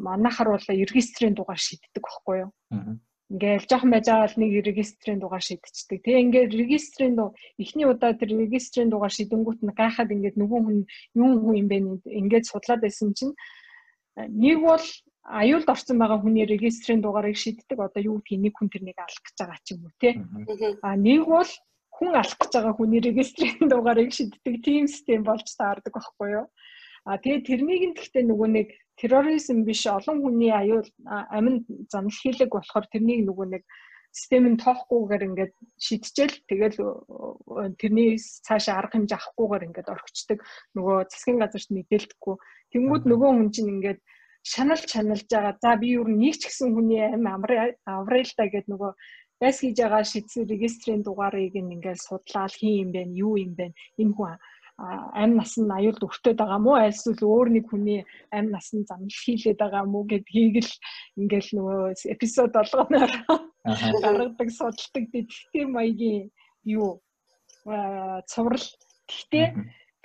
манахаар 0.00 0.56
бол 0.56 0.66
регистрийн 0.72 1.36
дугаар 1.36 1.60
шийддэг 1.60 2.00
байхгүй 2.00 2.36
юу. 2.48 2.50
Ингээл 3.28 3.68
жоохон 3.68 3.92
байж 3.92 4.06
байгаа 4.08 4.28
л 4.32 4.40
нэг 4.40 4.50
регистрийн 4.64 5.20
дугаар 5.20 5.44
шийдчихдэг. 5.44 6.00
Тэгээ 6.00 6.24
ингээд 6.24 6.52
регистрийн 6.56 7.14
дуу 7.16 7.36
эхний 7.60 7.84
удаа 7.84 8.16
тэр 8.16 8.32
регистрийн 8.32 8.88
дугаар 8.88 9.12
шидэнгүүт 9.12 9.60
нь 9.60 9.76
гайхаад 9.76 10.14
ингээд 10.16 10.40
нөгөө 10.40 10.60
хүн 10.64 10.78
юун 11.12 11.36
хүн 11.44 11.60
юм 11.60 11.68
бэ 11.68 11.76
ингээд 12.08 12.48
судлаад 12.48 12.80
байсан 12.80 13.12
чинь 13.12 13.36
нэг 14.16 14.58
бол 14.64 14.84
аюулд 15.28 15.68
орсон 15.68 16.00
байгаа 16.00 16.18
хүний 16.24 16.48
регистрийн 16.48 17.04
дугаарыг 17.04 17.36
шийддэг. 17.36 17.76
Одоо 17.76 18.00
юу 18.00 18.16
гэдгийг 18.24 18.42
нэг 18.48 18.54
хүн 18.56 18.68
тэрнийг 18.72 18.96
алах 18.96 19.20
гэж 19.20 19.36
байгаа 19.36 19.60
ч 19.60 19.66
юм 19.76 19.84
уу 19.84 19.92
те. 20.00 20.10
А 20.80 20.96
нэг 20.96 21.22
бол 21.28 21.50
хүн 21.92 22.12
алах 22.16 22.38
гэж 22.40 22.52
байгаа 22.56 22.74
хүний 22.80 23.00
регистрийн 23.04 23.68
дугаарыг 23.72 24.08
шийддэг 24.08 24.54
team 24.64 24.88
систем 24.88 25.20
болж 25.28 25.44
таардаг 25.52 25.92
байхгүй 25.92 26.28
юу? 26.32 26.46
А 27.08 27.16
тэгээ 27.22 27.46
тэрнийг 27.48 27.82
нь 27.88 27.96
гэхдээ 27.96 28.24
нөгөө 28.28 28.48
нэг 28.56 28.68
терроризм 29.00 29.64
биш 29.68 29.82
олон 29.88 30.18
хүний 30.20 30.52
аюул 30.52 30.88
амин 31.36 31.64
занал 31.92 32.12
хийлэг 32.20 32.50
болохоор 32.52 32.86
тэрнийг 32.92 33.24
нөгөө 33.24 33.46
нэг 33.54 33.62
систем 34.12 34.44
нь 34.50 34.60
тоохгүйгээр 34.64 35.26
ингээд 35.28 35.52
шийдчихэл 35.86 36.36
тэгэл 36.50 36.76
тэрний 37.80 38.10
цаашаа 38.46 38.76
арга 38.80 38.94
хэмжээ 38.96 39.18
авахгүйгээр 39.18 39.66
ингээд 39.68 39.92
орхичдаг 39.94 40.38
нөгөө 40.76 40.96
засгийн 41.12 41.40
газарт 41.40 41.70
мэдээлдэхгүй 41.72 42.36
тэнгууд 42.72 43.04
нөгөө 43.08 43.30
хүн 43.36 43.50
чинь 43.54 43.72
ингээд 43.74 44.00
шанал 44.52 44.82
чаналж 44.92 45.26
байгаа. 45.28 45.54
За 45.62 45.76
би 45.80 45.88
юу 45.98 46.04
нэг 46.08 46.36
ч 46.40 46.48
гэсэн 46.48 46.72
хүний 46.74 47.02
амь 47.04 47.28
аврал 47.28 48.30
та 48.36 48.44
гэд 48.52 48.66
нөгөө 48.72 48.90
байс 49.40 49.56
хийж 49.60 49.76
байгаа 49.80 50.04
шийдсэн 50.04 50.48
регистрийн 50.50 51.02
дугаарыг 51.04 51.54
ингээд 51.54 52.00
судлаад 52.06 52.52
хин 52.58 52.74
юм 52.82 52.90
бэ 52.94 53.02
юу 53.24 53.34
юм 53.44 53.52
бэ 53.58 53.66
энэ 54.02 54.14
хүн 54.16 54.34
амь 54.78 55.34
нас 55.34 55.58
нь 55.58 55.66
аюулд 55.66 56.06
өртөөд 56.06 56.38
байгаа 56.38 56.60
мó? 56.62 56.78
Эсвэл 56.78 57.18
өөр 57.26 57.48
нэг 57.50 57.64
хүний 57.66 58.06
амь 58.30 58.50
нас 58.54 58.70
нь 58.70 58.86
замл 58.86 59.10
хийлээд 59.10 59.58
байгаа 59.58 59.84
мó 59.90 60.06
гэдгийг 60.06 60.62
л 60.62 60.72
ингээл 61.18 61.50
нөгөө 61.58 61.80
эпизод 62.14 62.54
болгоноор 62.54 63.12
гаргадаг 63.66 64.48
судалдаг. 64.54 65.04
Дэвтгтэй 65.10 65.66
маягийн 65.66 66.30
юу? 66.62 67.02
Цуврал. 68.30 68.68
Гэхдээ 69.10 69.46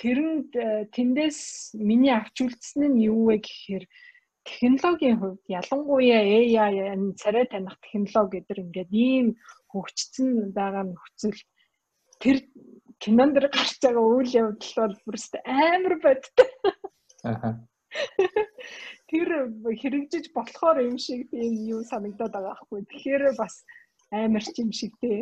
тэрэнд 0.01 0.51
тэндээс 0.89 1.39
миний 1.77 2.13
авч 2.17 2.41
үлдсэн 2.41 2.97
нь 2.97 3.05
юу 3.13 3.29
вэ 3.29 3.45
гэхээр 3.45 3.85
технологийн 4.41 5.17
хувьд 5.21 5.43
ялангуяа 5.47 6.21
AI 6.25 6.97
царай 7.21 7.45
таних 7.45 7.77
технологи 7.85 8.41
гэдэр 8.41 8.63
ингээд 8.65 8.91
ийм 8.91 9.27
хөгжсөн 9.69 10.49
байгаа 10.57 10.83
нөхцөл. 10.89 11.39
Тэр 12.19 12.37
кинон 13.03 13.33
дэр 13.35 13.51
гарч 13.51 13.75
байгаа 13.83 14.05
үйл 14.15 14.31
явдал 14.31 14.73
бол 14.79 14.95
бүрст 15.05 15.33
амар 15.43 15.95
бодтой. 15.99 16.49
Аа. 17.27 17.59
Тэр 19.11 19.29
хэрэгжиж 19.81 20.31
болохоор 20.31 20.77
юм 20.87 20.97
шиг 20.97 21.27
тийм 21.29 21.53
юу 21.67 21.83
санагдаад 21.83 22.33
байгаа 22.33 22.55
хгүй. 22.63 22.81
Тэгэхээр 22.87 23.35
бас 23.35 23.67
амар 24.09 24.43
ч 24.43 24.55
юм 24.63 24.71
шиг 24.71 24.95
тий. 25.03 25.19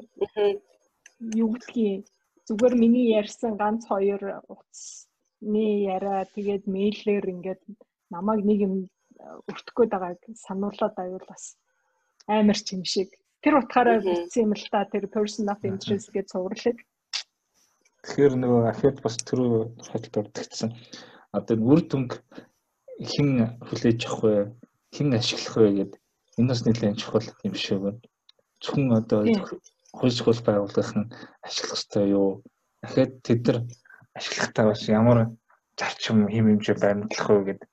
Юу 1.41 1.49
гэдгийг 1.57 2.05
зүгээр 2.47 2.75
миний 2.77 3.17
ярьсан 3.17 3.57
ганц 3.57 3.89
хоёр 3.89 4.45
утасны 4.45 5.65
яриа 5.95 6.29
тэгээд 6.36 6.63
мэйлээр 6.69 7.25
ингээд 7.34 7.61
намайг 8.13 8.45
нэг 8.45 8.59
юм 8.67 8.75
өртөх 9.49 9.75
гээд 9.75 9.91
байгааг 9.93 10.21
сануулад 10.45 10.95
аюул 11.01 11.25
бас 11.25 11.57
амар 12.29 12.59
ч 12.61 12.77
юм 12.77 12.86
шиг. 12.86 13.09
Тэр 13.41 13.57
утгаараа 13.57 13.97
бичсэн 14.05 14.45
юм 14.45 14.53
л 14.53 14.67
та 14.69 14.86
тэр 14.86 15.09
person 15.09 15.49
of 15.49 15.61
interest 15.65 16.13
гэж 16.13 16.29
цувралыг 16.29 16.77
Тэгэхээр 18.02 18.34
нөгөө 18.41 18.64
афет 18.72 18.97
бас 19.06 19.16
түрүү 19.28 19.78
хаталт 19.86 20.20
ордогдсон. 20.22 20.72
Одоо 21.38 21.56
үр 21.72 21.82
дүнг 21.86 22.12
хэн 23.12 23.62
хүлээж 23.68 23.99
авах 24.10 24.22
вэ? 24.26 24.36
Хэн 24.95 25.10
ашиглах 25.20 25.56
вэ 25.62 25.70
гэдэг 25.78 26.02
энэ 26.38 26.49
бас 26.49 26.62
нэлээд 26.66 26.99
чухал 27.02 27.28
юм 27.45 27.56
шиг 27.56 27.80
байна. 27.86 28.02
Зөвхөн 28.62 28.89
одоо 28.99 29.22
хөлсгөл 29.97 30.41
байгуулгах 30.47 30.91
нь 30.97 31.12
ашиглах 31.45 31.78
хэрэгтэй 31.78 32.06
юу? 32.18 32.30
Дахиад 32.82 33.12
тэд 33.26 33.41
нар 33.45 33.58
ашиглахтаа 34.18 34.66
бас 34.70 34.82
ямар 34.89 35.20
зарчим 35.78 36.26
хэм 36.26 36.45
хэмжээ 36.49 36.78
баримтлах 36.82 37.30
вэ 37.30 37.41
гэдэг 37.47 37.70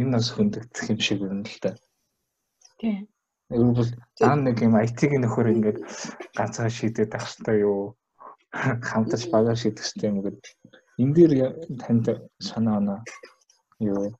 энэ 0.00 0.12
бас 0.16 0.28
хөндөгдөх 0.34 0.86
юм 0.92 1.00
шиг 1.06 1.18
байна 1.24 1.44
л 1.48 1.58
да. 1.64 1.70
Тийм. 2.78 3.08
Өөрөөр 3.52 3.88
зан 4.20 4.38
нэг 4.44 4.56
юм 4.66 4.74
IT-ийн 4.76 5.22
нөхөр 5.22 5.52
ингээд 5.54 5.78
ганцхан 6.36 6.70
шийдээд 6.72 7.14
авах 7.14 7.28
хэрэгтэй 7.32 7.58
юу? 7.64 7.96
Хамтарч 8.88 9.24
багаар 9.34 9.58
шийдэх 9.58 9.84
хэрэгтэй 9.84 10.10
юм 10.10 10.18
гээд 10.24 10.42
энэ 11.02 11.14
дээр 11.16 11.32
танд 11.82 12.06
санаа 12.48 12.76
оноо. 12.80 12.98
Юу 13.90 13.98
вэ? 14.02 14.10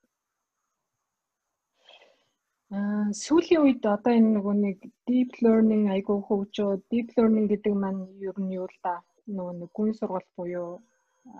Аа 2.74 3.06
сүүлийн 3.22 3.62
үед 3.64 3.82
одоо 3.96 4.12
энэ 4.18 4.34
нөгөө 4.36 4.54
нэг 4.66 4.78
deep 5.06 5.30
learning 5.44 5.84
айгуу 5.94 6.18
хөгжөө 6.26 6.70
deep 6.90 7.08
learning 7.16 7.46
гэдэг 7.52 7.74
маань 7.82 8.02
ер 8.28 8.36
нь 8.42 8.54
юу 8.58 8.66
л 8.66 8.78
да? 8.86 8.94
Нөгөө 9.36 9.54
нэг 9.60 9.70
гүн 9.76 9.90
сургалт 9.98 10.30
буюу 10.38 10.82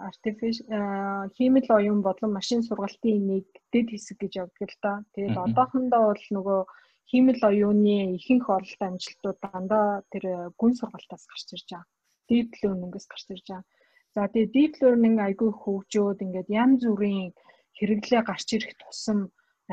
artificial 0.09 1.27
хиймэл 1.37 1.69
оюун 1.79 2.01
болон 2.07 2.31
машин 2.39 2.61
сургалтын 2.63 3.19
нэг 3.31 3.47
дэд 3.73 3.87
хэсэг 3.91 4.17
гэж 4.23 4.33
явдаг 4.43 4.71
л 4.71 4.79
да. 4.87 4.93
Тэгээд 5.15 5.37
одоохондоо 5.45 6.03
бол 6.09 6.25
нөгөө 6.37 6.61
хиймэл 7.11 7.43
оюуны 7.51 7.97
ихэнх 8.19 8.47
оролт 8.57 8.81
амжилтууд 8.89 9.39
дандаа 9.43 9.89
тэр 10.13 10.25
гүн 10.61 10.73
сургалтаас 10.79 11.25
гарч 11.31 11.49
ирж 11.59 11.69
байгаа 11.75 11.94
deep 12.31 12.51
learning-ээс 12.63 13.07
гарч 13.11 13.25
ирж 13.35 13.47
байгаа. 13.49 13.65
За 14.15 14.21
тэгээ 14.33 14.55
deep 14.57 14.75
learning 14.83 15.17
айгүй 15.27 15.51
хөгжөөд 15.63 16.19
ингээд 16.25 16.49
янз 16.63 16.81
бүрийн 16.87 17.31
хэрэглээ 17.79 18.23
гарч 18.29 18.49
ирэх 18.57 18.73
тусам 18.81 19.19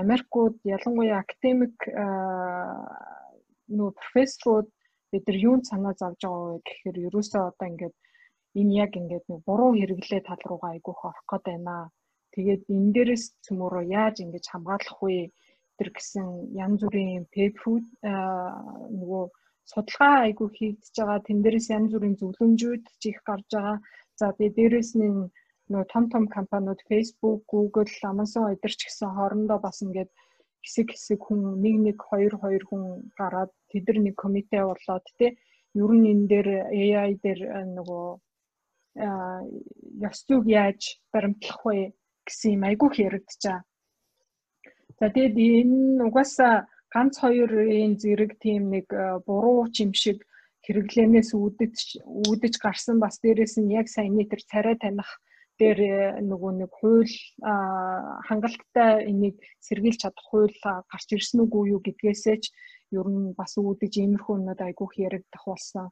Америкууд 0.03 0.55
ялангуяа 0.75 1.19
академик 1.21 1.75
нөө 3.77 3.89
профессорууд 3.99 4.67
бид 5.11 5.23
нар 5.27 5.37
юунд 5.47 5.63
санаа 5.69 5.93
зовж 6.01 6.19
байгаа 6.23 6.47
вэ 6.51 6.59
гэхээр 6.67 6.97
ерөөсөө 7.07 7.41
одоо 7.51 7.67
ингээд 7.71 7.95
энэ 8.59 8.75
яг 8.83 8.91
ингээд 9.01 9.25
нэг 9.29 9.41
буруу 9.47 9.71
хэрэглээ 9.79 10.21
тал 10.25 10.41
руугаа 10.47 10.71
айгүйх 10.73 11.01
орох 11.09 11.25
гээд 11.29 11.45
байна. 11.49 11.75
Тэгээд 12.33 12.63
энэ 12.75 12.91
дээрээс 12.95 13.25
цөмөрөө 13.45 13.83
яаж 14.01 14.15
ингэж 14.23 14.45
хамгаалах 14.49 14.99
вэ? 15.03 15.31
тэр 15.81 15.89
гэсэн 15.97 16.53
янз 16.53 16.85
бүрийн 16.85 17.25
food 17.61 17.85
нөгөө 18.05 19.23
судалгаа 19.71 20.15
айгүй 20.25 20.49
хийгдэж 20.57 20.95
байгаа. 20.97 21.19
Тэн 21.27 21.37
дээрээс 21.41 21.67
янз 21.77 21.91
бүрийн 21.93 22.19
зөвлөмжүүд 22.19 22.83
ч 22.99 23.03
их 23.11 23.19
гарч 23.27 23.49
байгаа. 23.55 23.77
За 24.19 24.25
тэгээ 24.37 24.55
дээрээс 24.57 24.91
нь 24.99 25.29
нөгөө 25.71 25.87
том 25.93 26.05
том 26.13 26.23
компаниуд 26.37 26.81
Facebook, 26.89 27.39
Google, 27.53 27.91
Amazon 28.11 28.51
эдэр 28.53 28.73
ч 28.79 28.81
гэсэн 28.85 29.09
хоорондоо 29.15 29.59
бас 29.63 29.77
ингээд 29.85 30.11
хэсэг 30.63 30.87
хэсэг 30.93 31.19
хүн 31.25 31.41
нэг 31.63 31.75
нэг 31.85 31.97
хоёр 32.09 32.33
хоёр 32.43 32.63
хүн 32.69 32.83
гараад 33.19 33.51
тэд 33.71 33.85
нар 33.87 33.99
нэг 34.05 34.15
комитет 34.23 34.63
болоод 34.69 35.05
тий 35.17 35.31
ер 35.81 35.91
нь 35.97 36.09
энэ 36.11 36.27
дээр 36.31 36.47
AI 36.81 37.11
дээр 37.23 37.41
э, 37.57 37.63
нөгөө 37.77 38.07
ёс 40.07 40.19
зүг 40.27 40.43
яаж 40.61 40.81
баримтлах 41.13 41.59
вэ 41.65 41.95
гэсэн 42.27 42.49
юм 42.55 42.63
айгүйх 42.69 42.95
яригдчихаа. 43.07 43.63
За 44.99 45.05
тэгээд 45.09 45.35
энэ 45.39 46.03
угаасаа 46.07 46.67
ганц 46.93 47.13
хоёрын 47.23 47.95
зэрэг 48.01 48.31
тийм 48.43 48.69
нэг 48.75 48.87
э, 48.91 49.19
буруу 49.25 49.67
чим 49.75 49.91
шиг 49.93 50.27
хэрэглэнээс 50.65 51.29
үүдэж 51.33 51.75
үүдэж 52.27 52.53
гарсан 52.61 52.99
бас 52.99 53.15
дээрэс 53.23 53.55
нь 53.63 53.73
яг 53.79 53.87
саяны 53.89 54.23
тэр 54.27 54.41
царай 54.51 54.75
таних 54.77 55.09
дээр 55.59 55.79
э, 55.79 55.95
нөгөө 56.29 56.51
нэг 56.61 56.71
хууль 56.79 57.15
хангалттай 58.27 59.07
энийг 59.09 59.39
сэргийлж 59.65 59.99
чадах 60.03 60.25
хууль 60.29 60.53
гарч 60.91 61.07
ирсэн 61.15 61.45
үгүй 61.45 61.73
юу 61.73 61.81
гэдгээсээ 61.85 62.37
ч 62.43 62.45
ер 62.97 63.07
нь 63.07 63.33
бас 63.39 63.55
үүдэж 63.57 63.93
иймэрхүү 64.03 64.35
өнөд 64.37 64.59
айгүйх 64.59 64.93
яригдах 65.07 65.43
болсон. 65.47 65.87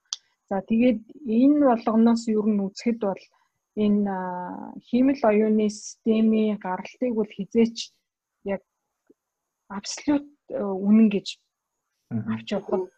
За 0.50 0.60
тэгээд 0.70 1.00
энэ 1.26 1.64
болгоноос 1.70 2.24
ер 2.28 2.46
нь 2.50 2.64
үзэхэд 2.66 3.00
бол 3.08 3.24
энэ 3.86 4.16
хиймэл 4.88 5.22
оюуны 5.32 5.70
системийн 5.70 6.58
гаралтыг 6.66 7.14
бол 7.16 7.30
хизээч 7.38 7.78
яг 8.44 8.62
абсолют 9.70 10.26
үнэн 10.54 11.08
гэж 11.10 11.28
авч 12.10 12.48
явахад 12.52 12.90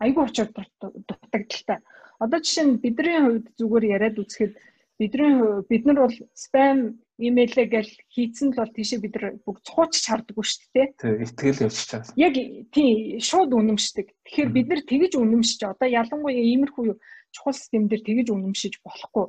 айгүй 0.00 0.22
очоод 0.24 0.50
дутагдaltaй. 0.80 1.80
Одоо 2.20 2.38
жишээ 2.40 2.64
нь 2.66 2.80
бидний 2.80 3.18
хувьд 3.20 3.46
зүгээр 3.58 3.84
яриад 3.96 4.20
үзэхэд 4.20 4.54
бидний 4.98 5.62
бид 5.68 5.84
нар 5.84 5.98
бол 6.06 6.16
спам 6.32 7.00
имэйлээ 7.18 7.66
гэл 7.68 7.92
хийцэн 8.12 8.52
л 8.52 8.60
бол 8.60 8.72
тийшээ 8.76 9.00
бид 9.00 9.14
нар 9.16 9.26
бүгд 9.44 9.62
цууч 9.64 9.92
чардаггүй 10.04 10.44
шүү 10.44 10.68
дээ. 10.72 10.88
Тий, 11.00 11.14
итгэл 11.24 11.64
явчих 11.68 11.86
чаас. 11.88 12.12
Яг 12.16 12.34
тий, 12.72 13.20
шууд 13.20 13.52
үнэмшдэг. 13.56 14.06
Тэгэхээр 14.24 14.50
бид 14.52 14.66
нар 14.68 14.82
тэгэж 14.84 15.12
үнэмшиж 15.16 15.60
одоо 15.64 15.88
ялангуяа 15.88 16.44
иймэрхүү 16.44 16.84
чухал 17.32 17.56
систем 17.56 17.88
дээр 17.88 18.04
тэгэж 18.04 18.26
үнэмшиж 18.32 18.80
болохгүй. 18.84 19.26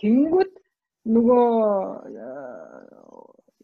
Тэнгүүд 0.00 0.52
нөгөө 1.08 1.46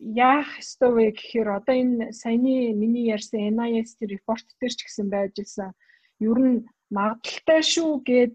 яах 0.02 0.58
ёстой 0.58 0.90
вэ 0.94 1.04
гэхээр 1.14 1.48
одоо 1.58 1.74
энэ 1.78 2.12
саяны 2.12 2.74
миний 2.74 3.06
ярьсан 3.14 3.54
NIST 3.54 4.02
report 4.10 4.46
дээр 4.58 4.74
ч 4.74 4.80
гэсэн 4.82 5.06
байж 5.14 5.38
ирсэн. 5.38 5.70
Ер 6.18 6.38
нь 6.42 6.66
магадaltaй 6.90 7.62
шүү 7.62 8.02
гэд 8.02 8.34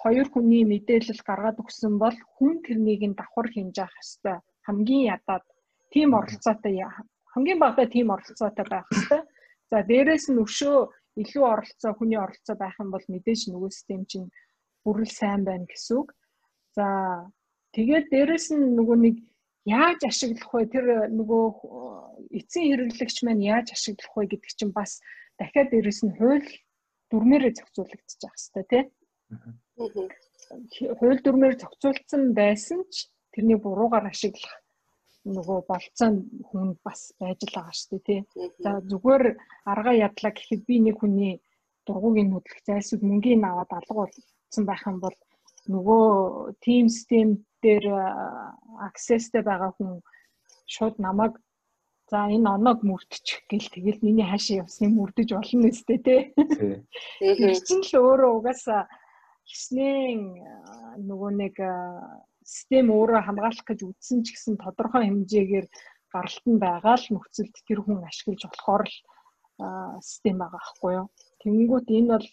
хоёр 0.00 0.26
хүний 0.30 0.64
мэдээлэл 0.64 1.26
гаргаад 1.26 1.58
өгсөн 1.58 1.98
бол 1.98 2.16
хүн 2.38 2.62
тэрнийг 2.62 3.02
нь 3.02 3.18
давхар 3.18 3.50
хэмж 3.50 3.76
авах 3.82 3.98
ёстой. 3.98 4.38
Хамгийн 4.66 5.10
ядаад 5.16 5.44
тийм 5.92 6.14
оролцоотой 6.14 6.74
хамгийн 7.34 7.58
багадаа 7.58 7.86
тийм 7.90 8.08
оролцоотой 8.14 8.66
байх 8.70 8.86
ёстой. 8.94 9.22
За 9.70 9.82
дээрэс 9.82 10.30
нь 10.30 10.38
өшөө 10.38 10.76
илүү 11.22 11.44
оролцоо 11.44 11.92
хүний 11.98 12.18
оролцоо 12.18 12.56
байх 12.56 12.78
юм 12.78 12.90
бол 12.94 13.04
мэдээж 13.10 13.50
нөгөө 13.50 13.70
систем 13.74 14.02
чинь 14.06 14.30
бүрэл 14.86 15.10
сайн 15.10 15.42
байна 15.44 15.66
гэсэн 15.66 15.94
үг. 15.98 16.08
За 16.78 16.86
тэгээд 17.74 18.06
дээрэс 18.14 18.46
нь 18.54 18.78
нөгөө 18.78 18.96
нэг 19.02 19.16
яаж 19.64 20.00
ашиглах 20.04 20.50
вэ? 20.52 20.66
Тэр 20.72 20.86
нөгөө 21.18 21.44
эцсийн 22.38 22.68
хэрэглэгч 22.70 23.16
маань 23.24 23.44
яаж 23.44 23.72
ашиглах 23.72 24.12
вэ 24.16 24.24
гэдэг 24.32 24.52
чинь 24.58 24.76
бас 24.76 25.00
дахиад 25.38 25.70
дээрэс 25.70 26.00
нь 26.04 26.16
хууль 26.18 26.48
дүрмээрээ 27.10 27.52
зохицуулагдчих 27.56 28.32
хэрэгтэй 28.32 28.64
тий. 28.70 28.84
Хууль 30.98 31.20
дүрмээр 31.22 31.54
зохицуулсан 31.60 32.22
байсан 32.36 32.80
ч 32.92 33.08
тэрний 33.32 33.58
буруугаар 33.58 34.06
ашиглах 34.12 34.54
нөгөө 35.24 35.58
болцоо 35.70 36.10
хүн 36.48 36.68
бас 36.84 37.00
байж 37.20 37.40
л 37.48 37.56
байгаа 37.56 37.74
шүү 37.74 37.88
дээ 37.90 38.04
тий. 38.08 38.20
За 38.60 38.70
зүгээр 38.90 39.24
арга 39.72 39.92
ядлаа 40.06 40.32
гэхэд 40.36 40.62
би 40.68 40.76
нэг 40.84 41.00
хүний 41.00 41.40
дургуугийн 41.86 42.32
хөдлөх 42.32 42.60
зайлсууд 42.68 43.02
мөнгөний 43.08 43.48
аваад 43.48 43.72
алга 43.72 43.94
болсон 44.04 44.64
байх 44.68 44.82
юм 44.84 44.98
бол 45.00 45.16
нөгөө 45.70 46.58
team 46.64 46.88
system 46.88 47.28
дээр 47.62 47.86
accessтэй 48.88 49.42
байгаа 49.42 49.72
хүн 49.76 50.02
шууд 50.68 50.96
намайг 51.00 51.40
за 52.10 52.28
энэ 52.28 52.48
оноог 52.56 52.84
мөрдчих 52.84 53.40
гэл 53.48 53.68
тэгэл 53.72 54.04
миний 54.04 54.26
хаашаа 54.28 54.62
явсныг 54.64 54.92
мөрдөж 54.92 55.28
болно 55.32 55.60
нэстэй 55.64 55.98
тий. 56.04 56.20
Тэр 57.20 57.56
чинь 57.64 57.84
л 57.84 57.92
өөрөө 57.96 58.30
угаасаа 58.38 58.82
хиснэн 59.48 60.20
нөгөө 61.08 61.30
нэг 61.40 61.56
систем 62.44 62.92
өөрөө 62.92 63.20
хамгаалах 63.24 63.64
гэж 63.64 63.80
үзсэн 63.88 64.20
ч 64.24 64.36
гэсэн 64.36 64.60
тодорхой 64.60 65.08
хэмжээгээр 65.08 65.66
гаралт 66.12 66.44
нь 66.44 66.60
байгаа 66.60 66.96
л 67.00 67.06
нөхцөлд 67.16 67.56
тэр 67.64 67.80
хүн 67.80 68.04
ашиглаж 68.04 68.42
болохоор 68.44 68.84
л 68.84 68.96
систем 70.04 70.36
байгаа 70.38 70.60
байхгүй 70.60 70.92
юу. 71.00 71.06
Тэнгүүт 71.40 71.88
энэ 71.88 72.10
бол 72.12 72.28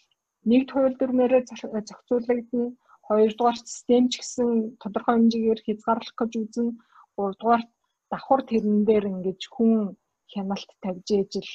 нэгд 0.52 0.70
хууль 0.72 0.98
дүрмээрээ 1.00 1.42
зохицуулагдана. 1.48 2.76
Хоёрдугаар 3.12 3.58
систем 3.60 4.04
ч 4.12 4.14
гэсэн 4.24 4.50
тодорхой 4.82 5.16
хэмжээгээр 5.20 5.62
хязгаарлах 5.66 6.16
гэж 6.20 6.32
үзэн. 6.42 6.68
Гуравдугаар 7.16 7.64
давхар 8.12 8.42
тэрэн 8.48 8.80
дээр 8.88 9.06
ингэж 9.12 9.42
хүн 9.52 9.74
хяналт 10.32 10.72
тавьж 10.84 11.08
ижил 11.20 11.52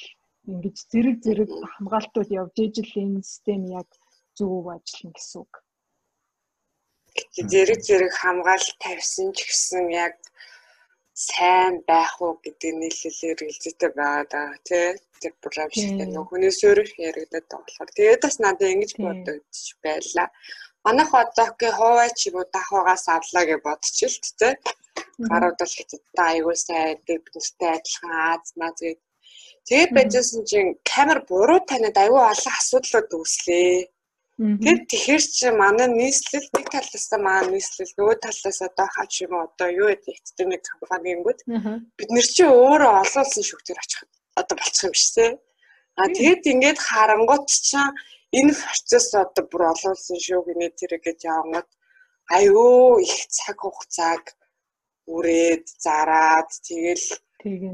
ингэж 0.51 0.77
зэрэг 0.91 1.17
зэрэг 1.25 1.49
хамгаалтууд 1.73 2.29
явж 2.41 2.55
ижил 2.65 2.91
энэ 3.03 3.25
систем 3.29 3.61
яг 3.79 3.89
зөв 4.37 4.69
ажиллана 4.75 5.15
гэсэн 5.17 5.39
үг 5.41 5.53
зэрэг 7.51 7.81
зэрэг 7.87 8.13
хамгаалалт 8.21 8.77
тавьсан 8.83 9.27
ч 9.35 9.39
гэсэн 9.49 9.85
яг 10.05 10.15
сайн 11.29 11.73
байх 11.89 12.13
уу 12.21 12.33
гэдэг 12.43 12.73
нийлэлээр 12.77 13.39
хэлцээтэй 13.41 13.91
байгаа 13.97 14.25
даа 14.33 14.49
тий 14.67 14.87
тэр 15.21 15.33
програм 15.41 15.69
шиг 15.73 15.91
нэг 15.97 16.13
хүнээс 16.29 16.59
өөрөөр 16.67 16.89
яригадаад 17.09 17.45
байгаа 17.49 17.65
болохоор 17.65 17.91
тэгээд 17.97 18.21
бас 18.25 18.37
надад 18.43 18.71
ингэж 18.73 18.91
бодогдож 19.01 19.65
байлаа. 19.85 20.27
Манайх 20.87 21.11
одоогийн 21.21 21.75
хуваа 21.77 22.09
ч 22.17 22.19
юм 22.29 22.35
уу 22.39 22.47
дахуугаас 22.55 23.05
авлаа 23.11 23.43
гэж 23.47 23.59
бодчихвол 23.67 24.31
тий 24.39 24.53
гарууд 25.29 25.57
бол 25.59 25.73
хятадтай 25.77 26.27
аягүй 26.31 26.55
сайн 26.55 26.97
бид 27.05 27.25
нартай 27.35 27.71
адилхан 27.75 28.13
Аз 28.31 28.47
маз 28.59 28.77
гээд 28.81 28.99
тэгээд 29.67 29.91
байжсэн 29.97 30.41
чинь 30.49 30.71
камер 30.91 31.19
буруу 31.29 31.59
таниад 31.69 31.97
аягүй 31.99 32.23
олон 32.31 32.53
асуудлууд 32.59 33.09
үүслээ. 33.17 33.89
Тэр 34.63 34.77
тэгэхэр 34.89 35.23
чи 35.37 35.47
манай 35.61 35.87
нийслэл 35.89 36.47
нэг 36.53 36.65
талаас 36.69 37.07
нь 37.09 37.23
манай 37.25 37.45
нийслэл 37.51 37.93
нөгөө 37.97 38.17
талаас 38.21 38.59
одоо 38.69 38.87
хаач 38.95 39.13
юм 39.25 39.33
одоо 39.45 39.69
юу 39.81 39.89
гэдэг 39.89 40.13
эцтэй 40.13 40.45
нэг 40.45 40.61
компанигингүүд 40.69 41.39
бид 41.97 42.09
нэр 42.13 42.27
чи 42.35 42.43
өөрөө 42.45 42.91
олоолсон 43.01 43.43
шүгтэр 43.49 43.81
очих 43.81 44.01
одоо 44.39 44.55
болчих 44.61 44.85
юм 44.87 44.93
шээ. 44.93 45.31
А 45.97 46.05
тэгэд 46.13 46.43
ингээд 46.53 46.79
харангуут 46.87 47.49
чинь 47.49 47.97
энэ 48.37 48.53
процесс 48.61 49.09
одоо 49.23 49.43
бүр 49.51 49.63
олоолсон 49.73 50.17
шүү 50.25 50.41
гинэ 50.47 50.67
тэр 50.79 50.93
гэж 51.05 51.19
явангууд 51.33 51.69
аюу 52.37 52.99
их 52.99 53.17
цаг 53.37 53.57
хугацааг 53.61 54.23
үрээд 55.15 55.65
зараад 55.85 56.49
тэгэл 56.67 57.07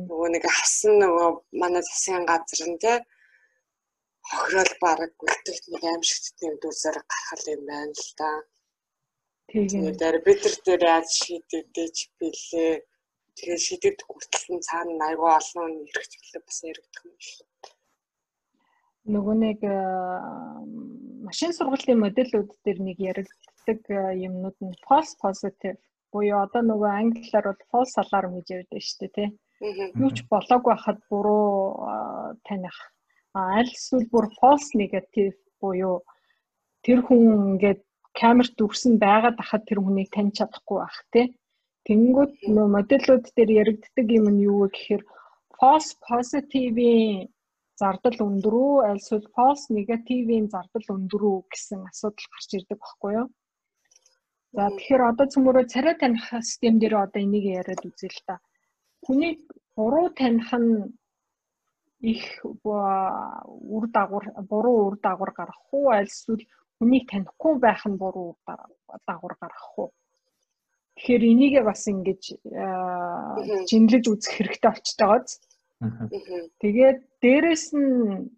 нөгөө 0.09 0.29
нэг 0.35 0.43
авсан 0.45 0.93
нөгөө 1.01 1.29
манай 1.61 1.83
засгийн 1.85 2.25
газар 2.29 2.61
нь 2.69 2.81
те 2.83 2.93
хохирол 4.29 4.73
баг 4.83 4.99
үлдэлт 5.25 5.65
нэг 5.73 5.83
аимшигт 5.91 6.35
тийм 6.39 6.53
дүүсээр 6.61 6.97
гаргал 7.11 7.45
юм 7.55 7.63
байна 7.69 7.93
л 8.05 8.11
да. 8.19 8.29
Тэгээд 9.49 9.99
арбитр 10.09 10.53
дээр 10.65 10.83
яаж 10.93 11.09
шийдэгдэж 11.21 11.95
билээ. 12.19 12.73
Тэгээд 13.37 13.61
шийдэд 13.67 13.97
хүртэл 14.07 14.47
нь 14.53 14.65
цаана 14.67 15.03
айгүй 15.09 15.31
олон 15.39 15.71
чиглэл 16.11 16.45
бас 16.47 16.57
яригдах 16.69 17.03
юм 17.09 17.17
шиг. 17.27 17.47
Нөгөө 19.03 19.35
нэг 19.35 19.59
машин 21.27 21.51
сургалтын 21.55 21.99
модельүүд 21.99 22.51
дээр 22.63 22.79
нэг 22.87 22.97
яригддаг 23.03 23.81
юмнууд 24.27 24.57
нь 24.63 24.79
false 24.87 25.15
positive 25.23 25.79
буюу 26.13 26.39
одоо 26.45 26.61
нөгөө 26.63 26.91
англиар 27.01 27.45
бол 27.49 27.63
false 27.71 27.95
alarm 27.99 28.37
гэж 28.37 28.47
ярьдаг 28.55 28.81
шүү 28.85 28.99
дээ 29.01 29.11
тий. 29.17 29.29
Юу 29.99 30.11
ч 30.15 30.23
болоог 30.31 30.63
байхад 30.67 30.99
буруу 31.09 31.83
таних 32.47 32.77
аль 33.35 33.71
эсвэл 33.75 34.07
бүр 34.13 34.29
false 34.39 34.71
negative 34.77 35.35
буюу 35.59 36.05
тэр 36.85 37.03
хүн 37.03 37.59
ингээд 37.59 37.81
камерт 38.21 38.53
дүрсэн 38.55 39.01
байгаад 39.03 39.37
ахад 39.43 39.67
тэр 39.67 39.79
хүнийг 39.81 40.09
таньж 40.15 40.39
чадахгүй 40.39 40.77
байх 40.79 40.99
тий. 41.11 41.25
Тэнгүүд 41.87 42.33
нөө 42.55 42.67
модельүүд 42.75 43.25
дээр 43.35 43.51
яригддаг 43.61 44.07
юм 44.17 44.27
нь 44.31 44.43
юу 44.47 44.57
вэ 44.63 44.67
гэхээр 44.71 45.03
false 45.57 45.91
positive-ийн 46.07 47.32
зардал 47.81 48.17
өндөр 48.27 48.55
үү 48.63 48.75
аль 48.87 49.01
эсвэл 49.01 49.27
false 49.35 49.65
negative-ийн 49.77 50.47
зардал 50.53 50.87
өндөр 50.95 51.23
үү 51.29 51.39
гэсэн 51.51 51.79
асуудал 51.89 52.27
гарч 52.33 52.49
ирдэг 52.57 52.79
байхгүй 52.81 53.11
юу? 53.19 53.27
За 54.55 54.69
тэгэхээр 54.69 55.03
одоо 55.09 55.25
цөмөрөө 55.33 55.65
царай 55.73 55.95
таних 55.97 56.25
систем 56.49 56.75
дээр 56.77 56.95
одоо 57.05 57.19
энийг 57.25 57.45
яриад 57.59 57.81
үзье 57.89 58.09
л 58.13 58.21
та. 58.27 58.35
Хүнийг 59.05 59.39
буруу 59.75 60.07
таних 60.19 60.49
нь 60.53 60.93
их 62.13 62.23
үр 62.43 63.85
дагавар 63.97 64.25
буруу 64.51 64.77
үр 64.87 64.95
дагавар 65.01 65.31
гарах 65.39 65.61
уу 65.73 65.89
аль 65.97 66.11
эсвэл 66.11 66.43
хүнийг 66.77 67.09
танихгүй 67.09 67.53
байх 67.65 67.81
нь 67.89 67.97
буруу 68.03 68.37
дагавар 69.07 69.35
гарах 69.41 69.67
уу 69.79 69.89
тэгэхээр 70.95 71.23
энийгээ 71.33 71.63
бас 71.65 71.81
ингэж 71.91 72.21
жинлэж 73.69 74.03
үзэх 74.13 74.33
хэрэгтэй 74.37 74.71
болчихж 74.71 74.99
байгааз 75.01 75.31
тэгээд 76.61 76.99
дээрэс 77.21 77.65
нь 77.75 78.29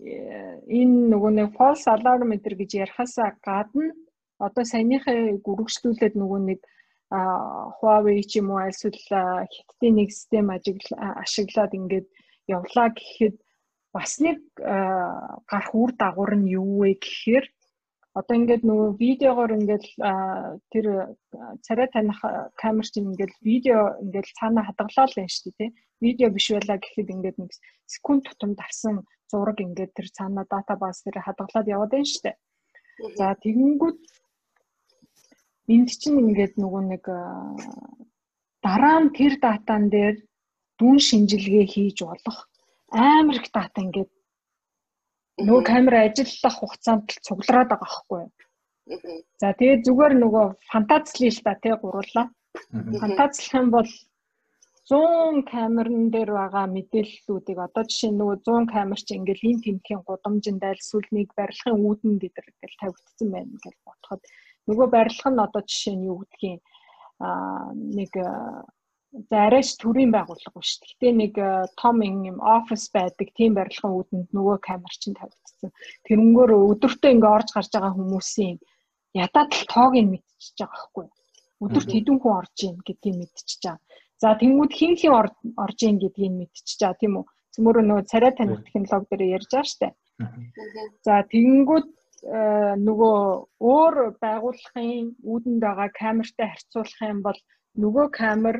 э, 0.00 0.60
энэ 0.80 0.96
нөгөө 1.12 1.32
нэг 1.38 1.48
false 1.58 1.86
alarm 1.90 2.30
meter 2.30 2.54
гэж 2.60 2.70
ярихаасаа 2.84 3.30
гадна 3.46 3.94
одоо 4.46 4.64
саяныхаа 4.64 5.38
гүрэгшлүүлээд 5.46 6.14
нөгөө 6.20 6.40
нэг 6.50 6.60
Huawei 7.10 8.22
ч 8.22 8.38
юм 8.38 8.54
уу 8.54 8.62
альсвал 8.62 8.94
хятадын 8.94 9.94
нэг 9.98 10.08
систем 10.14 10.46
ашиглаад 10.54 11.72
ингээд 11.74 12.06
явлаа 12.46 12.88
гэхэд 12.94 13.34
бас 13.94 14.12
нэг 14.22 14.38
гарах 15.50 15.74
үр 15.74 15.90
дагавар 15.98 16.38
нь 16.38 16.52
юу 16.54 16.86
вэ 16.86 17.02
гэхээр 17.02 17.44
одоо 18.18 18.34
ингээд 18.36 18.62
нөгөө 18.66 18.90
видеогоор 18.98 19.50
ингээд 19.58 19.84
тэр 20.72 20.86
царай 21.66 21.88
таних 21.94 22.18
камер 22.58 22.86
чинь 22.90 23.10
ингээд 23.14 23.34
видео 23.48 23.78
ингээд 24.02 24.28
цаана 24.38 24.66
хадгалаад 24.66 25.14
юм 25.22 25.30
шүү 25.30 25.52
дээ 25.58 25.70
видео 26.00 26.28
биш 26.34 26.46
байлаа 26.50 26.78
гэхэд 26.80 27.08
ингээд 27.14 27.36
нэг 27.38 27.50
секунд 27.86 28.22
тутамд 28.26 28.58
авсан 28.66 28.94
зураг 29.30 29.58
ингээд 29.62 29.94
тэр 29.94 30.08
цаана 30.16 30.42
датабаз 30.50 31.02
дээр 31.04 31.22
хадгалаад 31.22 31.70
яваад 31.74 31.92
байна 31.94 32.10
шүү 32.12 32.22
дээ. 32.24 32.36
За 33.18 33.26
тэгэнгүүт 33.44 34.00
энд 35.74 35.88
чинь 36.00 36.20
ингээд 36.24 36.54
нөгөө 36.62 36.82
нэг 36.92 37.04
дараа 38.64 38.98
нь 39.04 39.14
тэр 39.18 39.32
датан 39.44 39.82
дээр 39.94 40.16
дүн 40.78 40.96
шинжилгээ 41.08 41.66
хийж 41.74 41.98
болох 42.10 42.38
амар 42.90 43.36
их 43.38 43.48
дата 43.54 43.78
ингээд 43.84 44.10
нөгөө 45.46 45.64
камера 45.72 45.98
ажиллах 46.06 46.56
хугацаанд 46.58 47.06
л 47.12 47.22
цуглараад 47.26 47.68
байгаа 47.70 47.88
байхгүй. 47.88 48.22
За 49.40 49.48
тэгээд 49.58 49.84
зүгээр 49.86 50.14
нөгөө 50.22 50.46
фантазлий 50.72 51.30
л 51.32 51.42
та 51.46 51.54
тий 51.62 51.74
гурлаа. 51.82 52.26
Фантазлах 53.02 53.54
юм 53.60 53.68
бол 53.76 53.88
100 54.90 55.46
камерын 55.46 56.10
дээр 56.10 56.30
байгаа 56.34 56.66
мэдээллүүдийг 56.76 57.58
одоо 57.66 57.82
жишээ 57.86 58.10
нөгөө 58.10 58.36
100 58.42 58.74
камер 58.74 59.00
чи 59.06 59.12
ингээл 59.14 59.48
энэ 59.50 59.62
тэмдгийн 59.64 60.02
гудамжинд 60.02 60.62
эсвэл 60.66 61.08
нэг 61.14 61.28
барилгын 61.38 61.78
үүдэн 61.86 62.14
дээр 62.18 62.48
гэл 62.58 62.80
тавигдсан 62.82 63.28
байна 63.30 63.54
гэж 63.62 63.76
бодоход 63.86 64.22
нөгөө 64.66 64.86
барилга 64.96 65.28
нь 65.30 65.44
одоо 65.46 65.62
жишээ 65.70 65.94
нь 65.94 66.06
юу 66.10 66.16
гэдгийг 66.26 66.62
аа 67.22 67.70
нэг 67.98 68.12
За 69.10 69.46
арайч 69.50 69.74
төрийн 69.82 70.12
байгууллага 70.14 70.60
биш. 70.62 70.78
Гэхдээ 70.78 71.12
нэг 71.18 71.34
э, 71.34 71.66
том 71.74 71.98
юм 72.02 72.38
офис 72.38 72.86
байдаг 72.94 73.34
тийм 73.34 73.58
барилгын 73.58 73.90
үүдэнд 73.90 74.28
нөгөө 74.30 74.56
камер 74.62 74.94
чинь 75.02 75.18
тавигдсан. 75.18 75.74
Тэрнгөөр 76.06 76.50
өдөртөө 76.54 77.10
ингээ 77.18 77.34
орж 77.34 77.48
гарч 77.50 77.74
байгаа 77.74 77.98
хүмүүсийн 77.98 78.56
ядаад 79.18 79.50
л 79.50 79.66
тоог 79.66 79.94
нь 79.98 80.12
мэдчихэж 80.14 80.56
байгаа 80.62 80.78
байхгүй. 80.78 81.06
Өдөрт 81.58 81.90
хэдэн 81.90 82.18
хүн 82.22 82.38
орж 82.38 82.56
ийн 82.62 82.76
гэдгийг 82.86 83.16
мэдчихэж 83.18 83.60
байгаа. 83.66 83.82
За 84.22 84.28
тэнгууд 84.38 84.72
хин 84.78 84.94
хин 84.94 85.12
орж 85.58 85.78
ийн 85.82 85.98
гэдгийг 85.98 86.34
мэдчихэж 86.38 86.78
байгаа 86.78 87.00
тийм 87.02 87.14
үү. 87.18 87.26
Цөмөрөө 87.50 87.84
нөгөө 87.86 88.06
царай 88.06 88.32
таних 88.38 88.62
технологи 88.62 89.10
дээр 89.10 89.34
ярьж 89.42 89.50
байгаа 89.50 89.70
штэ. 89.74 89.88
За 91.02 91.14
тэнгууд 91.26 91.88
э, 92.30 92.78
нөгөө 92.78 93.18
өөр 93.58 93.94
байгууллагын 94.22 95.18
үүдэнд 95.18 95.60
байгаа 95.66 95.88
камертай 95.98 96.46
харьцуулах 96.54 97.00
юм 97.02 97.20
бол 97.26 97.38
нөгөө 97.74 98.06
камер 98.14 98.56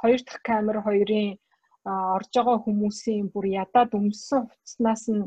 хоёр 0.00 0.20
дахь 0.26 0.42
камер 0.48 0.76
хоёрын 0.86 1.38
орж 2.16 2.30
байгаа 2.36 2.58
хүмүүсийн 2.64 3.26
бүр 3.32 3.46
ядаад 3.62 3.90
өмссөн 3.98 4.42
хувцснаас 4.48 5.04
нь 5.14 5.24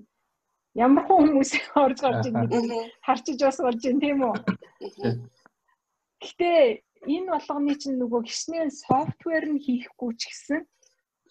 ямар 0.85 1.03
хүмүүс 1.09 1.51
орж 1.85 1.97
гарч 2.05 2.23
ирнийг 2.29 2.71
харчиж 3.05 3.39
бас 3.43 3.57
болж 3.65 3.81
байна 3.83 4.01
тийм 4.03 4.19
үү. 4.29 4.35
Гэтэ 6.23 6.51
энэ 7.15 7.31
болгоны 7.33 7.73
чинь 7.81 7.97
нөгөө 8.01 8.21
гисний 8.29 8.69
софтвер 8.69 9.43
нь 9.51 9.63
хийхгүй 9.65 10.11
ч 10.19 10.21
гэсэн 10.29 10.61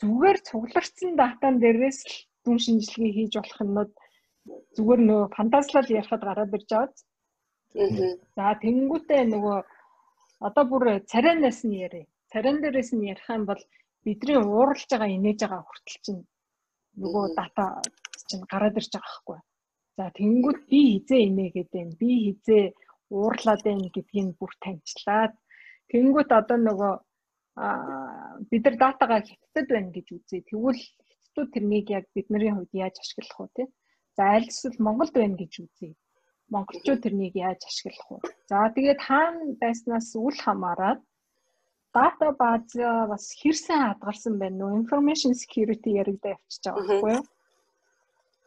зүгээр 0.00 0.38
цугларсан 0.48 1.10
датан 1.20 1.54
дээрээс 1.62 1.98
л 2.10 2.14
дүн 2.44 2.58
шинжилгээ 2.64 3.12
хийж 3.16 3.32
болох 3.38 3.58
юмнууд 3.64 3.92
зүгээр 4.76 5.00
нөгөө 5.08 5.34
фантазлал 5.36 5.88
ярихад 5.98 6.22
гараад 6.26 6.56
ирж 6.56 6.70
байгаа. 6.72 6.88
За 8.36 8.44
тэнгүүтээ 8.62 9.22
нөгөө 9.30 9.58
одоо 10.46 10.64
бүр 10.70 10.84
царайнаас 11.10 11.60
нь 11.68 11.78
ярив 11.86 12.08
царин 12.32 12.58
дээрээс 12.62 12.90
нь 12.94 13.08
ярих 13.12 13.28
юм 13.36 13.44
бол 13.50 13.62
бидний 14.04 14.38
ууралж 14.38 14.86
байгаа 14.90 15.10
инээж 15.16 15.38
байгаа 15.42 15.62
хүртэл 15.66 15.98
чинь 16.04 16.22
нөгөө 17.02 17.24
дата 17.38 17.64
чинь 18.28 18.44
гараад 18.52 18.78
ирж 18.80 18.90
байгаа 18.94 19.14
хгүй. 19.16 19.38
За 19.96 20.04
тэнгууд 20.18 20.60
би 20.70 20.80
хизээ 20.90 21.20
инээгээд 21.28 21.70
байна. 21.74 21.92
Би 22.00 22.10
хизээ 22.24 22.64
уурлаад 23.10 23.62
байна 23.66 23.88
гэдгийг 23.94 24.28
бүр 24.38 24.52
таньчлаад 24.62 25.34
тэнгууд 25.90 26.30
одоо 26.40 26.58
нөгөө 26.68 26.94
бид 28.50 28.62
нар 28.64 28.76
датагаа 28.84 29.20
хятадд 29.26 29.68
байна 29.74 29.90
гэж 29.96 30.06
үзье. 30.16 30.40
Тэгвэл 30.48 30.80
хятадууд 30.80 31.50
тэрнийг 31.54 31.86
яг 31.98 32.04
бидний 32.14 32.52
хувьд 32.54 32.72
яаж 32.72 32.96
ашиглах 33.02 33.38
вэ 33.40 33.48
те? 33.56 33.64
За 34.16 34.22
аль 34.36 34.48
эсвэл 34.50 34.78
Монголд 34.86 35.14
байна 35.18 35.36
гэж 35.42 35.52
үзье. 35.64 35.90
Монголчууд 36.54 37.02
тэрнийг 37.02 37.34
яаж 37.34 37.60
ашиглах 37.66 38.06
вэ? 38.10 38.18
За 38.50 38.70
тэгээд 38.76 39.00
хаана 39.06 39.58
байснаас 39.62 40.08
үл 40.14 40.36
хамааран 40.44 40.98
дата 41.94 42.26
бааз 42.40 42.74
бас 43.10 43.24
хэрсэн 43.40 43.78
хадгалсан 43.86 44.34
байна 44.42 44.56
нөө 44.60 44.78
information 44.80 45.32
security 45.42 45.90
яригдаа 46.02 46.34
явчихж 46.36 46.64
байгаа 46.64 46.86
байхгүй 46.88 47.12
юу? 47.16 47.24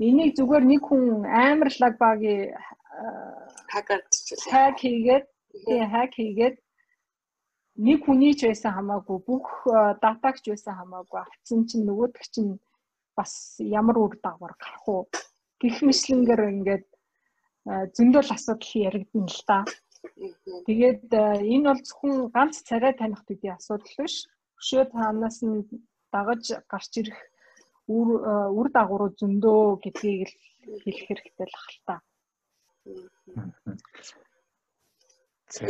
Энийг 0.08 0.32
зүгээр 0.38 0.66
нэг 0.72 0.82
хүн 0.88 1.04
амар 1.28 1.70
лаг 1.82 1.94
багийн 2.04 2.56
хакер 3.74 4.02
хак 4.52 4.78
хийгээд 4.84 5.26
тий 5.66 5.82
хак 5.94 6.12
хийгээд 6.18 6.56
нэг 7.88 8.00
хүний 8.06 8.34
ч 8.38 8.46
байсан 8.50 8.72
хамаагүй 8.78 9.18
бүх 9.28 9.48
датагч 10.04 10.44
байсан 10.50 10.74
хамаагүй 10.78 11.20
авцсан 11.22 11.66
чинь 11.70 11.86
нөгөөдөг 11.90 12.26
чинь 12.34 12.52
бас 13.18 13.58
ямар 13.60 13.98
үр 14.04 14.14
дагавар 14.24 14.54
гарах 14.62 14.86
уу 14.88 15.02
гих 15.62 15.82
мэтлэнгээр 15.88 16.42
ингээд 16.54 16.86
зөндөл 17.96 18.30
асуудал 18.36 18.72
яригдана 18.88 19.30
л 19.32 19.42
та. 19.48 19.58
Тэгээд 20.68 21.08
э, 21.12 21.24
энэ 21.54 21.68
бол 21.70 21.82
зөвхөн 21.88 22.14
ганц 22.36 22.56
царай 22.68 22.94
таних 22.96 23.22
төдий 23.28 23.52
асуудал 23.54 23.96
биш. 24.00 24.16
Өшөө 24.60 24.84
таанаас 24.94 25.38
нь 25.48 25.64
дагаж 26.14 26.44
гарч 26.72 26.92
ирэх 27.02 27.20
үр 27.96 28.10
э, 28.20 28.34
үр 28.58 28.68
дагавруу 28.78 29.12
зөндөө 29.20 29.64
гэдгийг 29.84 30.30
л 30.30 30.36
хэлэх 30.84 31.08
хэрэгтэй 31.08 31.48
л 31.48 31.60
хальтаа. 31.64 32.00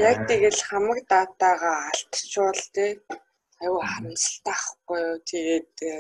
Яг 0.10 0.18
тэгэл 0.30 0.62
хамаг 0.70 1.00
датагаа 1.12 1.78
алдчихвал 1.90 2.62
тий 2.76 2.92
аюу 3.64 3.80
харамсалтай 3.82 4.56
ахгүй 4.58 5.00
юу. 5.10 5.18
Тэгээд 5.30 5.74
э, 5.90 5.94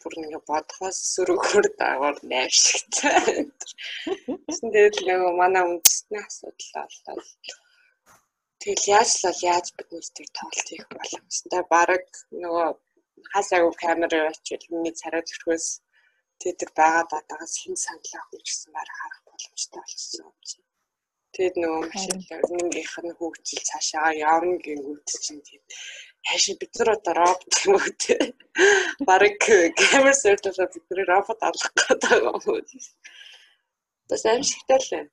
бүр 0.00 0.14
нэг 0.22 0.42
бодхоос 0.48 0.98
сөрөгөр 1.14 1.66
дагавар 1.78 2.16
найршигтай. 2.30 3.50
Тэгээд 4.60 4.94
л 5.02 5.06
нөгөө 5.10 5.32
манай 5.40 5.64
үндэсний 6.10 6.52
асуудал 6.52 6.96
боллоо. 7.06 7.24
Тэгэл 8.60 8.90
яаж 8.96 9.10
л 9.14 9.22
бол 9.28 9.40
яаж 9.52 9.66
бид 9.76 9.88
нэртэй 9.92 10.26
тоолт 10.36 10.66
хийх 10.68 10.86
боломжтой. 10.88 11.62
Бараг 11.72 12.06
нөгөө 12.32 12.68
хасаагүй 13.32 13.74
камер 13.82 14.12
очил 14.32 14.64
миний 14.72 14.94
царай 15.00 15.22
төрхөөс 15.22 15.66
тэд 16.40 16.60
байгаа 16.78 17.04
датагаас 17.12 17.54
хэн 17.60 17.76
санал 17.76 18.12
авах 18.18 18.42
гэсэн 18.42 18.70
бараг 18.76 18.96
харах 18.98 19.22
боломжтой 19.28 19.82
болсон 19.84 20.24
юм 20.26 20.36
чи. 20.48 20.58
Тэгэд 21.34 21.54
нөгөө 21.60 21.82
машин 21.92 22.18
learning-ийнх 22.28 22.96
нь 23.04 23.16
хөгжил 23.18 23.62
цаашаа 23.68 24.10
явна 24.16 24.56
гингүүт 24.64 25.08
чинь 25.24 25.44
тийм 25.46 25.62
хаашаа 26.26 26.56
бид 26.60 26.72
нар 26.78 26.90
одоо 26.96 27.14
робот 27.20 27.54
юм 27.64 27.74
уу 27.76 27.92
те. 28.02 28.16
Бараг 29.08 29.34
камер 29.44 30.16
сертификат 30.16 30.72
бид 30.74 30.86
нар 30.90 31.06
робот 31.12 31.40
алах 31.46 31.70
гэдэг 31.78 32.12
юм 32.16 32.42
уу. 32.42 32.58
Бас 34.08 34.24
аимшигтай 34.24 34.80
л 34.82 34.90
байна. 34.92 35.10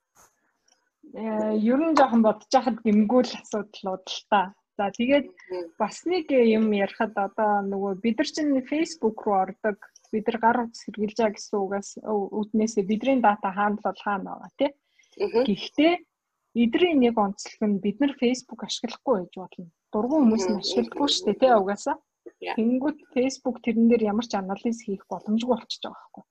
Э 1.16 1.56
ер 1.72 1.80
нь 1.80 1.96
жоохон 1.98 2.22
бодож 2.26 2.52
хахад 2.52 2.78
гимгүүл 2.84 3.30
асуудлууд 3.40 4.04
л 4.04 4.22
та. 4.30 4.52
За 4.76 4.92
тэгээд 4.92 5.26
бас 5.80 6.04
нэг 6.04 6.28
юм 6.56 6.68
ярихад 6.84 7.16
одоо 7.16 7.64
нөгөө 7.72 7.92
бид 8.04 8.16
нар 8.20 8.28
чинь 8.28 8.52
Facebook 8.72 9.24
руу 9.24 9.48
ордог 9.48 9.78
бид 10.12 10.28
нар 10.28 10.38
гар 10.44 10.56
утас 10.68 10.84
хэрглэж 10.84 11.16
байгаа 11.16 11.36
гэсэн 11.36 11.56
угаас 11.64 11.88
үүднээсээ 12.04 12.84
бидний 12.90 13.18
дата 13.24 13.48
хаана 13.56 13.80
бол 13.80 14.00
хаана 14.04 14.30
байгаа 14.36 14.52
тий. 14.60 14.70
Гэхдээ 15.48 15.92
эдрийн 16.62 16.98
нэг 17.00 17.16
онцлог 17.24 17.60
нь 17.64 17.80
бид 17.84 17.96
нар 18.00 18.12
Facebook 18.20 18.60
ашиглахгүй 18.68 19.14
байж 19.24 19.34
болно. 19.40 19.72
Дургуун 19.92 20.22
хүмүүс 20.28 20.46
нь 20.52 20.60
ашигладаггүй 20.60 21.08
шүү 21.08 21.24
дээ 21.26 21.40
тий 21.40 21.52
угаасаа. 21.56 21.96
Тэнгүүд 22.56 22.98
Facebook 23.16 23.56
тэрэн 23.64 23.88
дээр 23.88 24.02
ямар 24.12 24.26
ч 24.28 24.32
анализ 24.36 24.78
хийх 24.84 25.08
боломжгүй 25.08 25.56
болчихж 25.56 25.82
байгаа 25.88 26.04
байхгүй. 26.04 26.24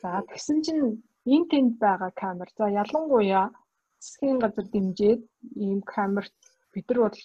За 0.00 0.08
тэгсэн 0.28 0.58
чинь 0.64 0.84
энэ 1.32 1.48
тэнд 1.50 1.72
байгаа 1.80 2.12
камер. 2.12 2.48
За 2.58 2.68
ялангуяа 2.68 3.48
засгийн 4.00 4.38
газар 4.42 4.66
дэмжиж 4.72 5.20
ийм 5.64 5.80
камерт 5.82 6.34
бид 6.72 6.86
нар 6.88 7.00
бол 7.04 7.18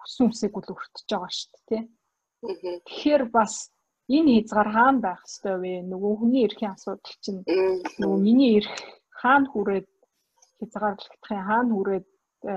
хүссэн 0.00 0.30
үсэг 0.30 0.56
үл 0.56 0.72
өртөж 0.74 1.06
байгаа 1.10 1.32
шүү 1.38 1.50
дээ 1.52 1.66
тий. 1.68 1.82
Тэгэхээр 2.86 3.24
бас 3.36 3.54
энэ 4.16 4.30
хязгаар 4.40 4.70
хаана 4.76 5.00
байх 5.04 5.20
ёстой 5.28 5.56
вэ? 5.60 5.72
Нөгөө 5.92 6.12
хүний 6.18 6.44
эрхийн 6.46 6.74
асуудал 6.74 7.16
чинь 7.24 7.40
нөгөө 8.00 8.18
миний 8.26 8.52
эрх 8.58 8.72
хаана 9.20 9.50
хүрээд 9.52 9.88
хязгаарлагдахын 10.58 11.46
хаана 11.48 11.72
хүрээд 11.74 12.06
э, 12.52 12.54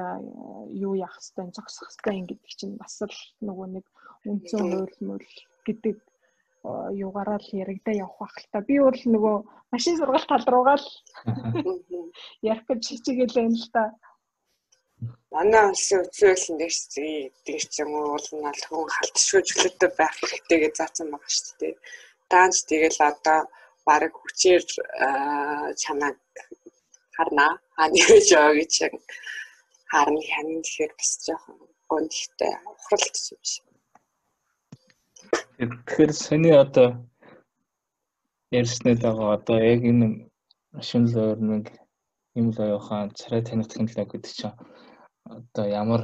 юу 0.86 0.94
яах 0.96 1.16
хэвтэй 1.20 1.52
зогсох 1.52 1.88
хэвтэй 1.92 2.18
гэдэг 2.30 2.52
чинь 2.60 2.76
бас 2.80 2.96
л 3.04 3.18
нөгөө 3.48 3.68
нэг 3.76 3.86
үндсэн 4.30 4.62
хууль 4.72 4.98
мөл 5.08 5.30
гэдэг 5.68 5.96
юугаараа 6.64 7.40
л 7.44 7.50
яригдаа 7.64 7.96
явах 8.06 8.20
байх 8.20 8.36
л 8.40 8.48
та. 8.52 8.60
Би 8.68 8.80
бол 8.80 9.00
нөгөө 9.16 9.36
машин 9.74 9.98
сургалт 10.00 10.28
тал 10.32 10.46
руугаа 10.48 10.78
л 10.80 10.88
ярих 12.52 12.66
гэж 12.68 12.82
хичээгээл 12.88 13.38
байна 13.38 13.58
л 13.60 13.70
та. 13.76 13.84
Манай 15.34 15.64
улсын 15.72 16.08
үзүүлэлт 16.08 16.92
дээр 16.96 17.32
дээр 17.46 17.66
ч 17.74 17.76
юм 17.84 17.92
уу 18.00 18.16
бол 18.16 18.30
нь 18.32 18.64
хүн 18.64 18.88
халтшгүй 18.96 19.42
чөлөөтэй 19.48 19.92
байх 20.00 20.16
хэрэгтэй 20.24 20.60
гэж 20.64 20.74
заасан 20.80 21.08
байгаа 21.12 21.32
шүү 21.36 21.56
дээ. 21.60 21.76
Даанч 22.32 22.56
тэгэл 22.70 23.00
одоо 23.12 23.40
баг 23.88 24.14
хүчээр 24.16 24.64
чанаг 25.82 26.18
харна 27.16 27.48
гэж 27.92 28.28
байгаа 28.32 28.56
гэж 28.60 28.74
харна 29.92 30.22
хянана 30.32 30.62
гэхээр 30.64 30.92
бас 31.00 31.12
жоохон 31.26 31.58
гонхтой 31.92 32.54
ухралт 32.72 33.16
юм 33.34 33.44
шиг. 33.52 33.73
Тэгэхээр 35.70 36.12
саний 36.14 36.56
одоо 36.66 36.88
ярьснаа 38.60 38.96
байгаа 39.04 39.30
одоо 39.38 39.58
яг 39.74 39.82
энэ 39.92 40.08
машин 40.76 41.04
learning 41.14 41.66
юм 42.40 42.48
л 42.52 42.60
аяахан 42.66 43.16
царай 43.20 43.42
таних 43.44 43.68
технологи 43.70 44.12
гэдэг 44.12 44.32
чинь 44.40 44.58
одоо 45.38 45.66
ямар 45.82 46.02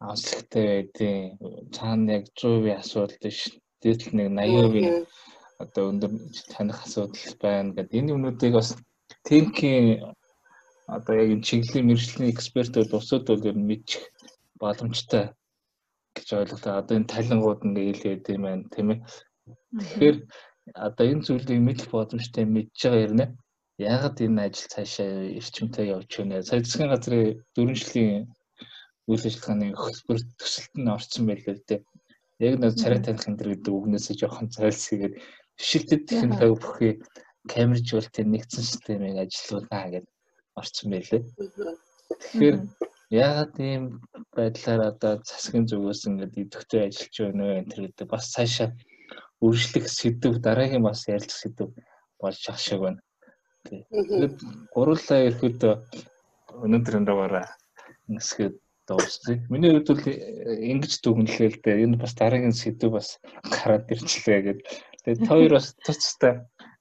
онцлогтой 0.00 0.64
байдیں۔ 0.66 1.36
Цаана 1.74 2.10
яг 2.18 2.24
100% 2.34 2.80
асуудал 2.82 3.18
биш. 3.22 3.38
Дээдл 3.82 4.10
нэг 4.16 4.28
80% 4.32 5.06
одоо 5.62 5.84
өндөр 5.90 6.12
таних 6.52 6.78
асуудал 6.84 7.34
байна 7.42 7.74
гэдэг. 7.76 7.98
Энэ 7.98 8.12
юмнуудыг 8.14 8.52
бас 8.58 8.68
тэнхийн 9.28 9.86
одоо 10.96 11.14
яг 11.22 11.28
энэ 11.34 11.46
чиглэлийн 11.46 11.86
мэрэгжлийн 11.86 12.32
экспертүүд 12.34 12.90
усуд 12.98 13.24
бол 13.28 13.48
ер 13.50 13.56
нь 13.56 13.68
мэдчих 13.70 14.02
боломжтой 14.60 15.24
гэж 16.20 16.28
ойлголоо. 16.36 16.74
Одоо 16.80 16.94
энэ 17.00 17.12
талингууд 17.12 17.60
ингээ 17.66 17.86
хэлгээд 17.88 18.24
юм 18.36 18.42
байна 18.44 18.64
тийм 18.74 18.88
ээ. 18.92 19.00
Тэгэхээр 19.80 20.16
одоо 20.86 21.06
энэ 21.10 21.24
зүйлийг 21.26 21.60
мэдэх 21.64 21.88
боломжтой 21.90 22.44
мэдж 22.44 22.78
байгаа 22.84 23.06
юм 23.08 23.14
нэ. 23.18 23.26
Яагаад 23.80 24.16
энэ 24.20 24.42
ажил 24.46 24.68
цаашаа 24.72 25.10
эрчимтэй 25.38 25.86
явж 25.96 26.10
байна? 26.20 26.44
Сая 26.44 26.60
засгийн 26.60 26.92
газрын 26.92 27.40
дөрвөн 27.56 27.78
жилийн 27.80 28.28
үйл 29.08 29.24
ажиллагааны 29.26 29.66
хөтөлбөр 29.74 30.18
төсөлд 30.38 30.74
нь 30.78 30.92
орсон 30.94 31.24
байлээ 31.26 31.56
тийм. 31.66 31.82
Яг 32.38 32.54
нэг 32.60 32.72
царай 32.76 33.00
таних 33.02 33.26
энэ 33.26 33.40
гэдэг 33.40 33.72
үгнээсээ 33.74 34.16
жоохон 34.20 34.48
зайлсхийгээд 34.52 35.14
бишилтэд 35.58 36.02
технологи 36.08 36.60
бүхий 36.60 36.92
камержуултын 37.52 38.28
нэгдсэн 38.30 38.64
системийг 38.68 39.16
ажилуулнаа 39.24 39.86
гэж 39.94 40.04
орсон 40.60 40.86
байлээ. 40.92 41.22
Тэгэхээр 42.20 42.56
яагаад 43.10 43.54
ийм 43.58 43.84
байдлаар 44.36 44.80
одоо 44.94 45.12
засгийн 45.26 45.66
зүгээс 45.66 46.06
ингээд 46.06 46.34
идэвхтэй 46.42 46.80
ажиллаж 46.86 47.16
байна 47.18 47.44
вэ 47.46 47.54
энэ 47.60 47.74
гэдэг 47.90 48.06
бас 48.06 48.24
цаашаа 48.34 48.70
үржлэх 49.42 49.86
сэдв 49.90 50.38
дараагийн 50.46 50.86
бас 50.86 51.08
ярилцах 51.10 51.40
сэдв 51.42 51.68
болж 52.20 52.42
ах 52.48 52.60
шиг 52.62 52.80
байна. 52.84 53.00
Тэгээд 53.66 54.36
гурлаа 54.74 55.20
ирэхэд 55.26 55.60
өнөөдрийн 56.64 57.04
дугаараа 57.06 57.46
ингэсгээд 58.08 58.56
дуусчих. 58.86 59.42
Миний 59.50 59.70
хувьд 59.74 59.88
бол 59.90 60.06
ингэж 60.72 60.92
дүгнэлээ 61.02 61.50
л 61.50 61.58
дээ. 61.64 61.82
Энэ 61.84 62.00
бас 62.02 62.12
дараагийн 62.14 62.54
сэдв 62.54 62.94
бас 62.94 63.08
гараад 63.54 63.90
ирчлээ 63.90 64.40
гэдэг. 64.46 64.66
Тэгээд 65.02 65.28
хоёр 65.30 65.52
бас 65.58 65.66
туцтай 65.84 66.34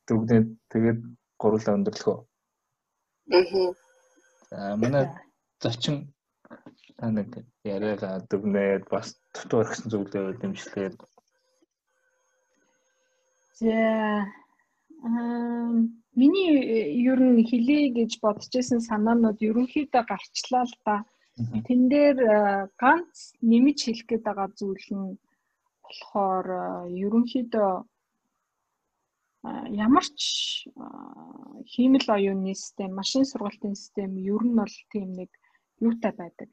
дүгнээд 0.08 0.48
тэгээд 0.72 1.00
гурлаа 1.42 1.74
өндөрлөхөө. 1.78 2.18
Аа. 3.34 3.74
За 4.50 4.76
манай 4.82 5.06
зочин 5.62 5.96
та 7.00 7.08
нэг 7.16 7.30
яриага 7.64 8.10
дүгнээд 8.30 8.84
бас 8.92 9.16
дутуу 9.36 9.64
орхисон 9.64 9.88
зүйлээ 9.92 10.36
дэмжлээд. 10.42 10.98
За 13.60 13.76
ам 15.08 15.96
миний 16.20 16.52
ер 17.12 17.20
нь 17.24 17.48
хэлий 17.50 17.86
гэж 17.98 18.12
бодож 18.24 18.52
исэн 18.62 18.82
санаанууд 18.90 19.40
ерөнхийдөө 19.50 20.04
гарчлаа 20.12 20.66
л 20.68 20.76
та. 20.86 20.96
Тэн 21.68 21.82
дээр 21.94 22.18
ганц 22.82 23.32
нэмж 23.50 23.78
хэлэх 23.84 24.08
гээд 24.08 24.24
байгаа 24.28 24.50
зүйл 24.60 24.88
нь 25.00 25.08
болохоор 25.84 26.48
ерөнхийдөө 27.06 27.72
ямар 29.88 30.06
ч 30.20 30.22
хиймэл 31.72 32.08
оюуны 32.16 32.54
систем, 32.56 32.92
машин 33.00 33.24
сургалтын 33.24 33.76
систем 33.76 34.12
ер 34.34 34.44
нь 34.44 34.58
бол 34.60 34.76
тийм 34.92 35.10
нэг 35.20 35.32
юутай 35.80 36.12
байдаг. 36.12 36.52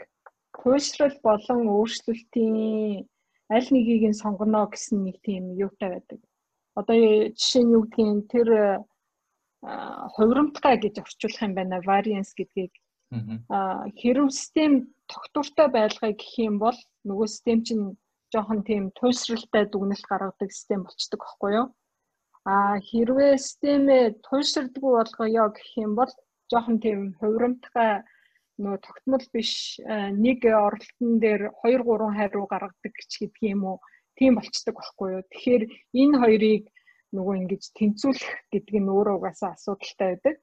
Туйлшрал 0.56 1.16
болон 1.22 1.60
өөрчлөлтийн 1.76 3.06
аль 3.54 3.68
нэгийг 3.74 4.04
нь 4.10 4.20
сонгоно 4.22 4.66
гэсэн 4.72 4.98
нэг 5.06 5.16
тийм 5.26 5.44
юутай 5.64 5.88
байдаг. 5.92 6.20
Одоо 6.78 6.96
жишээ 7.38 7.62
нь 7.64 7.74
юу 7.76 7.84
гэдгийг 7.94 8.20
тэр 8.32 8.48
хувирамтгай 10.14 10.76
гэж 10.80 10.94
орчуулах 11.02 11.42
юм 11.46 11.54
байна. 11.56 11.84
Variance 11.90 12.32
гэдгийг 12.38 12.72
аа 13.56 13.86
хэрв 14.00 14.26
систем 14.40 14.72
тогтвортой 15.12 15.68
байлгая 15.76 16.12
гэх 16.18 16.32
юм 16.48 16.54
бол 16.64 16.78
нөгөө 17.08 17.26
систем 17.30 17.58
чинь 17.66 17.84
жоохон 18.32 18.60
тийм 18.68 18.90
туйлшралтай 18.98 19.64
дүгнэлт 19.70 20.06
гаргадаг 20.10 20.50
систем 20.52 20.80
болчдөг 20.84 21.20
байхгүй 21.22 21.52
юу? 21.60 21.66
А 22.52 22.54
хэрвээ 22.88 23.34
системээ 23.46 24.04
туйлширдаггүй 24.26 24.92
болгоё 24.98 25.44
гэх 25.56 25.70
юм 25.84 25.92
бол 25.98 26.12
жоохон 26.50 26.78
тийм 26.84 27.00
хувирамтгай 27.18 27.92
нөгөө 28.62 28.80
тогтмол 28.86 29.24
биш 29.34 29.52
нэг 30.24 30.40
оролтон 30.66 31.10
дээр 31.24 31.42
2 31.64 31.84
3 31.84 32.16
хариу 32.18 32.44
гаргадаг 32.52 32.94
ч 33.10 33.12
гэдэг 33.20 33.42
юм 33.54 33.62
уу 33.70 33.76
тийм 34.18 34.32
болцдог 34.36 34.74
байхгүй 34.76 35.08
юу. 35.16 35.22
Тэгэхээр 35.32 35.62
энэ 36.00 36.20
хоёрыг 36.22 36.64
нөгөө 37.16 37.34
ингэж 37.40 37.62
тэнцвүүлэх 37.78 38.32
гэдэг 38.52 38.76
нь 38.80 38.92
өөрөө 38.96 39.16
угаасаа 39.18 39.50
асуудалтай 39.54 40.08
байдаг. 40.12 40.36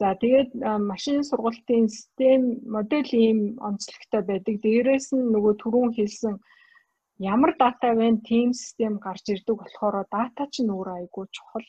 За 0.00 0.08
тэгээд 0.22 0.50
машин 0.90 1.18
сургалтын 1.28 1.86
систем 1.96 2.42
модель 2.74 3.12
ийм 3.24 3.38
онцлогтой 3.68 4.22
байдаг. 4.30 4.54
Дээрээс 4.64 5.08
нь 5.16 5.30
нөгөө 5.34 5.54
түрүүн 5.62 5.90
хэлсэн 5.96 6.34
ямар 7.32 7.52
дата 7.62 7.90
вэ? 7.96 8.08
Тим 8.28 8.48
систем 8.62 8.92
гарч 9.04 9.24
ирдэг 9.32 9.56
болохоор 9.58 9.96
дата 10.16 10.44
ч 10.52 10.54
нүүр 10.68 10.88
айгуу 10.98 11.26
чухал. 11.36 11.66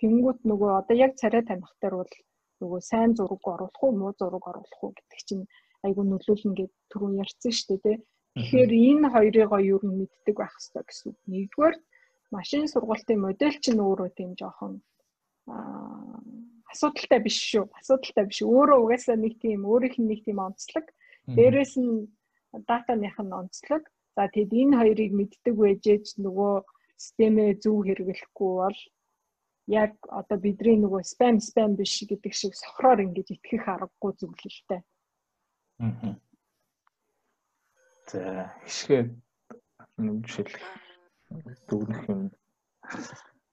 Тэнгүүт 0.00 0.40
нөгөө 0.50 0.70
одоо 0.80 0.96
яг 1.06 1.12
царай 1.20 1.42
дээр 1.46 1.94
бол 2.00 2.12
нөгөө 2.60 2.80
сайн 2.90 3.10
зураг 3.16 3.44
оруулах 3.52 3.82
уу, 3.82 3.92
муу 3.98 4.12
зураг 4.18 4.44
оруулах 4.50 4.80
уу 4.82 4.92
гэдэг 4.96 5.20
чинь 5.28 5.44
айгуу 5.86 6.04
нөлөөлнө 6.08 6.56
гэд 6.58 6.72
түрүүн 6.90 7.20
ярьсан 7.22 7.52
шүү 7.52 7.76
дээ, 7.76 7.82
тэ. 7.84 8.04
Тэгэхээр 8.36 8.72
энэ 8.90 9.08
хоёрыгоо 9.14 9.60
юу 9.74 9.80
нь 9.84 9.96
мэддэг 10.00 10.34
байх 10.36 10.52
хэрэгтэй 10.52 10.84
гэсэн 10.84 11.06
үг. 11.10 11.18
Нэгдүгээр 11.32 11.76
машин 12.36 12.64
сургалтын 12.68 13.18
модель 13.24 13.58
чинь 13.64 13.80
өөрөө 13.80 14.08
тийм 14.12 14.30
жоохон 14.36 14.74
аа 15.48 16.20
асуудалтай 16.72 17.20
биш 17.24 17.38
шүү. 17.50 17.64
Асуудалтай 17.80 18.24
биш. 18.28 18.40
Өөрөө 18.44 18.78
угаасаа 18.84 19.16
нэг 19.16 19.34
тийм 19.40 19.64
өөрийнх 19.64 19.98
нь 20.00 20.10
нэг 20.10 20.20
тийм 20.26 20.38
онцлог. 20.46 20.86
Дээрээс 21.36 21.74
нь 21.80 22.12
датаных 22.68 23.16
нь 23.22 23.36
онцлог. 23.40 23.82
За 24.16 24.28
тэгэд 24.34 24.52
энэ 24.52 24.78
хоёрыг 24.80 25.12
мэддэг 25.16 25.54
байжээч 25.56 26.06
нөгөө 26.24 26.54
системээ 27.04 27.50
зөв 27.62 27.76
хэрэглэхгүй 27.86 28.52
бол 28.60 28.78
яг 29.66 29.92
одоо 30.08 30.38
бидний 30.38 30.78
нөгөө 30.78 31.02
спам 31.02 31.40
спам 31.42 31.74
биш 31.76 31.98
гэдэг 32.06 32.32
шиг 32.34 32.54
сохроор 32.54 33.02
ингэж 33.02 33.34
итгэх 33.34 33.66
аргагүй 33.66 34.12
зөвлөлтэй. 34.14 34.80
Аа. 35.82 36.14
За 38.06 38.22
хишгээ 38.62 39.02
жишээлх 39.98 40.62
дүгнэх 41.66 42.02
юм. 42.06 42.30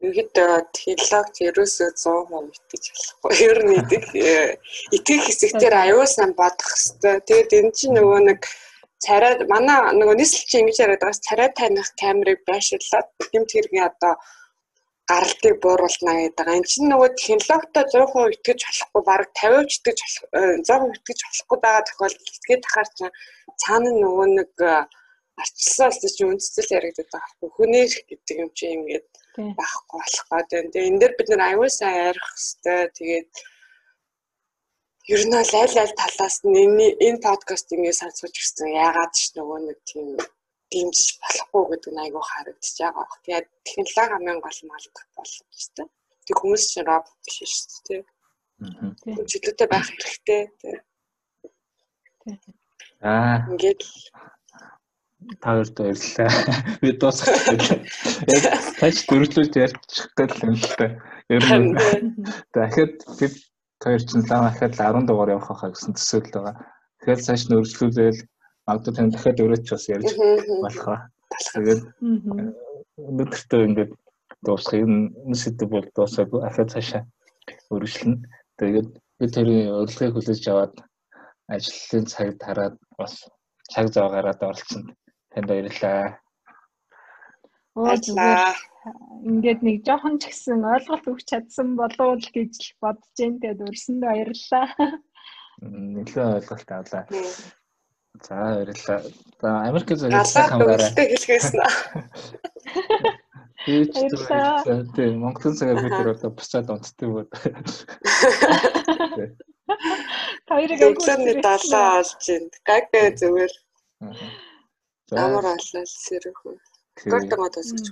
Ингээд 0.04 0.36
технологи 0.78 1.50
ерөөсөө 1.50 1.90
100% 1.98 2.60
итгэж 2.62 2.86
болохгүй. 2.94 3.32
Ер 3.50 3.60
нь 3.66 3.74
идэх 3.82 4.06
итгэх 4.94 5.22
хэсэгтэр 5.26 5.74
аюул 5.74 6.06
сан 6.06 6.38
бодох 6.38 6.70
хэвээр. 6.78 7.26
Тэгээд 7.26 7.52
энэ 7.58 7.72
чинь 7.74 7.96
нөгөө 7.98 8.20
нэг 8.30 8.42
царай 9.02 9.34
манай 9.50 9.80
нөгөө 9.98 10.16
нийслэл 10.20 10.50
чинь 10.50 10.62
ингэж 10.68 10.78
яриад 10.84 11.02
байгаас 11.02 11.26
царай 11.28 11.50
таних 11.56 11.88
камерыг 11.98 12.40
байширлаад 12.46 13.08
гэмт 13.32 13.50
хэргийн 13.52 13.88
одоо 13.90 14.14
гаралтыг 15.14 15.56
бууруулна 15.64 16.14
гэдэг. 16.18 16.48
Энэ 16.58 16.70
чинь 16.72 16.90
нөгөө 16.90 17.10
технологитой 17.22 17.86
100% 17.94 18.36
итгэж 18.38 18.60
болохгүй 18.66 19.02
баг 19.08 19.22
50% 19.38 19.78
итгэж 19.78 20.00
100% 20.66 21.00
итгэж 21.00 21.20
болохгүй 21.30 21.58
байгаа 21.64 21.84
тохиолдолд 21.88 22.34
итгэж 22.38 22.62
тахаар 22.66 22.90
чинь 22.98 23.16
цаана 23.62 23.92
нөгөө 23.94 24.28
нэг 24.38 24.52
арчилсан 25.42 25.88
улс 25.90 26.16
чинь 26.18 26.32
үндэслэл 26.34 26.76
яригддаг 26.78 27.08
байхгүй 27.14 27.50
хүний 27.54 27.86
гэдэг 28.10 28.38
юм 28.44 28.50
чи 28.58 28.66
ингээд 28.76 29.08
байхгүй 29.58 29.98
болох 30.02 30.26
гэдэг. 30.30 30.72
Тэгээ 30.74 30.90
энэ 30.90 31.00
дээр 31.02 31.14
бид 31.18 31.30
нар 31.30 31.44
аюул 31.50 31.74
сайн 31.74 31.96
ярих 32.10 32.28
хэвээр 32.34 32.90
тэгээд 32.98 33.30
ер 35.14 35.22
нь 35.28 35.36
аль 35.42 35.56
аль 35.84 35.98
талаас 36.02 36.38
нь 36.46 36.58
энэ 37.08 37.24
подкаст 37.28 37.74
ингээд 37.76 38.00
сонсож 38.02 38.34
гисэн 38.34 38.70
яагаад 38.86 39.12
ч 39.18 39.34
нөгөө 39.38 39.60
нэг 39.68 39.80
тийм 39.90 40.08
дэмжиж 40.74 41.10
болохгүй 41.22 41.64
гэдэг 41.70 41.92
нь 41.94 42.04
айгүй 42.04 42.24
харагдаж 42.26 42.74
байгаа. 42.82 43.08
Тэгээд 43.24 43.48
технологи 43.70 44.16
амын 44.18 44.40
гол 44.42 44.60
малдах 44.70 45.08
боломж 45.16 45.64
тийм. 45.78 45.88
Тэг 46.26 46.36
хүмүүс 46.40 46.64
чинь 46.72 46.88
робот 46.90 47.14
биш 47.26 47.40
шүү 47.54 47.82
дээ. 47.88 48.02
Аа. 48.64 49.24
Чөлөөтэй 49.30 49.68
байх 49.70 49.86
хэрэгтэй. 49.88 50.42
Аа. 53.04 53.46
Ингээд 53.52 53.82
та 55.42 55.50
хоёрт 55.56 55.76
баярлалаа. 55.78 56.32
Би 56.82 56.90
дуусгах 56.96 57.44
гэж. 57.52 57.64
Яг 58.34 58.44
тач 58.80 58.96
дөрвөлж 59.08 59.56
ярьчих 59.56 60.08
гэл 60.18 60.44
юм 60.48 60.56
л 60.56 60.68
та. 60.80 60.86
Ер 61.30 61.44
нь 61.44 61.76
дахиад 62.56 62.96
бид 63.20 63.36
хоёр 63.84 64.02
чинь 64.08 64.28
лам 64.30 64.48
дахиад 64.48 64.74
10 64.80 65.08
дугаар 65.08 65.36
явах 65.36 65.52
хаа 65.60 65.72
гэсэн 65.72 65.96
төсөөл 65.96 66.32
байгаа. 66.32 66.56
Тэгэхээр 67.00 67.24
цааш 67.26 67.42
нь 67.48 67.56
өргөжлүүлээл 67.58 68.20
магадгүй 68.68 68.94
тань 68.96 69.12
дахиад 69.14 69.44
өрөөч 69.44 69.66
бас 69.74 69.86
ярьж 69.92 70.10
болох 70.64 70.86
ба. 70.88 70.98
Тэгээд 71.54 71.82
өнөөдөртөө 73.10 73.62
ингээд 73.68 73.92
дуусгах 74.46 74.84
энэ 74.84 75.38
сэдв 75.42 75.68
бол 75.74 75.88
дуусаагүй. 75.96 76.40
Ахаа 76.48 76.66
цаашаа 76.72 77.04
өргөжлөнө. 77.74 78.24
Тэгээд 78.60 78.90
би 79.20 79.26
тэрийн 79.36 79.74
урилгыг 79.80 80.14
хүлээж 80.16 80.44
аваад 80.52 80.76
ажлын 81.54 82.06
цаг 82.12 82.30
тараад 82.44 82.76
бас 82.98 83.14
цаг 83.72 83.88
зав 83.94 84.12
гараад 84.12 84.40
оролцсон. 84.50 84.84
Танд 85.32 85.48
баярлалаа. 85.50 86.20
Оо 87.76 87.96
зүгээр 87.98 88.58
ингээд 89.30 89.60
нэг 89.66 89.78
жоохон 89.88 90.20
ч 90.22 90.30
гэсэн 90.30 90.62
ойлголт 90.74 91.06
өгч 91.12 91.26
чадсан 91.32 91.68
болов 91.80 92.06
уу 92.06 92.18
гэж 92.20 92.78
бодож 92.84 93.10
जैन 93.18 93.40
тэгээд 93.42 93.66
өрсөндөө 93.68 94.10
баярлалаа. 94.12 94.68
Нэлээд 95.96 96.36
ойлголт 96.38 96.70
авлаа. 96.78 97.04
За 98.22 98.36
баярлалаа. 98.36 99.02
За 99.42 99.50
Америк 99.68 99.90
зэрэг 99.90 100.26
хамгаараа. 100.52 100.92
хэлгээсэн. 100.94 101.60
Ийч 103.66 103.96
тийм 104.96 105.14
Монголын 105.24 105.58
цагаар 105.58 105.80
бид 105.84 105.92
нар 105.98 106.10
одоо 106.14 106.30
буцаад 106.30 106.70
онцтой 106.70 107.10
бод. 107.10 107.30
Хоёрыг 110.50 110.80
өглөөний 110.84 111.36
7 111.42 111.74
олж 111.74 112.12
байна. 112.28 112.50
Гаг 112.68 112.84
зүгээр. 113.20 113.54
Амар 115.16 115.46
аллал 115.56 115.88
сэрэх 115.88 116.40
үү. 116.46 116.58
Гортомод 117.08 117.56
өсгөж. 117.58 117.88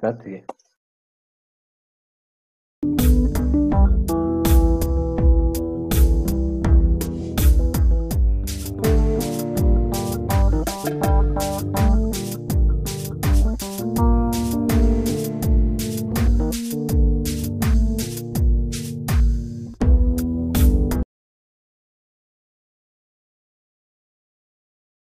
За 0.00 0.12
тэгээ. 0.12 0.44